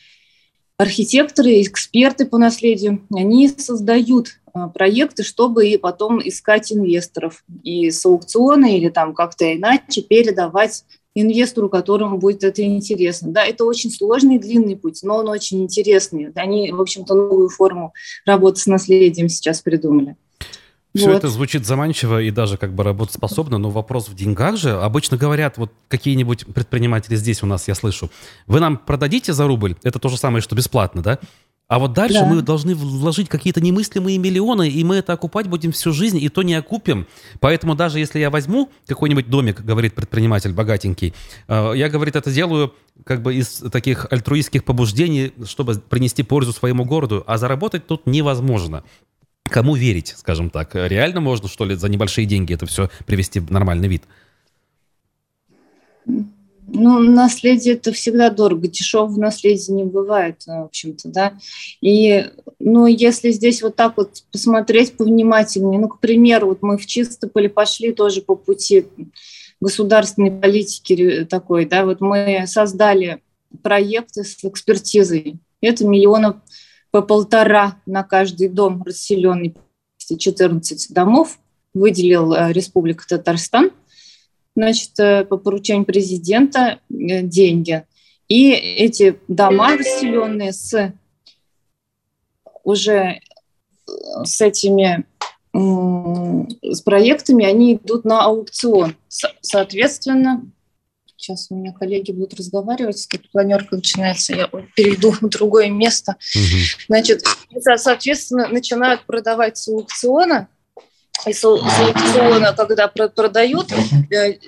архитекторы, 0.79 1.61
эксперты 1.63 2.25
по 2.25 2.39
наследию, 2.39 3.05
они 3.13 3.49
создают 3.49 4.39
а, 4.55 4.69
проекты, 4.69 5.25
чтобы 5.25 5.67
и 5.67 5.77
потом 5.77 6.21
искать 6.27 6.73
инвесторов 6.73 7.45
и 7.65 7.91
с 7.91 8.07
аукциона 8.07 8.67
или 8.77 8.89
там 8.89 9.13
как-то 9.13 9.53
иначе 9.53 10.03
передавать 10.03 10.85
инвестору, 11.15 11.69
которому 11.69 12.19
будет 12.19 12.45
это 12.45 12.63
интересно. 12.63 13.33
Да, 13.33 13.45
это 13.45 13.65
очень 13.65 13.91
сложный 13.91 14.37
и 14.37 14.39
длинный 14.39 14.77
путь, 14.77 15.01
но 15.03 15.17
он 15.17 15.29
очень 15.29 15.63
интересный. 15.63 16.31
Они, 16.37 16.71
в 16.71 16.81
общем-то, 16.81 17.15
новую 17.15 17.49
форму 17.49 17.93
работы 18.25 18.61
с 18.61 18.67
наследием 18.67 19.29
сейчас 19.29 19.61
придумали. 19.61 20.17
Все 20.95 21.07
вот. 21.07 21.17
это 21.17 21.29
звучит 21.29 21.67
заманчиво 21.67 22.21
и 22.21 22.31
даже 22.31 22.57
как 22.57 22.75
бы 22.75 22.83
работоспособно, 22.83 23.59
но 23.59 23.71
вопрос 23.71 24.09
в 24.09 24.15
деньгах 24.15 24.57
же. 24.57 24.73
Обычно 24.73 25.17
говорят, 25.17 25.59
вот 25.59 25.73
какие-нибудь 25.89 26.47
предприниматели 26.47 27.15
здесь 27.15 27.43
у 27.43 27.47
нас, 27.47 27.69
я 27.69 27.75
слышу, 27.75 28.11
вы 28.47 28.61
нам 28.61 28.79
продадите 28.79 29.33
за 29.33 29.47
рубль, 29.47 29.77
это 29.83 29.99
то 29.99 30.09
же 30.09 30.17
самое, 30.17 30.41
что 30.41 30.57
бесплатно, 30.57 31.03
да? 31.03 31.19
А 31.69 31.79
вот 31.79 31.93
дальше 31.93 32.21
да. 32.21 32.25
мы 32.25 32.41
должны 32.41 32.75
вложить 32.75 33.29
какие-то 33.29 33.61
немыслимые 33.61 34.17
миллионы, 34.17 34.71
и 34.71 34.83
мы 34.85 34.97
это 34.97 35.13
окупать 35.13 35.49
будем 35.49 35.73
всю 35.73 35.93
жизнь, 35.93 36.17
и 36.17 36.31
то 36.31 36.43
не 36.43 36.55
окупим. 36.55 37.07
Поэтому 37.41 37.75
даже 37.75 37.99
если 37.99 38.19
я 38.19 38.31
возьму 38.31 38.71
какой-нибудь 38.87 39.29
домик, 39.29 39.61
говорит 39.61 39.95
предприниматель 39.95 40.55
богатенький, 40.55 41.13
э, 41.47 41.73
я, 41.77 41.91
говорит, 41.91 42.17
это 42.17 42.31
делаю 42.31 42.73
как 43.05 43.21
бы 43.21 43.35
из 43.35 43.63
таких 43.71 44.07
альтруистских 44.11 44.65
побуждений, 44.65 45.35
чтобы 45.45 45.75
принести 45.75 46.23
пользу 46.23 46.55
своему 46.55 46.87
городу, 46.87 47.23
а 47.27 47.37
заработать 47.37 47.87
тут 47.87 48.07
невозможно. 48.07 48.83
Кому 49.51 49.75
верить, 49.75 50.15
скажем 50.17 50.51
так? 50.51 50.75
Реально 50.75 51.21
можно, 51.21 51.49
что 51.49 51.65
ли, 51.65 51.75
за 51.75 51.89
небольшие 51.89 52.27
деньги 52.27 52.55
это 52.55 52.67
все 52.67 52.91
привести 53.07 53.41
в 53.41 53.51
нормальный 53.51 53.89
вид? 53.89 54.03
Ну, 56.71 56.99
наследие 56.99 57.75
это 57.75 57.93
всегда 57.93 58.29
дорого, 58.29 58.69
дешевого 58.69 59.19
наследия 59.19 59.73
не 59.73 59.85
бывает, 59.85 60.43
в 60.47 60.65
общем-то, 60.65 61.09
да. 61.09 61.33
И, 61.81 62.27
ну, 62.59 62.87
если 62.87 63.31
здесь 63.31 63.63
вот 63.63 63.75
так 63.75 63.97
вот 63.97 64.23
посмотреть 64.31 64.97
повнимательнее, 64.97 65.81
ну, 65.81 65.89
к 65.89 65.99
примеру, 65.99 66.49
вот 66.49 66.59
мы 66.61 66.77
в 66.77 66.85
Чистополе 66.85 67.49
пошли 67.49 67.93
тоже 67.93 68.21
по 68.21 68.35
пути 68.37 68.85
государственной 69.61 70.31
политики 70.31 71.27
такой, 71.29 71.65
да, 71.65 71.87
вот 71.87 72.03
мы 72.03 72.45
создали 72.47 73.23
проекты 73.63 74.23
с 74.23 74.45
экспертизой. 74.45 75.37
Это 75.63 75.87
миллионов 75.87 76.37
по 76.91 77.03
полтора 77.03 77.81
на 77.87 78.03
каждый 78.03 78.49
дом 78.49 78.83
расселенный 78.83 79.55
14 79.99 80.93
домов 80.93 81.39
выделил 81.75 82.33
э, 82.33 82.53
Республика 82.53 83.05
Татарстан, 83.07 83.71
значит, 84.57 84.99
э, 84.99 85.25
по 85.25 85.37
поручению 85.37 85.85
президента 85.85 86.81
э, 86.91 87.23
деньги. 87.23 87.85
И 88.29 88.53
эти 88.53 89.19
дома 89.29 89.77
расселенные 89.77 90.53
с 90.53 90.93
уже 92.65 93.21
с 94.23 94.41
этими 94.43 95.07
с 95.55 96.83
проектами, 96.83 97.47
они 97.47 97.77
идут 97.77 98.05
на 98.05 98.25
аукцион. 98.25 98.95
Соответственно, 99.41 100.43
Сейчас 101.19 101.49
у 101.51 101.57
меня 101.57 101.73
коллеги 101.73 102.13
будут 102.13 102.35
разговаривать, 102.35 103.09
тут 103.11 103.29
планерка 103.33 103.75
начинается, 103.75 104.35
я 104.35 104.47
перейду 104.77 105.11
в 105.11 105.21
другое 105.29 105.69
место. 105.69 106.13
Угу. 106.35 106.87
Значит, 106.87 107.25
соответственно, 107.77 108.47
начинают 108.49 109.05
продавать 109.05 109.59
с 109.59 109.67
аукциона, 109.67 110.49
и 111.27 111.33
с 111.33 111.45
аукциона, 111.45 112.55
когда 112.55 112.87
продают 112.87 113.73
э, 114.13 114.39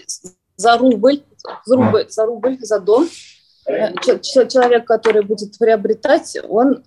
за 0.57 0.79
рубль, 0.79 1.25
за 1.67 1.77
рубль, 1.77 2.07
за 2.09 2.27
рубль, 2.27 2.59
за 2.61 2.79
дом, 2.79 3.09
э, 3.67 3.93
человек, 4.23 4.87
который 4.87 5.23
будет 5.23 5.59
приобретать, 5.59 6.39
он 6.49 6.85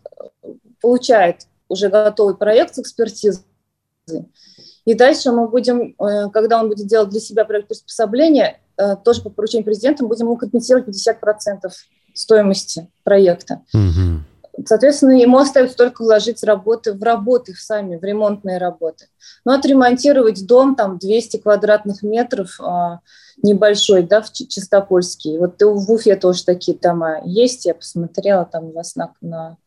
получает 0.79 1.47
уже 1.67 1.89
готовый 1.89 2.38
проект 2.38 2.75
с 2.75 2.79
экспертизой, 2.79 3.43
И 4.86 4.93
дальше 4.93 5.31
мы 5.31 5.49
будем, 5.49 5.95
э, 5.99 6.29
когда 6.31 6.61
он 6.61 6.69
будет 6.69 6.88
делать 6.88 7.09
для 7.09 7.19
себя 7.19 7.43
проект 7.43 7.67
приспособления, 7.67 8.59
э, 8.59 8.62
тоже 9.03 9.21
по 9.21 9.30
поручению 9.30 9.65
президента, 9.65 10.05
будем 10.05 10.26
ему 10.26 10.38
компенсировать 10.38 10.88
50% 10.88 11.71
стоимости 12.13 12.89
проекта. 13.03 13.61
Угу. 13.74 14.65
Соответственно, 14.65 15.19
ему 15.19 15.39
остается 15.39 15.76
только 15.76 16.03
вложить 16.03 16.43
работы 16.43 16.93
в 16.93 17.01
работы 17.01 17.53
в 17.53 17.59
сами, 17.59 17.95
в 17.95 18.03
ремонтные 18.03 18.59
работы. 18.59 19.07
Но 19.45 19.53
отремонтировать 19.53 20.45
дом, 20.45 20.76
там, 20.76 20.99
200 20.99 21.38
квадратных 21.38 22.03
метров, 22.03 22.59
а, 22.61 22.99
небольшой, 23.41 24.03
да, 24.03 24.21
в 24.21 24.32
Чистопольске. 24.32 25.39
Вот 25.39 25.59
в 25.59 25.91
Уфе 25.91 26.15
тоже 26.15 26.45
такие 26.45 26.78
дома 26.78 27.21
есть, 27.26 27.65
я 27.65 27.74
посмотрела 27.74 28.45
там 28.45 28.65
у 28.65 28.74
вас 28.74 28.95
на, 28.95 29.13
на 29.21 29.57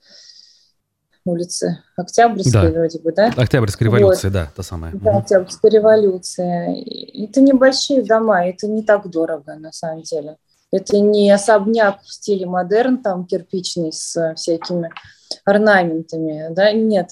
улице 1.26 1.82
Октябрьской 1.96 2.52
да. 2.52 2.70
вроде 2.70 2.98
бы, 3.00 3.12
да? 3.12 3.32
Октябрьская 3.36 3.86
революция, 3.86 4.30
вот. 4.30 4.34
да, 4.34 4.48
та 4.54 4.62
самая. 4.62 4.92
Да, 4.94 5.18
Октябрьская 5.18 5.70
революция. 5.70 6.74
Это 7.14 7.40
небольшие 7.40 8.02
дома, 8.02 8.46
это 8.46 8.66
не 8.66 8.82
так 8.82 9.08
дорого 9.10 9.54
на 9.56 9.72
самом 9.72 10.02
деле. 10.02 10.36
Это 10.72 10.98
не 10.98 11.30
особняк 11.30 12.02
в 12.02 12.12
стиле 12.12 12.46
модерн, 12.46 12.98
там 13.02 13.26
кирпичный 13.26 13.92
с 13.92 14.34
всякими 14.34 14.90
орнаментами, 15.44 16.48
да, 16.50 16.72
нет, 16.72 17.10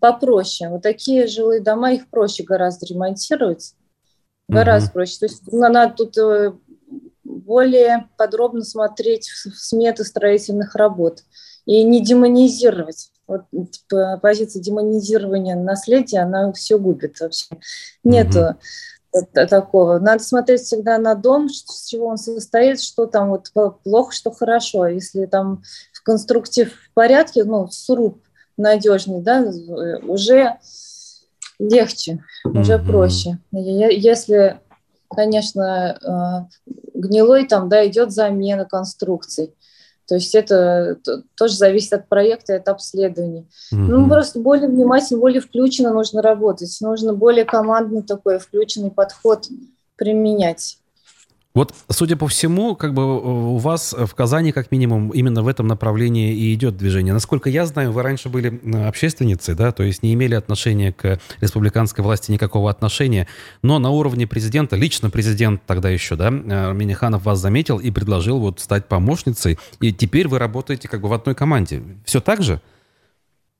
попроще. 0.00 0.70
Вот 0.70 0.82
такие 0.82 1.26
жилые 1.26 1.60
дома, 1.60 1.92
их 1.92 2.08
проще 2.10 2.42
гораздо 2.42 2.86
ремонтировать, 2.86 3.74
гораздо 4.48 4.90
mm-hmm. 4.90 4.92
проще. 4.92 5.18
То 5.18 5.26
есть 5.26 5.52
надо 5.52 5.94
тут 5.96 6.18
э, 6.18 6.52
более 7.46 8.08
подробно 8.16 8.64
смотреть 8.64 9.28
в 9.28 9.56
сметы 9.56 10.04
строительных 10.04 10.74
работ 10.74 11.22
и 11.64 11.82
не 11.84 12.04
демонизировать. 12.04 13.10
Вот 13.26 13.42
типа, 13.50 14.18
позиция 14.22 14.62
демонизирования 14.62 15.56
наследия, 15.56 16.20
она 16.20 16.52
все 16.52 16.78
губит 16.78 17.20
вообще. 17.20 17.46
Нету 18.04 18.38
mm-hmm 18.38 18.56
такого. 19.22 19.98
Надо 19.98 20.22
смотреть 20.22 20.62
всегда 20.62 20.98
на 20.98 21.14
дом, 21.14 21.48
с 21.48 21.86
чего 21.86 22.08
он 22.08 22.18
состоит, 22.18 22.80
что 22.80 23.06
там 23.06 23.30
вот 23.30 23.50
плохо, 23.82 24.12
что 24.12 24.30
хорошо. 24.30 24.86
Если 24.86 25.26
там 25.26 25.62
в 25.92 26.02
конструктив 26.02 26.72
в 26.72 26.94
порядке, 26.94 27.44
ну, 27.44 27.68
сруб 27.68 28.20
надежный, 28.56 29.20
да, 29.20 29.44
уже 30.02 30.56
легче, 31.58 32.22
уже 32.44 32.74
mm-hmm. 32.74 32.86
проще. 32.86 33.38
Если, 33.52 34.60
конечно, 35.08 36.48
э, 36.52 36.74
гнилой 36.94 37.46
там, 37.46 37.68
да, 37.68 37.86
идет 37.86 38.12
замена 38.12 38.64
конструкций, 38.64 39.54
то 40.06 40.14
есть 40.14 40.34
это 40.34 40.98
тоже 41.36 41.54
зависит 41.54 41.92
от 41.92 42.08
проекта 42.08 42.54
и 42.54 42.56
от 42.56 42.68
обследований. 42.68 43.48
Mm-hmm. 43.72 43.76
Ну, 43.76 44.08
просто 44.08 44.38
более 44.38 44.68
внимательно, 44.68 45.20
более 45.20 45.40
включенно 45.40 45.92
нужно 45.92 46.22
работать. 46.22 46.76
Нужно 46.80 47.12
более 47.12 47.44
командный 47.44 48.02
такой 48.02 48.38
включенный 48.38 48.92
подход 48.92 49.48
применять. 49.96 50.78
Вот, 51.56 51.74
судя 51.88 52.16
по 52.16 52.28
всему, 52.28 52.76
как 52.76 52.92
бы 52.92 53.54
у 53.54 53.56
вас 53.56 53.94
в 53.98 54.14
Казани, 54.14 54.52
как 54.52 54.70
минимум, 54.70 55.08
именно 55.08 55.42
в 55.42 55.48
этом 55.48 55.66
направлении 55.66 56.34
и 56.34 56.52
идет 56.52 56.76
движение. 56.76 57.14
Насколько 57.14 57.48
я 57.48 57.64
знаю, 57.64 57.92
вы 57.92 58.02
раньше 58.02 58.28
были 58.28 58.60
общественницей, 58.86 59.54
да, 59.54 59.72
то 59.72 59.82
есть 59.82 60.02
не 60.02 60.12
имели 60.12 60.34
отношения 60.34 60.92
к 60.92 61.18
республиканской 61.40 62.04
власти 62.04 62.30
никакого 62.30 62.68
отношения, 62.68 63.26
но 63.62 63.78
на 63.78 63.88
уровне 63.88 64.26
президента, 64.26 64.76
лично 64.76 65.08
президент 65.08 65.62
тогда 65.64 65.88
еще, 65.88 66.14
да, 66.14 66.28
э, 66.28 66.74
Миниханов 66.74 67.24
вас 67.24 67.38
заметил 67.38 67.78
и 67.78 67.90
предложил 67.90 68.38
вот 68.38 68.60
стать 68.60 68.84
помощницей, 68.84 69.58
и 69.80 69.94
теперь 69.94 70.28
вы 70.28 70.38
работаете 70.38 70.88
как 70.88 71.00
бы 71.00 71.08
в 71.08 71.14
одной 71.14 71.34
команде. 71.34 71.82
Все 72.04 72.20
так 72.20 72.42
же? 72.42 72.60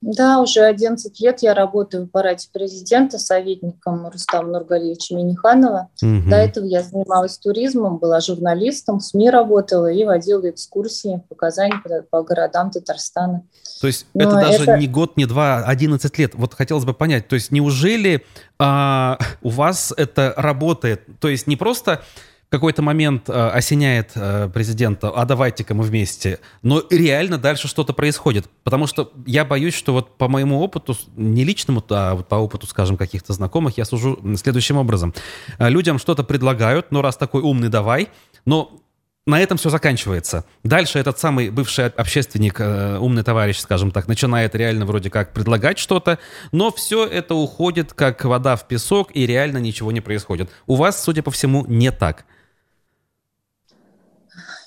Да, 0.06 0.40
уже 0.40 0.60
11 0.60 1.20
лет 1.20 1.42
я 1.42 1.52
работаю 1.52 2.04
в 2.04 2.06
аппарате 2.06 2.48
президента 2.52 3.18
советником 3.18 4.06
Рустама 4.06 4.50
Нургалевича 4.50 5.16
Миниханова. 5.16 5.88
Угу. 6.00 6.30
До 6.30 6.36
этого 6.36 6.64
я 6.64 6.82
занималась 6.82 7.38
туризмом, 7.38 7.98
была 7.98 8.20
журналистом, 8.20 9.00
в 9.00 9.02
СМИ 9.02 9.30
работала 9.30 9.90
и 9.90 10.04
водила 10.04 10.48
экскурсии 10.48 11.24
по 11.28 11.34
Казани, 11.34 11.72
по, 11.82 12.02
по 12.08 12.22
городам 12.22 12.70
Татарстана. 12.70 13.42
То 13.80 13.88
есть 13.88 14.06
Но 14.14 14.22
это 14.22 14.34
даже 14.34 14.62
это... 14.62 14.78
не 14.78 14.86
год, 14.86 15.16
не 15.16 15.26
два, 15.26 15.64
11 15.64 16.18
лет. 16.18 16.36
Вот 16.36 16.54
хотелось 16.54 16.84
бы 16.84 16.94
понять, 16.94 17.26
то 17.26 17.34
есть 17.34 17.50
неужели 17.50 18.24
а, 18.60 19.18
у 19.42 19.48
вас 19.48 19.92
это 19.96 20.34
работает? 20.36 21.02
То 21.18 21.26
есть 21.26 21.48
не 21.48 21.56
просто 21.56 22.00
какой-то 22.48 22.82
момент 22.82 23.28
э, 23.28 23.32
осеняет 23.32 24.12
э, 24.14 24.48
президента, 24.52 25.10
а 25.10 25.24
давайте-ка 25.24 25.74
мы 25.74 25.82
вместе, 25.82 26.38
но 26.62 26.82
реально 26.90 27.38
дальше 27.38 27.68
что-то 27.68 27.92
происходит. 27.92 28.46
Потому 28.62 28.86
что 28.86 29.12
я 29.26 29.44
боюсь, 29.44 29.74
что 29.74 29.92
вот 29.92 30.16
по 30.16 30.28
моему 30.28 30.60
опыту, 30.60 30.96
не 31.16 31.44
личному, 31.44 31.82
а 31.90 32.14
вот 32.14 32.28
по 32.28 32.36
опыту, 32.36 32.66
скажем, 32.66 32.96
каких-то 32.96 33.32
знакомых, 33.32 33.78
я 33.78 33.84
сужу 33.84 34.18
следующим 34.36 34.76
образом. 34.76 35.12
Э, 35.58 35.68
людям 35.68 35.98
что-то 35.98 36.22
предлагают, 36.22 36.92
ну 36.92 37.02
раз 37.02 37.16
такой 37.16 37.42
умный, 37.42 37.68
давай, 37.68 38.08
но 38.44 38.80
на 39.26 39.40
этом 39.40 39.58
все 39.58 39.70
заканчивается. 39.70 40.44
Дальше 40.62 41.00
этот 41.00 41.18
самый 41.18 41.50
бывший 41.50 41.88
общественник, 41.88 42.60
э, 42.60 42.96
умный 42.98 43.24
товарищ, 43.24 43.58
скажем 43.58 43.90
так, 43.90 44.06
начинает 44.06 44.54
реально 44.54 44.86
вроде 44.86 45.10
как 45.10 45.32
предлагать 45.32 45.78
что-то, 45.78 46.20
но 46.52 46.70
все 46.70 47.04
это 47.04 47.34
уходит 47.34 47.92
как 47.92 48.24
вода 48.24 48.54
в 48.54 48.68
песок, 48.68 49.10
и 49.14 49.26
реально 49.26 49.58
ничего 49.58 49.90
не 49.90 50.00
происходит. 50.00 50.48
У 50.68 50.76
вас, 50.76 51.02
судя 51.02 51.24
по 51.24 51.32
всему, 51.32 51.66
не 51.66 51.90
так. 51.90 52.24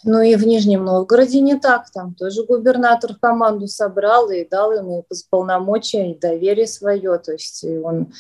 Ну 0.04 0.22
и 0.22 0.36
в 0.36 0.46
Нижнем 0.46 0.86
Новгороде 0.86 1.42
не 1.42 1.60
так. 1.60 1.90
Там 1.92 2.14
тоже 2.16 2.44
губернатор 2.44 3.16
команду 3.16 3.68
собрал 3.68 4.30
и 4.30 4.48
дал 4.48 4.72
ему 4.72 5.06
полномочия 5.30 6.12
и 6.12 6.20
доверие 6.20 6.68
свое. 6.68 7.18
То 7.18 7.34
есть 7.34 7.64
он 7.84 8.14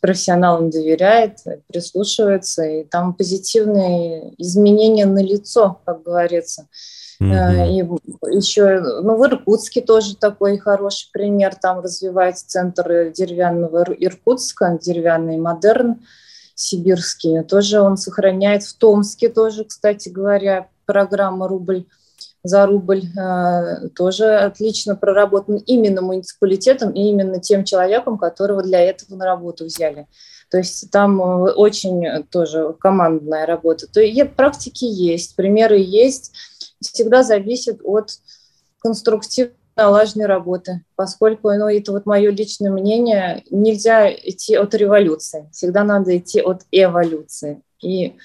профессионалам 0.00 0.70
доверяет, 0.70 1.38
прислушивается, 1.68 2.64
и 2.64 2.84
там 2.84 3.14
позитивные 3.14 4.34
изменения 4.38 5.06
на 5.06 5.22
лицо, 5.22 5.80
как 5.84 6.02
говорится. 6.02 6.66
Mm-hmm. 7.22 7.68
И 7.70 8.36
еще, 8.36 8.80
ну, 8.80 9.16
в 9.16 9.24
Иркутске 9.24 9.80
тоже 9.80 10.16
такой 10.16 10.58
хороший 10.58 11.10
пример. 11.12 11.54
Там 11.54 11.80
развивается 11.80 12.48
центр 12.48 13.10
деревянного 13.10 13.86
Иркутска, 13.98 14.78
деревянный 14.82 15.38
модерн 15.38 16.02
сибирские. 16.56 17.44
Тоже 17.44 17.80
он 17.80 17.96
сохраняет 17.96 18.64
в 18.64 18.76
Томске 18.76 19.28
тоже, 19.28 19.64
кстати 19.64 20.08
говоря, 20.08 20.68
программа 20.86 21.46
«Рубль 21.46 21.86
за 22.42 22.64
рубль» 22.66 23.02
э, 23.18 23.88
тоже 23.94 24.36
отлично 24.36 24.94
проработан 24.96 25.56
именно 25.56 26.00
муниципалитетом 26.00 26.92
и 26.92 27.02
именно 27.08 27.40
тем 27.40 27.64
человеком, 27.64 28.18
которого 28.18 28.62
для 28.62 28.80
этого 28.80 29.16
на 29.16 29.24
работу 29.24 29.64
взяли. 29.64 30.06
То 30.50 30.58
есть 30.58 30.90
там 30.90 31.20
э, 31.20 31.52
очень 31.52 32.24
тоже 32.30 32.74
командная 32.78 33.46
работа. 33.46 33.86
То 33.88 34.00
есть 34.00 34.32
практики 34.34 34.84
есть, 34.84 35.36
примеры 35.36 35.78
есть. 35.78 36.32
Всегда 36.80 37.22
зависит 37.22 37.80
от 37.82 38.10
конструктивного 38.78 39.56
налаженной 39.76 40.26
работы, 40.26 40.82
поскольку, 40.96 41.50
ну, 41.50 41.68
это 41.68 41.92
вот 41.92 42.06
мое 42.06 42.30
личное 42.30 42.70
мнение, 42.70 43.44
нельзя 43.50 44.10
идти 44.10 44.56
от 44.56 44.74
революции, 44.74 45.48
всегда 45.52 45.84
надо 45.84 46.16
идти 46.16 46.40
от 46.40 46.62
эволюции 46.72 47.60
и 47.82 48.16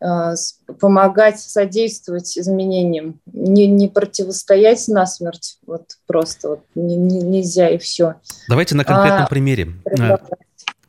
э, 0.00 0.34
помогать, 0.80 1.40
содействовать 1.40 2.36
изменениям, 2.36 3.20
не, 3.26 3.68
не 3.68 3.88
противостоять 3.88 4.86
насмерть, 4.88 5.58
вот 5.66 5.96
просто 6.06 6.48
вот 6.48 6.60
не, 6.74 6.96
не, 6.96 7.20
нельзя 7.20 7.68
и 7.70 7.78
все. 7.78 8.16
Давайте 8.48 8.74
на 8.74 8.84
конкретном 8.84 9.24
а, 9.24 9.28
примере. 9.28 9.68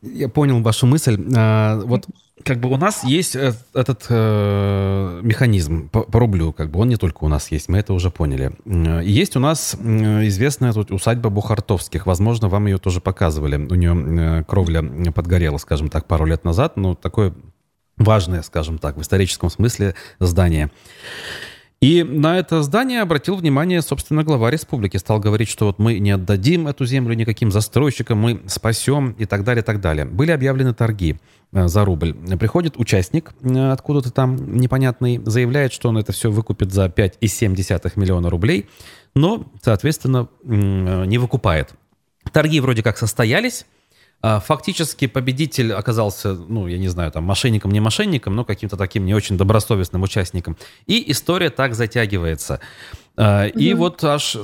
Я 0.02 0.30
понял 0.30 0.62
вашу 0.64 0.88
мысль. 0.88 1.24
А, 1.38 1.80
вот 1.82 2.08
как 2.44 2.60
бы 2.60 2.70
у 2.70 2.78
нас 2.78 3.04
есть 3.04 3.36
э, 3.36 3.54
этот 3.74 4.06
э, 4.10 5.20
механизм 5.24 5.90
по, 5.90 6.02
по 6.02 6.20
рублю, 6.20 6.54
как 6.54 6.72
бы 6.72 6.80
он 6.80 6.90
не 6.90 6.98
только 6.98 7.24
у 7.24 7.28
нас 7.28 7.52
есть, 7.52 7.70
мы 7.70 7.80
это 7.80 7.94
уже 7.94 8.10
поняли. 8.10 8.52
Есть 9.04 9.36
у 9.36 9.40
нас 9.40 9.76
известная 9.76 10.74
тут 10.74 10.92
усадьба 10.92 11.30
Бухартовских, 11.30 12.06
возможно, 12.06 12.50
вам 12.50 12.66
ее 12.68 12.78
тоже 12.78 13.02
показывали. 13.02 13.56
У 13.56 13.76
нее 13.76 14.42
э, 14.42 14.44
кровля 14.44 14.84
подгорела, 15.12 15.58
скажем 15.58 15.90
так, 15.90 16.08
пару 16.08 16.26
лет 16.26 16.44
назад, 16.44 16.78
но 16.78 16.96
такое 16.96 17.34
важное, 17.98 18.42
скажем 18.42 18.78
так, 18.78 18.98
в 18.98 19.02
историческом 19.02 19.50
смысле 19.50 19.96
здание. 20.20 20.72
И 21.82 22.04
на 22.04 22.38
это 22.38 22.62
здание 22.62 23.02
обратил 23.02 23.36
внимание, 23.36 23.82
собственно, 23.82 24.24
глава 24.24 24.52
республики. 24.52 24.98
Стал 24.98 25.20
говорить, 25.20 25.50
что 25.50 25.66
вот 25.66 25.80
мы 25.80 25.98
не 25.98 26.12
отдадим 26.12 26.68
эту 26.68 26.86
землю 26.86 27.16
никаким 27.16 27.52
застройщикам, 27.52 28.20
мы 28.20 28.42
спасем 28.46 29.16
и 29.18 29.26
так 29.26 29.44
далее, 29.44 29.64
и 29.64 29.66
так 29.66 29.82
далее. 29.82 30.06
Были 30.06 30.30
объявлены 30.30 30.76
торги 30.76 31.20
э, 31.52 31.68
за 31.68 31.84
рубль. 31.84 32.14
Приходит 32.38 32.78
участник 32.78 33.32
э, 33.42 33.72
откуда-то 33.72 34.12
там 34.12 34.58
непонятный, 34.58 35.22
заявляет, 35.26 35.74
что 35.74 35.90
он 35.90 35.98
это 35.98 36.12
все 36.12 36.30
выкупит 36.30 36.72
за 36.72 36.86
5,7 36.86 37.94
миллиона 37.96 38.30
рублей, 38.30 38.70
но, 39.16 39.48
соответственно, 39.64 40.28
э, 40.44 41.06
не 41.08 41.18
выкупает. 41.18 41.74
Торги 42.32 42.60
вроде 42.60 42.84
как 42.84 43.00
состоялись, 43.00 43.66
фактически 44.22 45.08
победитель 45.08 45.74
оказался, 45.74 46.34
ну, 46.34 46.68
я 46.68 46.78
не 46.78 46.88
знаю, 46.90 47.12
там, 47.12 47.24
мошенником, 47.24 47.72
не 47.72 47.80
мошенником, 47.80 48.36
но 48.36 48.46
каким-то 48.46 48.78
таким 48.78 49.06
не 49.06 49.14
очень 49.14 49.38
добросовестным 49.38 50.04
участником. 50.04 50.58
И 50.86 51.12
история 51.12 51.50
так 51.50 51.74
затягивается. 51.74 52.60
Угу. 53.18 53.26
И 53.56 53.74
вот 53.74 54.04
аж 54.04 54.38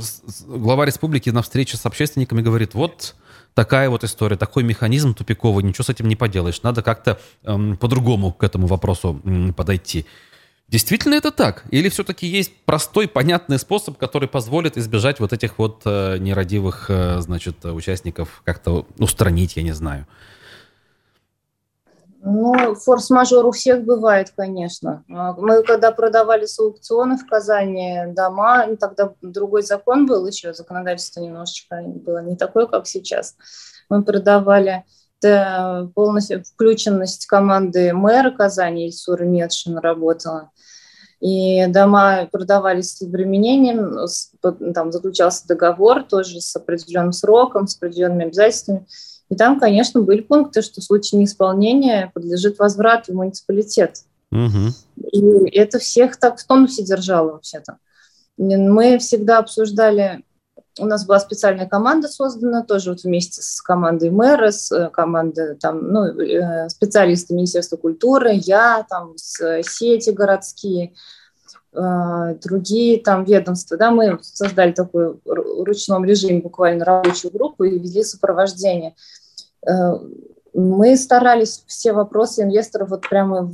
глава 0.45 0.85
республики 0.85 1.29
на 1.29 1.41
встрече 1.41 1.77
с 1.77 1.85
общественниками 1.85 2.41
говорит, 2.41 2.73
вот 2.73 3.15
такая 3.57 3.89
вот 3.89 4.03
история, 4.03 4.35
такой 4.35 4.63
механизм 4.63 5.15
тупиковый, 5.15 5.63
ничего 5.63 5.83
с 5.83 5.89
этим 5.89 6.07
не 6.07 6.15
поделаешь. 6.15 6.61
Надо 6.61 6.83
как-то 6.83 7.19
эм, 7.43 7.75
по-другому 7.75 8.31
к 8.31 8.43
этому 8.43 8.67
вопросу 8.67 9.19
эм, 9.25 9.51
подойти. 9.51 10.05
Действительно 10.67 11.15
это 11.15 11.31
так? 11.31 11.63
Или 11.71 11.87
все-таки 11.87 12.27
есть 12.27 12.51
простой, 12.65 13.07
понятный 13.07 13.57
способ, 13.57 13.97
который 13.97 14.27
позволит 14.27 14.77
избежать 14.77 15.19
вот 15.21 15.31
этих 15.31 15.57
вот 15.59 15.81
э, 15.85 16.17
нерадивых, 16.17 16.87
э, 16.89 17.21
значит, 17.21 17.63
участников 17.63 18.41
как-то 18.43 18.85
устранить, 18.99 19.55
я 19.55 19.63
не 19.63 19.71
знаю? 19.71 20.05
Ну, 22.29 22.75
форс-мажор 22.75 23.45
у 23.45 23.51
всех 23.51 23.85
бывает, 23.85 24.33
конечно. 24.35 25.05
А, 25.09 25.31
мы 25.33 25.63
когда 25.63 25.93
продавали 25.93 26.45
с 26.45 26.59
аукционов 26.59 27.21
в 27.21 27.25
Казани 27.25 28.01
дома, 28.07 28.65
ну, 28.67 28.75
тогда 28.75 29.13
другой 29.21 29.61
закон 29.61 30.05
был 30.05 30.27
еще, 30.27 30.53
законодательство 30.53 31.21
немножечко 31.21 31.81
было 31.81 32.21
не 32.21 32.35
такое, 32.35 32.67
как 32.67 32.85
сейчас. 32.87 33.37
Мы 33.89 34.03
продавали 34.03 34.83
полностью 35.21 36.43
включенность 36.43 37.25
команды 37.25 37.93
мэра 37.93 38.31
Казани, 38.31 38.87
Ильсура 38.87 39.23
Медшин 39.23 39.77
работала. 39.77 40.51
И 41.19 41.65
дома 41.67 42.27
продавались 42.31 42.95
с 42.95 43.01
обременением, 43.01 43.97
там 44.73 44.91
заключался 44.91 45.47
договор 45.47 46.03
тоже 46.03 46.41
с 46.41 46.55
определенным 46.55 47.11
сроком, 47.11 47.67
с 47.67 47.75
определенными 47.75 48.25
обязательствами. 48.25 48.85
И 49.29 49.35
там, 49.35 49.59
конечно, 49.59 50.01
были 50.01 50.21
пункты, 50.21 50.61
что 50.61 50.79
в 50.79 50.83
случае 50.83 51.19
неисполнения 51.19 52.11
подлежит 52.13 52.59
возврат 52.59 53.07
в 53.07 53.13
муниципалитет. 53.13 54.03
Угу. 54.31 55.11
И 55.11 55.49
это 55.57 55.79
всех 55.79 56.17
так 56.17 56.39
в 56.39 56.45
тонусе 56.45 56.83
держало 56.83 57.33
вообще-то. 57.33 57.77
Мы 58.37 58.99
всегда 58.99 59.39
обсуждали, 59.39 60.23
у 60.79 60.85
нас 60.85 61.05
была 61.05 61.19
специальная 61.19 61.67
команда 61.67 62.07
создана, 62.07 62.63
тоже 62.63 62.91
вот 62.91 63.03
вместе 63.03 63.41
с 63.41 63.61
командой 63.61 64.09
мэра, 64.09 64.51
с 64.51 64.71
э, 64.71 64.89
командой 64.89 65.55
там, 65.55 65.91
ну, 65.91 66.05
э, 66.05 66.69
специалисты 66.69 67.33
Министерства 67.33 67.77
культуры, 67.77 68.31
я, 68.33 68.85
там, 68.89 69.13
с 69.17 69.61
сети 69.63 70.11
городские, 70.11 70.93
э, 71.73 72.35
другие 72.43 72.99
там 73.01 73.23
ведомства, 73.23 73.77
да, 73.77 73.91
мы 73.91 74.19
создали 74.21 74.71
такую 74.71 75.21
ручном 75.25 76.05
режиме 76.05 76.41
буквально 76.41 76.85
рабочую 76.85 77.31
группу 77.31 77.63
и 77.63 77.79
вели 77.79 78.03
сопровождение. 78.03 78.95
Э, 79.67 79.93
мы 80.53 80.97
старались 80.97 81.63
все 81.67 81.93
вопросы 81.93 82.43
инвесторов 82.43 82.89
вот 82.89 83.07
прямо, 83.07 83.51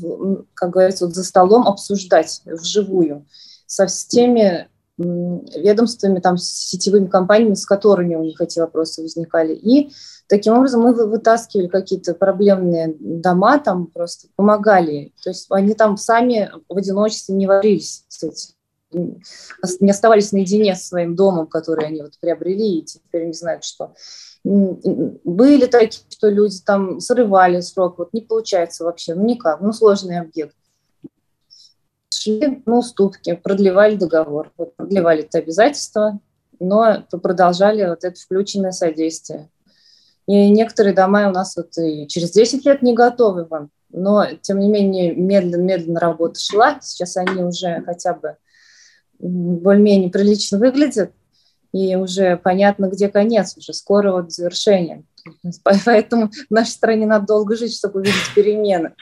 как 0.53 0.69
говорится, 0.69 1.05
вот 1.05 1.15
за 1.15 1.23
столом 1.23 1.67
обсуждать 1.67 2.41
вживую 2.45 3.25
со 3.65 3.87
всеми 3.87 4.69
ведомствами, 4.97 6.19
там, 6.19 6.37
с 6.37 6.45
сетевыми 6.45 7.07
компаниями, 7.07 7.55
с 7.55 7.65
которыми 7.65 8.15
у 8.15 8.23
них 8.23 8.39
эти 8.41 8.59
вопросы 8.59 9.01
возникали. 9.01 9.53
И 9.53 9.91
таким 10.27 10.53
образом 10.53 10.81
мы 10.81 10.93
вытаскивали 10.93 11.67
какие-то 11.67 12.13
проблемные 12.13 12.95
дома, 12.99 13.59
там 13.59 13.87
просто 13.87 14.27
помогали. 14.35 15.13
То 15.23 15.31
есть 15.31 15.47
они 15.49 15.73
там 15.73 15.97
сами 15.97 16.51
в 16.69 16.77
одиночестве 16.77 17.35
не 17.35 17.47
варились 17.47 18.05
с 18.07 18.53
не 19.79 19.89
оставались 19.89 20.31
наедине 20.31 20.75
со 20.75 20.89
своим 20.89 21.15
домом, 21.15 21.47
который 21.47 21.87
они 21.87 22.01
вот 22.01 22.19
приобрели, 22.19 22.79
и 22.79 22.83
теперь 22.83 23.25
не 23.25 23.33
знают, 23.33 23.63
что. 23.63 23.93
Были 24.43 25.65
такие, 25.65 26.03
что 26.09 26.29
люди 26.29 26.57
там 26.65 26.99
срывали 26.99 27.61
срок, 27.61 27.97
вот 27.97 28.13
не 28.13 28.21
получается 28.21 28.83
вообще, 28.83 29.15
ну 29.15 29.25
никак, 29.25 29.61
ну 29.61 29.73
сложный 29.73 30.19
объект. 30.19 30.55
Шли 32.23 32.63
на 32.65 32.77
уступки, 32.77 33.33
продлевали 33.33 33.95
договор, 33.95 34.53
вот, 34.57 34.77
продлевали 34.77 35.23
это 35.23 35.39
обязательство, 35.39 36.19
но 36.57 37.03
продолжали 37.11 37.85
вот 37.85 38.05
это 38.05 38.17
включенное 38.17 38.71
содействие. 38.71 39.49
И 40.25 40.49
некоторые 40.49 40.95
дома 40.95 41.27
у 41.27 41.31
нас 41.31 41.57
вот 41.57 41.77
и 41.77 42.07
через 42.07 42.31
10 42.31 42.65
лет 42.65 42.81
не 42.81 42.93
готовы 42.93 43.43
вам, 43.43 43.71
но 43.89 44.25
тем 44.41 44.59
не 44.59 44.69
менее 44.69 45.13
медленно-медленно 45.13 45.99
работа 45.99 46.39
шла. 46.39 46.79
Сейчас 46.81 47.17
они 47.17 47.43
уже 47.43 47.83
хотя 47.85 48.13
бы 48.13 48.37
более-менее 49.19 50.09
прилично 50.09 50.59
выглядят, 50.59 51.11
и 51.73 51.97
уже 51.97 52.37
понятно, 52.37 52.85
где 52.85 53.09
конец, 53.09 53.57
уже 53.57 53.73
скоро 53.73 54.13
вот 54.13 54.31
завершение. 54.31 55.03
Поэтому 55.85 56.29
в 56.29 56.51
нашей 56.53 56.71
стране 56.71 57.05
надо 57.05 57.25
долго 57.25 57.57
жить, 57.57 57.75
чтобы 57.75 57.99
увидеть 57.99 58.33
перемены. 58.33 58.93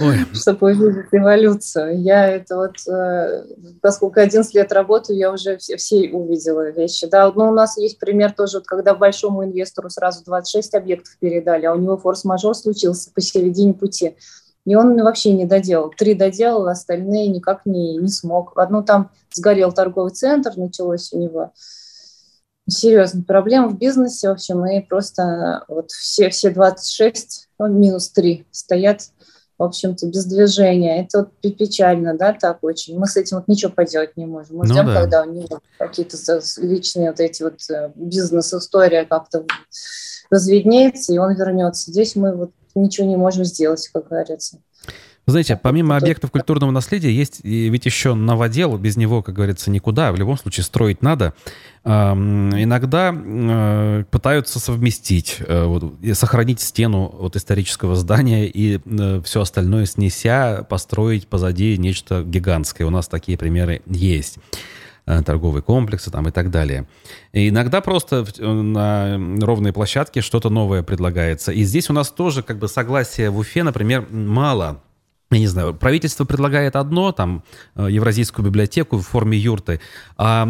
Ой. 0.00 0.18
чтобы 0.34 0.72
увидеть 0.72 1.06
эволюцию. 1.12 2.00
Я 2.00 2.28
это 2.28 2.56
вот, 2.56 2.76
э, 2.88 3.44
поскольку 3.80 4.20
11 4.20 4.54
лет 4.54 4.72
работаю, 4.72 5.18
я 5.18 5.32
уже 5.32 5.56
все, 5.58 5.76
все 5.76 6.10
увидела 6.10 6.70
вещи. 6.70 7.06
Да, 7.06 7.30
но 7.32 7.50
у 7.50 7.54
нас 7.54 7.76
есть 7.76 7.98
пример 7.98 8.32
тоже, 8.32 8.58
вот, 8.58 8.66
когда 8.66 8.94
большому 8.94 9.44
инвестору 9.44 9.90
сразу 9.90 10.24
26 10.24 10.74
объектов 10.74 11.16
передали, 11.18 11.66
а 11.66 11.74
у 11.74 11.78
него 11.78 11.96
форс-мажор 11.96 12.54
случился 12.54 13.10
посередине 13.12 13.74
пути. 13.74 14.16
И 14.64 14.74
он 14.74 15.00
вообще 15.00 15.32
не 15.32 15.44
доделал. 15.44 15.90
Три 15.96 16.14
доделал, 16.14 16.66
остальные 16.66 17.28
никак 17.28 17.66
не, 17.66 17.96
не 17.98 18.08
смог. 18.08 18.58
Одну 18.58 18.82
там 18.82 19.10
сгорел 19.32 19.72
торговый 19.72 20.10
центр, 20.10 20.52
началось 20.56 21.12
у 21.12 21.18
него 21.18 21.52
серьезная 22.68 23.22
проблема 23.22 23.68
в 23.68 23.78
бизнесе. 23.78 24.28
В 24.28 24.32
общем, 24.32 24.66
и 24.66 24.80
просто 24.80 25.64
вот 25.68 25.90
все, 25.92 26.30
все 26.30 26.50
26, 26.50 27.48
ну, 27.58 27.68
минус 27.68 28.10
3 28.10 28.46
стоят, 28.50 29.02
в 29.58 29.62
общем-то, 29.62 30.06
без 30.06 30.26
движения. 30.26 31.02
Это 31.02 31.18
вот 31.18 31.56
печально, 31.56 32.16
да, 32.16 32.32
так 32.32 32.62
очень. 32.62 32.98
Мы 32.98 33.06
с 33.06 33.16
этим 33.16 33.38
вот 33.38 33.48
ничего 33.48 33.72
поделать 33.72 34.16
не 34.16 34.26
можем. 34.26 34.56
Мы 34.56 34.66
ну, 34.66 34.74
ждем, 34.74 34.86
да. 34.86 35.00
когда 35.00 35.22
у 35.22 35.30
него 35.30 35.60
какие-то 35.78 36.16
личные 36.58 37.10
вот 37.10 37.20
эти 37.20 37.42
вот 37.42 37.58
э, 37.70 37.90
бизнес-история 37.94 39.04
как-то 39.04 39.44
разведнеется, 40.30 41.14
и 41.14 41.18
он 41.18 41.34
вернется. 41.34 41.90
Здесь 41.90 42.16
мы 42.16 42.34
вот 42.34 42.50
ничего 42.74 43.06
не 43.06 43.16
можем 43.16 43.44
сделать, 43.44 43.88
как 43.92 44.08
говорится. 44.08 44.58
Знаете, 45.32 45.58
помимо 45.60 45.96
объектов 45.96 46.30
культурного 46.30 46.70
наследия, 46.70 47.10
есть 47.10 47.40
ведь 47.42 47.84
еще 47.84 48.14
новодел, 48.14 48.78
без 48.78 48.96
него, 48.96 49.22
как 49.22 49.34
говорится, 49.34 49.72
никуда. 49.72 50.12
В 50.12 50.16
любом 50.16 50.38
случае 50.38 50.62
строить 50.62 51.02
надо. 51.02 51.34
Иногда 51.84 53.12
э, 53.12 54.04
пытаются 54.08 54.60
совместить, 54.60 55.38
э, 55.40 56.12
сохранить 56.14 56.60
стену 56.60 57.12
вот 57.18 57.34
исторического 57.34 57.96
здания 57.96 58.46
и 58.46 58.80
э, 58.84 59.20
все 59.24 59.40
остальное 59.40 59.86
снеся, 59.86 60.64
построить 60.68 61.26
позади 61.26 61.76
нечто 61.76 62.22
гигантское. 62.22 62.86
У 62.86 62.90
нас 62.90 63.08
такие 63.08 63.36
примеры 63.36 63.82
есть 63.86 64.38
торговые 65.04 65.62
комплексы 65.62 66.10
там 66.10 66.26
и 66.26 66.32
так 66.32 66.50
далее. 66.50 66.88
И 67.32 67.50
иногда 67.50 67.80
просто 67.80 68.26
на 68.40 69.16
ровной 69.40 69.72
площадке 69.72 70.20
что-то 70.20 70.50
новое 70.50 70.82
предлагается. 70.82 71.52
И 71.52 71.62
здесь 71.62 71.88
у 71.90 71.92
нас 71.92 72.10
тоже 72.10 72.42
как 72.42 72.58
бы 72.58 72.66
согласия 72.66 73.30
в 73.30 73.38
Уфе, 73.38 73.62
например, 73.62 74.06
мало 74.10 74.82
я 75.30 75.38
не 75.40 75.48
знаю, 75.48 75.74
правительство 75.74 76.24
предлагает 76.24 76.76
одно, 76.76 77.10
там, 77.10 77.42
э, 77.74 77.88
Евразийскую 77.90 78.44
библиотеку 78.46 78.98
в 78.98 79.02
форме 79.02 79.36
юрты, 79.36 79.80
а 80.16 80.48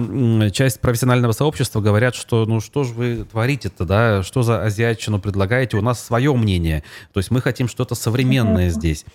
часть 0.53 0.81
профессионального 0.81 1.33
сообщества 1.33 1.81
говорят, 1.81 2.15
что 2.15 2.45
ну 2.45 2.61
что 2.61 2.85
же 2.85 2.93
вы 2.93 3.25
творите-то, 3.25 3.87
да, 3.87 4.23
что 4.23 4.43
за 4.43 4.63
азиатчину 4.63 5.19
предлагаете, 5.19 5.79
у 5.79 5.83
нас 5.83 6.05
свое 6.05 6.35
мнение, 6.35 6.85
то 7.15 7.19
есть 7.21 7.31
мы 7.31 7.41
хотим 7.41 7.69
что-то 7.69 7.95
современное 7.95 8.69
здесь. 8.69 9.07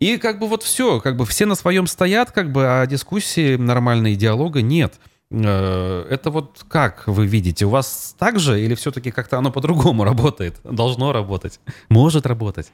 И 0.00 0.16
как 0.16 0.38
бы 0.38 0.48
вот 0.48 0.62
все, 0.62 1.00
как 1.00 1.16
бы 1.16 1.26
все 1.26 1.46
на 1.46 1.54
своем 1.54 1.86
стоят, 1.86 2.32
как 2.32 2.50
бы, 2.50 2.66
а 2.66 2.86
дискуссии 2.86 3.56
нормальной 3.56 4.16
диалога 4.16 4.62
нет. 4.62 4.94
Э, 5.30 6.06
это 6.10 6.30
вот 6.30 6.64
как 6.68 7.06
вы 7.06 7.26
видите? 7.26 7.66
У 7.66 7.70
вас 7.70 8.14
так 8.18 8.38
же 8.38 8.60
или 8.60 8.74
все-таки 8.74 9.10
как-то 9.10 9.38
оно 9.38 9.50
по-другому 9.50 10.04
работает? 10.04 10.56
Должно 10.64 11.12
работать? 11.12 11.60
Может 11.88 12.26
работать? 12.26 12.72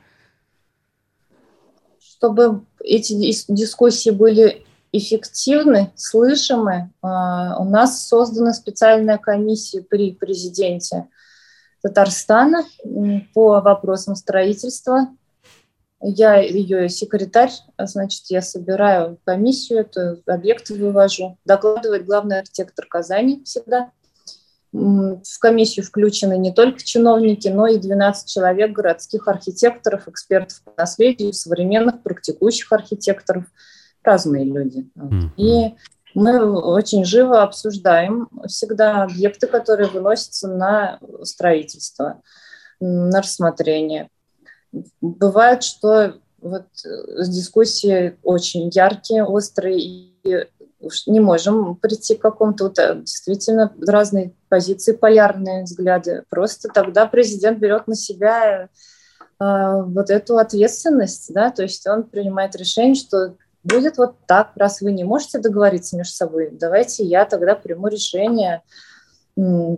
Чтобы 2.20 2.64
эти 2.84 3.14
дискуссии 3.48 4.10
были 4.10 4.66
эффективны, 4.92 5.90
слышимы, 5.96 6.90
а, 7.00 7.58
у 7.58 7.64
нас 7.64 8.06
создана 8.06 8.52
специальная 8.52 9.16
комиссия 9.16 9.80
при 9.80 10.12
президенте 10.12 11.08
Татарстана 11.80 12.64
по 13.32 13.60
вопросам 13.60 14.16
строительства. 14.16 15.08
Я 16.02 16.36
ее 16.36 16.90
секретарь, 16.90 17.52
а 17.78 17.86
значит, 17.86 18.24
я 18.28 18.42
собираю 18.42 19.18
комиссию, 19.24 19.80
это 19.80 20.20
объекты 20.26 20.74
вывожу. 20.74 21.38
Докладывает 21.46 22.04
главный 22.04 22.40
архитектор 22.40 22.84
Казани 22.86 23.42
всегда. 23.44 23.92
В 24.72 25.38
комиссию 25.40 25.84
включены 25.84 26.38
не 26.38 26.52
только 26.52 26.82
чиновники, 26.82 27.48
но 27.48 27.66
и 27.66 27.78
12 27.78 28.28
человек 28.28 28.72
городских 28.72 29.26
архитекторов, 29.26 30.06
экспертов 30.06 30.62
по 30.62 30.72
наследию, 30.76 31.32
современных 31.32 32.02
практикующих 32.02 32.72
архитекторов, 32.72 33.46
разные 34.04 34.44
люди. 34.44 34.88
И 35.36 35.74
мы 36.14 36.60
очень 36.60 37.04
живо 37.04 37.42
обсуждаем 37.42 38.28
всегда 38.46 39.02
объекты, 39.02 39.46
которые 39.46 39.88
выносятся 39.88 40.48
на 40.48 40.98
строительство, 41.22 42.22
на 42.78 43.20
рассмотрение. 43.20 44.08
Бывает, 45.00 45.64
что 45.64 46.14
вот 46.40 46.66
дискуссии 47.26 48.16
очень 48.22 48.70
яркие, 48.72 49.24
острые, 49.24 49.78
и 49.80 50.46
не 51.06 51.20
можем 51.20 51.76
прийти 51.76 52.14
к 52.14 52.22
какому-то 52.22 52.64
вот, 52.64 52.76
действительно 52.76 53.74
разные 53.86 54.32
позиции 54.50 54.92
полярные 54.92 55.62
взгляды. 55.62 56.24
Просто 56.28 56.68
тогда 56.68 57.06
президент 57.06 57.58
берет 57.58 57.86
на 57.86 57.94
себя 57.94 58.64
э, 58.64 58.68
вот 59.38 60.10
эту 60.10 60.36
ответственность, 60.36 61.32
да, 61.32 61.50
то 61.50 61.62
есть 61.62 61.86
он 61.86 62.02
принимает 62.02 62.54
решение, 62.56 62.94
что 62.94 63.36
будет 63.64 63.96
вот 63.96 64.16
так, 64.26 64.50
раз 64.56 64.82
вы 64.82 64.92
не 64.92 65.04
можете 65.04 65.38
договориться 65.38 65.96
между 65.96 66.12
собой, 66.12 66.50
давайте 66.52 67.04
я 67.04 67.24
тогда 67.24 67.54
приму 67.54 67.88
решение, 67.88 68.62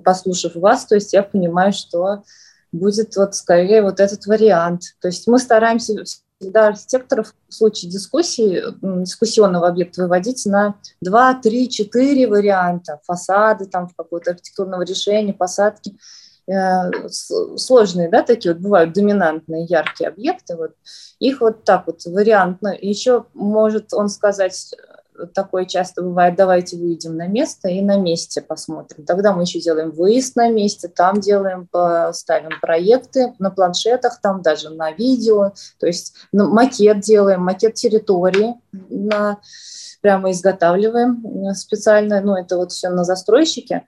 послушав 0.04 0.56
вас, 0.56 0.86
то 0.86 0.94
есть 0.94 1.12
я 1.12 1.22
понимаю, 1.22 1.72
что 1.72 2.24
будет 2.72 3.14
вот 3.16 3.34
скорее 3.34 3.82
вот 3.82 4.00
этот 4.00 4.26
вариант. 4.26 4.82
То 5.00 5.08
есть 5.08 5.26
мы 5.26 5.38
стараемся 5.38 5.94
всегда 6.42 6.68
архитекторов 6.68 7.34
в 7.48 7.54
случае 7.54 7.90
дискуссии, 7.90 8.62
дискуссионного 8.82 9.68
объекта 9.68 10.02
выводить 10.02 10.44
на 10.46 10.74
2, 11.00 11.34
3, 11.34 11.68
4 11.68 12.26
варианта. 12.26 13.00
Фасады, 13.04 13.66
там, 13.66 13.88
какого-то 13.96 14.32
архитектурного 14.32 14.82
решения, 14.82 15.32
посадки. 15.32 15.96
Э, 16.48 16.90
сложные, 17.08 18.08
да, 18.08 18.22
такие 18.22 18.52
вот 18.52 18.62
бывают 18.62 18.92
доминантные, 18.92 19.64
яркие 19.64 20.08
объекты. 20.08 20.56
Вот. 20.56 20.72
Их 21.20 21.40
вот 21.40 21.64
так 21.64 21.86
вот 21.86 22.04
вариантно. 22.04 22.76
Еще 22.80 23.26
может 23.34 23.94
он 23.94 24.08
сказать, 24.08 24.74
такое 25.26 25.64
часто 25.64 26.02
бывает, 26.02 26.36
давайте 26.36 26.76
выйдем 26.76 27.16
на 27.16 27.26
место 27.26 27.68
и 27.68 27.80
на 27.80 27.96
месте 27.96 28.40
посмотрим. 28.40 29.04
Тогда 29.04 29.32
мы 29.32 29.42
еще 29.42 29.60
делаем 29.60 29.90
выезд 29.90 30.36
на 30.36 30.48
месте, 30.48 30.88
там 30.88 31.20
делаем, 31.20 31.68
ставим 32.12 32.60
проекты 32.60 33.34
на 33.38 33.50
планшетах, 33.50 34.20
там 34.20 34.42
даже 34.42 34.70
на 34.70 34.92
видео, 34.92 35.52
то 35.78 35.86
есть 35.86 36.14
ну, 36.32 36.48
макет 36.52 37.00
делаем, 37.00 37.42
макет 37.42 37.74
территории, 37.74 38.54
на, 38.72 39.38
прямо 40.00 40.30
изготавливаем 40.30 41.54
специально, 41.54 42.20
ну 42.20 42.36
это 42.36 42.56
вот 42.56 42.72
все 42.72 42.90
на 42.90 43.04
застройщике, 43.04 43.86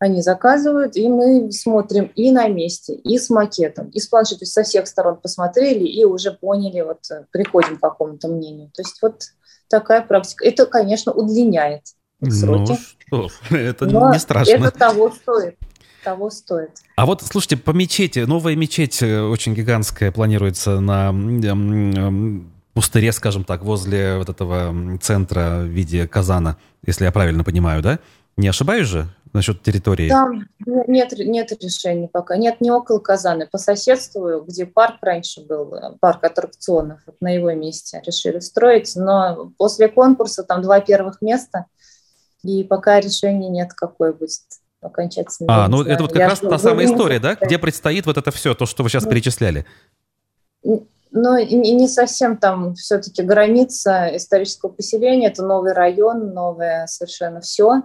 они 0.00 0.22
заказывают, 0.22 0.96
и 0.96 1.08
мы 1.08 1.50
смотрим 1.50 2.12
и 2.14 2.30
на 2.30 2.46
месте, 2.46 2.94
и 2.94 3.18
с 3.18 3.30
макетом, 3.30 3.88
и 3.88 3.98
с 3.98 4.06
планшетом, 4.06 4.46
со 4.46 4.62
всех 4.62 4.86
сторон 4.86 5.16
посмотрели 5.16 5.84
и 5.84 6.04
уже 6.04 6.30
поняли, 6.30 6.82
вот 6.82 7.00
приходим 7.32 7.78
к 7.78 7.80
какому-то 7.80 8.28
мнению. 8.28 8.70
То 8.72 8.82
есть 8.82 9.02
вот 9.02 9.22
такая 9.68 10.02
практика. 10.02 10.44
Это, 10.44 10.66
конечно, 10.66 11.12
удлиняет 11.12 11.82
сроки. 12.28 12.78
Ну 13.10 13.28
что, 13.28 13.30
это 13.56 13.86
Но 13.86 14.12
не 14.12 14.18
страшно. 14.18 14.52
Это 14.52 14.70
того 14.70 15.10
стоит 15.10 15.56
того 16.04 16.30
стоит. 16.30 16.70
А 16.96 17.06
вот, 17.06 17.22
слушайте, 17.22 17.56
по 17.56 17.72
мечети, 17.72 18.20
новая 18.20 18.56
мечеть 18.56 19.02
э, 19.02 19.20
очень 19.20 19.54
гигантская 19.54 20.10
планируется 20.10 20.80
на 20.80 21.12
пустыре, 22.72 23.12
скажем 23.12 23.44
так, 23.44 23.62
возле 23.62 24.16
вот 24.18 24.28
этого 24.28 24.98
центра 24.98 25.60
в 25.62 25.66
виде 25.66 26.06
казана, 26.06 26.56
если 26.86 27.04
я 27.04 27.12
правильно 27.12 27.44
понимаю, 27.44 27.82
да? 27.82 27.98
Не 28.36 28.48
ошибаюсь 28.48 28.86
же? 28.86 29.08
Насчет 29.32 29.62
территории? 29.62 30.08
Там 30.08 30.48
нет, 30.66 31.12
нет 31.18 31.52
решения 31.62 32.08
пока. 32.08 32.36
Нет, 32.36 32.60
не 32.60 32.70
около 32.70 32.98
Казани. 32.98 33.44
По 33.50 33.58
соседству, 33.58 34.40
где 34.42 34.66
парк 34.66 34.96
раньше 35.02 35.44
был, 35.44 35.72
парк 36.00 36.24
аттракционов, 36.24 37.00
вот 37.06 37.16
на 37.20 37.34
его 37.34 37.52
месте 37.52 38.02
решили 38.04 38.40
строить. 38.40 38.92
Но 38.96 39.52
после 39.58 39.88
конкурса 39.88 40.42
там 40.42 40.62
два 40.62 40.80
первых 40.80 41.20
места, 41.20 41.66
и 42.42 42.64
пока 42.64 43.00
решения 43.00 43.48
нет, 43.48 43.72
какое 43.74 44.12
будет 44.12 44.40
окончательно. 44.80 45.64
А, 45.64 45.68
ну 45.68 45.82
это 45.82 46.02
вот 46.02 46.12
как 46.12 46.20
Я 46.20 46.28
раз 46.28 46.40
та 46.40 46.58
самая 46.58 46.86
история, 46.86 47.18
да? 47.18 47.36
Где 47.40 47.58
предстоит 47.58 48.06
вот 48.06 48.16
это 48.16 48.30
все, 48.30 48.54
то, 48.54 48.66
что 48.66 48.82
вы 48.82 48.88
сейчас 48.88 49.04
ну, 49.04 49.10
перечисляли? 49.10 49.66
Ну, 51.10 51.36
и 51.36 51.72
не 51.72 51.88
совсем 51.88 52.36
там 52.36 52.74
все-таки 52.74 53.22
граница 53.22 54.14
исторического 54.14 54.70
поселения, 54.70 55.28
это 55.28 55.44
новый 55.44 55.72
район, 55.72 56.32
новое 56.32 56.86
совершенно 56.86 57.40
все. 57.40 57.82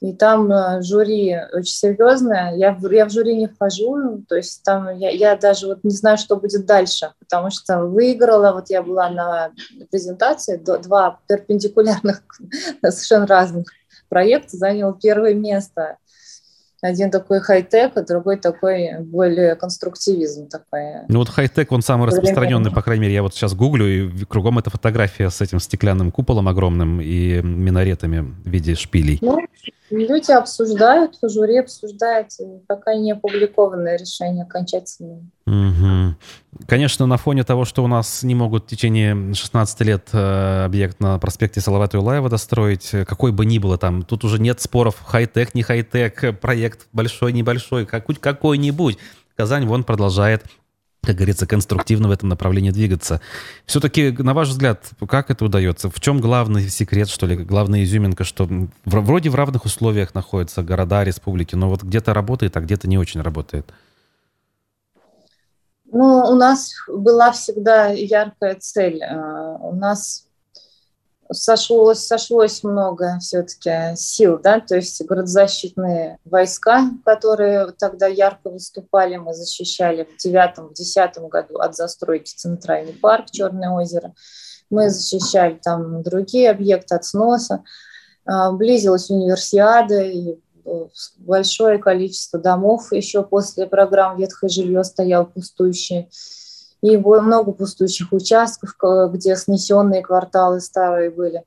И 0.00 0.12
там 0.12 0.50
э, 0.52 0.82
жюри 0.82 1.36
очень 1.52 1.72
серьезное. 1.72 2.54
Я, 2.56 2.76
я 2.80 3.06
в 3.06 3.10
жюри 3.10 3.36
не 3.36 3.46
вхожу, 3.46 4.22
то 4.28 4.36
есть 4.36 4.62
там 4.62 4.96
я, 4.98 5.10
я 5.10 5.36
даже 5.36 5.66
вот 5.66 5.84
не 5.84 5.94
знаю, 5.94 6.18
что 6.18 6.36
будет 6.36 6.66
дальше, 6.66 7.12
потому 7.20 7.50
что 7.50 7.84
выиграла, 7.84 8.52
вот 8.52 8.70
я 8.70 8.82
была 8.82 9.08
на 9.08 9.52
презентации, 9.90 10.56
два 10.56 11.20
перпендикулярных, 11.26 12.22
совершенно 12.82 13.26
разных 13.26 13.66
проекта, 14.08 14.56
занял 14.56 14.94
первое 14.94 15.34
место. 15.34 15.98
Один 16.84 17.10
такой 17.10 17.40
хай-тек, 17.40 17.92
а 17.96 18.02
другой 18.02 18.36
такой 18.36 18.98
более 19.00 19.54
конструктивизм. 19.54 20.48
Такой. 20.48 21.06
Ну 21.08 21.20
вот 21.20 21.30
хай-тек, 21.30 21.72
он 21.72 21.80
самый 21.80 22.08
распространенный, 22.08 22.70
по 22.70 22.82
крайней 22.82 23.02
мере. 23.02 23.14
Я 23.14 23.22
вот 23.22 23.34
сейчас 23.34 23.54
гуглю, 23.54 23.86
и 23.86 24.24
кругом 24.26 24.58
эта 24.58 24.68
фотография 24.68 25.30
с 25.30 25.40
этим 25.40 25.60
стеклянным 25.60 26.12
куполом 26.12 26.46
огромным 26.46 27.00
и 27.00 27.40
минаретами 27.40 28.20
в 28.20 28.50
виде 28.50 28.74
шпилей. 28.74 29.18
Ну, 29.22 29.40
Люди 29.90 30.32
обсуждают, 30.32 31.18
жюри 31.22 31.58
обсуждает, 31.58 32.30
пока 32.66 32.94
не 32.94 33.12
опубликованное 33.12 33.96
решение 33.96 34.44
окончательное. 34.44 35.22
Угу. 35.46 36.16
Конечно, 36.66 37.06
на 37.06 37.16
фоне 37.16 37.44
того, 37.44 37.64
что 37.64 37.84
у 37.84 37.86
нас 37.86 38.22
не 38.22 38.34
могут 38.34 38.64
в 38.64 38.66
течение 38.68 39.34
16 39.34 39.80
лет 39.82 40.08
э, 40.12 40.64
объект 40.64 40.98
на 41.00 41.18
проспекте 41.18 41.60
Салавата 41.60 41.98
Юлаева 41.98 42.30
достроить, 42.30 42.90
какой 43.06 43.32
бы 43.32 43.44
ни 43.44 43.58
было 43.58 43.76
там, 43.76 44.02
тут 44.02 44.24
уже 44.24 44.40
нет 44.40 44.60
споров, 44.60 44.96
хай-тек, 45.04 45.54
не 45.54 45.62
хай-тек, 45.62 46.40
проект 46.40 46.86
большой, 46.92 47.32
небольшой, 47.32 47.86
какой-нибудь. 47.86 48.98
Казань 49.36 49.66
вон 49.66 49.84
продолжает 49.84 50.44
как 51.04 51.16
говорится, 51.16 51.46
конструктивно 51.46 52.08
в 52.08 52.12
этом 52.12 52.28
направлении 52.28 52.70
двигаться. 52.70 53.20
Все-таки, 53.66 54.10
на 54.10 54.34
ваш 54.34 54.48
взгляд, 54.48 54.88
как 55.06 55.30
это 55.30 55.44
удается? 55.44 55.90
В 55.90 56.00
чем 56.00 56.20
главный 56.20 56.68
секрет, 56.68 57.08
что 57.08 57.26
ли, 57.26 57.36
главная 57.36 57.84
изюминка, 57.84 58.24
что 58.24 58.48
вроде 58.84 59.30
в 59.30 59.34
равных 59.34 59.64
условиях 59.64 60.14
находятся 60.14 60.62
города, 60.62 61.04
республики, 61.04 61.54
но 61.54 61.68
вот 61.68 61.82
где-то 61.82 62.14
работает, 62.14 62.56
а 62.56 62.60
где-то 62.60 62.88
не 62.88 62.98
очень 62.98 63.20
работает? 63.20 63.70
Ну, 65.94 66.24
у 66.28 66.34
нас 66.34 66.72
была 66.88 67.30
всегда 67.30 67.86
яркая 67.86 68.56
цель. 68.56 69.00
А, 69.04 69.58
у 69.60 69.76
нас 69.76 70.26
сошлось, 71.30 72.04
сошлось 72.04 72.64
много 72.64 73.18
все-таки 73.20 73.94
сил, 73.96 74.40
да, 74.42 74.58
то 74.58 74.74
есть 74.74 75.06
городозащитные 75.06 76.18
войска, 76.24 76.90
которые 77.04 77.70
тогда 77.78 78.08
ярко 78.08 78.50
выступали, 78.50 79.18
мы 79.18 79.34
защищали 79.34 80.02
в 80.02 80.20
девятом, 80.20 80.70
в 80.70 80.74
десятом 80.74 81.28
году 81.28 81.58
от 81.58 81.76
застройки 81.76 82.34
Центральный 82.34 82.94
парк, 82.94 83.26
Черное 83.30 83.70
озеро, 83.70 84.14
мы 84.70 84.90
защищали 84.90 85.60
там 85.62 86.02
другие 86.02 86.50
объекты 86.50 86.96
от 86.96 87.04
сноса, 87.04 87.62
а, 88.26 88.50
близилась 88.50 89.10
универсиада, 89.10 90.02
и 90.02 90.32
э, 90.32 90.36
большое 91.18 91.78
количество 91.78 92.38
домов 92.38 92.92
еще 92.92 93.22
после 93.22 93.66
программ 93.66 94.16
«Ветхое 94.16 94.48
жилье» 94.48 94.84
стоял 94.84 95.26
пустующие 95.26 96.08
и 96.82 96.96
много 96.98 97.52
пустующих 97.52 98.12
участков, 98.12 98.76
где 99.12 99.36
снесенные 99.36 100.02
кварталы 100.02 100.60
старые 100.60 101.10
были. 101.10 101.44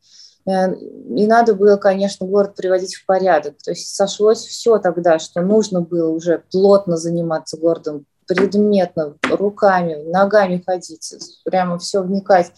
Э, 0.47 0.73
и 0.73 1.27
надо 1.27 1.53
было, 1.53 1.77
конечно, 1.77 2.25
город 2.25 2.55
приводить 2.55 2.95
в 2.95 3.05
порядок. 3.05 3.55
То 3.63 3.71
есть 3.71 3.93
сошлось 3.95 4.43
все 4.45 4.79
тогда, 4.79 5.19
что 5.19 5.41
нужно 5.41 5.81
было 5.81 6.09
уже 6.09 6.43
плотно 6.51 6.97
заниматься 6.97 7.57
городом, 7.57 8.05
предметно, 8.25 9.15
руками, 9.29 10.09
ногами 10.09 10.63
ходить, 10.65 11.13
прямо 11.43 11.77
все 11.77 12.01
вникать. 12.01 12.51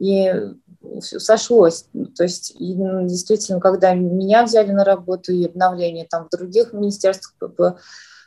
И 0.00 0.32
сошлось. 1.00 1.84
То 2.16 2.24
есть 2.24 2.56
ну, 2.58 3.06
действительно, 3.06 3.60
когда 3.60 3.94
меня 3.94 4.44
взяли 4.44 4.72
на 4.72 4.82
работу 4.82 5.32
и 5.32 5.44
обновления 5.44 6.06
там 6.08 6.26
в 6.26 6.36
других 6.36 6.72
министерствах 6.72 7.52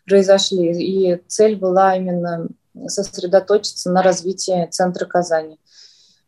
произошли, 0.05 0.71
и 0.71 1.21
цель 1.27 1.55
была 1.55 1.95
именно 1.95 2.47
сосредоточиться 2.87 3.91
на 3.91 4.03
развитии 4.03 4.67
центра 4.69 5.05
Казани. 5.05 5.59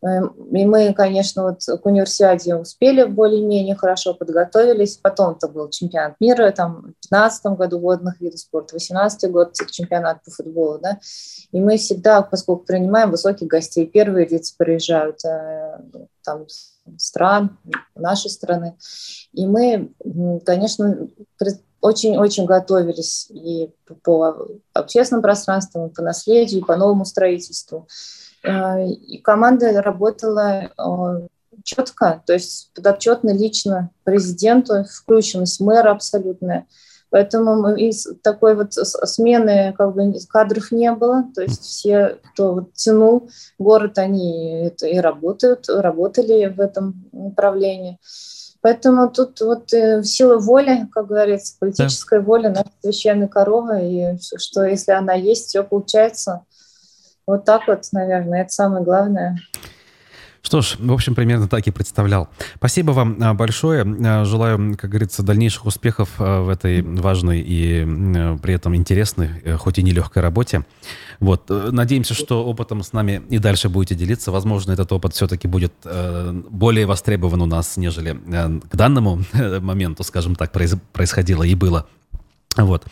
Эм, 0.06 0.28
и 0.56 0.66
мы, 0.66 0.94
конечно, 0.94 1.44
вот 1.44 1.62
к 1.66 1.86
универсиаде 1.86 2.56
успели 2.56 3.06
более-менее 3.06 3.76
хорошо 3.76 4.14
подготовились. 4.14 4.98
Потом 4.98 5.36
это 5.36 5.48
был 5.48 5.70
чемпионат 5.70 6.14
мира, 6.20 6.52
там, 6.52 6.76
в 6.76 7.10
2015 7.10 7.46
году 7.58 7.80
водных 7.80 8.22
видов 8.22 8.40
спорта, 8.40 8.76
в 8.76 8.78
2018 8.78 9.32
год 9.32 9.54
чемпионат 9.72 10.24
по 10.24 10.30
футболу, 10.30 10.78
да. 10.78 11.00
И 11.52 11.60
мы 11.60 11.78
всегда, 11.78 12.22
поскольку 12.22 12.66
принимаем 12.66 13.10
высоких 13.10 13.48
гостей, 13.48 13.88
первые 13.88 14.28
лица 14.28 14.54
приезжают, 14.56 15.26
э, 15.26 15.80
там, 16.24 16.46
стран, 16.98 17.58
нашей 17.96 18.30
страны. 18.30 18.78
И 19.34 19.48
мы, 19.48 19.92
конечно, 20.46 21.08
очень-очень 21.82 22.46
готовились 22.46 23.28
и 23.32 23.72
по 24.04 24.36
общественным 24.74 25.24
пространствам, 25.24 25.88
и 25.88 25.94
по 25.94 26.04
наследию, 26.04 26.62
и 26.62 26.64
по 26.64 26.76
новому 26.76 27.06
строительству. 27.06 27.88
Э, 28.46 28.88
и 28.88 29.18
команда 29.20 29.82
работала 29.82 30.70
э, 30.78 31.28
четко, 31.64 32.22
то 32.26 32.34
есть 32.34 32.72
подотчетно 32.76 33.32
лично 33.32 33.90
президенту, 34.04 34.86
включенность 34.86 35.60
мэра 35.60 35.92
абсолютная. 35.92 36.68
Поэтому 37.10 37.74
из 37.76 38.08
такой 38.24 38.56
вот 38.56 38.74
смены 38.74 39.74
как 39.78 39.94
бы 39.94 40.14
кадров 40.28 40.72
не 40.72 40.92
было. 40.92 41.24
То 41.34 41.44
есть 41.44 41.62
все, 41.62 42.18
кто 42.34 42.54
вот 42.56 42.74
тянул 42.74 43.30
город, 43.58 43.98
они 44.00 44.66
это 44.66 44.88
и 44.88 44.98
работают, 44.98 45.70
работали 45.70 46.48
в 46.48 46.60
этом 46.60 47.06
направлении. 47.14 48.00
Поэтому 48.60 49.10
тут 49.10 49.40
вот 49.42 49.72
э, 49.74 50.04
сила 50.04 50.40
воли, 50.40 50.90
как 50.92 51.08
говорится, 51.08 51.56
политическая 51.60 52.20
да. 52.20 52.26
воля, 52.26 52.50
наша 52.50 52.72
священная 52.82 53.28
корова, 53.28 53.80
и 53.80 54.18
что 54.38 54.64
если 54.64 54.92
она 54.92 55.14
есть, 55.14 55.50
все 55.50 55.64
получается. 55.64 56.42
Вот 57.28 57.44
так 57.44 57.68
вот, 57.68 57.82
наверное, 57.92 58.44
это 58.44 58.52
самое 58.52 58.84
главное. 58.84 59.38
Что 60.46 60.62
ж, 60.62 60.76
в 60.78 60.94
общем, 60.94 61.16
примерно 61.16 61.48
так 61.48 61.66
и 61.66 61.72
представлял. 61.72 62.30
Спасибо 62.58 62.92
вам 62.92 63.18
а, 63.20 63.34
большое. 63.34 63.84
А, 63.84 64.26
желаю, 64.26 64.78
как 64.78 64.92
говорится, 64.92 65.24
дальнейших 65.24 65.66
успехов 65.66 66.10
а, 66.20 66.44
в 66.44 66.50
этой 66.50 66.84
важной 66.84 67.42
и 67.42 67.84
при 68.44 68.54
этом 68.54 68.76
интересной, 68.76 69.42
э, 69.44 69.58
хоть 69.58 69.80
и 69.80 69.84
нелегкой 69.84 70.22
работе. 70.22 70.64
Вот. 71.20 71.50
Э, 71.50 71.70
надеемся, 71.72 72.14
что 72.14 72.46
опытом 72.46 72.84
с 72.84 72.94
нами 72.94 73.24
и 73.28 73.40
дальше 73.40 73.70
будете 73.70 73.96
делиться. 73.96 74.32
Возможно, 74.32 74.72
этот 74.72 74.92
опыт 74.92 75.16
все-таки 75.16 75.48
будет 75.48 75.74
э, 75.84 76.32
более 76.52 76.86
востребован 76.86 77.42
у 77.42 77.48
нас, 77.48 77.76
нежели 77.76 78.12
к 78.12 78.76
данному 78.76 79.22
моменту, 79.62 80.04
скажем 80.04 80.36
так, 80.36 80.52
происходило 80.52 81.42
и 81.42 81.56
было. 81.56 81.88
Вот. 82.58 82.86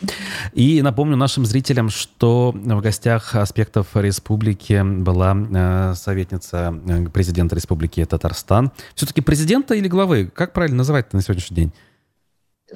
И 0.52 0.82
напомню 0.82 1.16
нашим 1.16 1.46
зрителям, 1.46 1.88
что 1.88 2.52
в 2.54 2.80
гостях 2.80 3.34
аспектов 3.34 3.88
республики 3.94 4.82
была 4.82 5.34
э, 5.34 5.94
советница 5.96 6.78
э, 6.86 7.06
президента 7.08 7.54
республики 7.54 8.04
Татарстан. 8.04 8.72
Все-таки 8.94 9.20
президента 9.20 9.74
или 9.74 9.88
главы? 9.88 10.30
Как 10.34 10.52
правильно 10.52 10.78
называть 10.78 11.12
на 11.12 11.22
сегодняшний 11.22 11.56
день? 11.56 11.72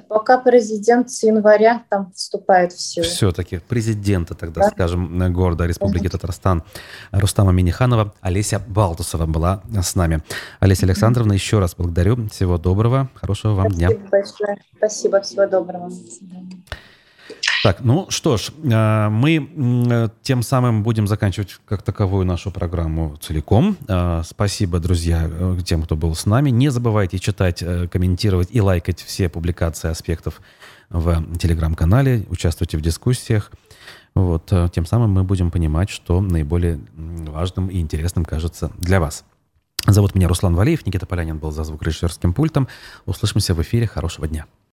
Пока 0.07 0.37
президент 0.37 1.09
с 1.09 1.23
января 1.23 1.83
там 1.89 2.11
вступает 2.13 2.73
в 2.73 2.79
силу. 2.79 3.05
Все-таки 3.05 3.57
президента 3.57 4.35
тогда, 4.35 4.61
да? 4.61 4.69
скажем, 4.69 5.33
города 5.33 5.65
Республики. 5.65 6.07
Татарстан 6.09 6.63
Рустама 7.11 7.51
Миниханова, 7.51 8.13
Олеся 8.21 8.59
Балтусова 8.59 9.25
была 9.25 9.63
с 9.81 9.95
нами. 9.95 10.21
Олеся 10.59 10.85
Александровна, 10.85 11.33
еще 11.33 11.59
раз 11.59 11.75
благодарю. 11.75 12.27
Всего 12.29 12.57
доброго, 12.57 13.09
хорошего 13.15 13.53
вам 13.55 13.71
Спасибо 13.71 13.89
дня. 13.89 13.89
Спасибо 13.89 14.09
большое. 14.09 14.57
Спасибо, 14.77 15.21
всего 15.21 15.47
доброго. 15.47 15.91
Так, 17.61 17.81
ну 17.81 18.05
что 18.09 18.37
ж, 18.37 18.51
э, 18.63 19.09
мы 19.09 20.09
тем 20.21 20.43
самым 20.43 20.81
будем 20.81 21.07
заканчивать 21.07 21.59
как 21.65 21.81
таковую 21.81 22.25
нашу 22.25 22.51
программу 22.51 23.17
целиком. 23.21 23.75
Э, 23.87 24.21
спасибо, 24.25 24.79
друзья, 24.79 25.27
э, 25.29 25.57
тем, 25.65 25.83
кто 25.83 25.97
был 25.97 26.15
с 26.15 26.25
нами. 26.25 26.51
Не 26.51 26.69
забывайте 26.69 27.19
читать, 27.19 27.63
комментировать 27.91 28.47
и 28.51 28.61
лайкать 28.61 29.01
все 29.01 29.27
публикации 29.27 29.89
аспектов 29.89 30.41
в 30.89 31.37
телеграм-канале. 31.37 32.25
Участвуйте 32.29 32.77
в 32.77 32.81
дискуссиях. 32.81 33.51
Вот, 34.15 34.51
тем 34.71 34.85
самым 34.85 35.11
мы 35.11 35.23
будем 35.23 35.51
понимать, 35.51 35.89
что 35.89 36.21
наиболее 36.21 36.79
важным 36.95 37.67
и 37.67 37.79
интересным 37.79 38.25
кажется 38.25 38.71
для 38.77 38.99
вас. 38.99 39.23
Зовут 39.85 40.15
меня 40.15 40.27
Руслан 40.27 40.55
Валеев, 40.55 40.85
Никита 40.85 41.05
Полянин 41.05 41.37
был 41.37 41.51
за 41.51 41.63
звукорежиссерским 41.63 42.33
пультом. 42.33 42.67
Услышимся 43.05 43.53
в 43.53 43.61
эфире. 43.61 43.85
Хорошего 43.85 44.27
дня. 44.27 44.45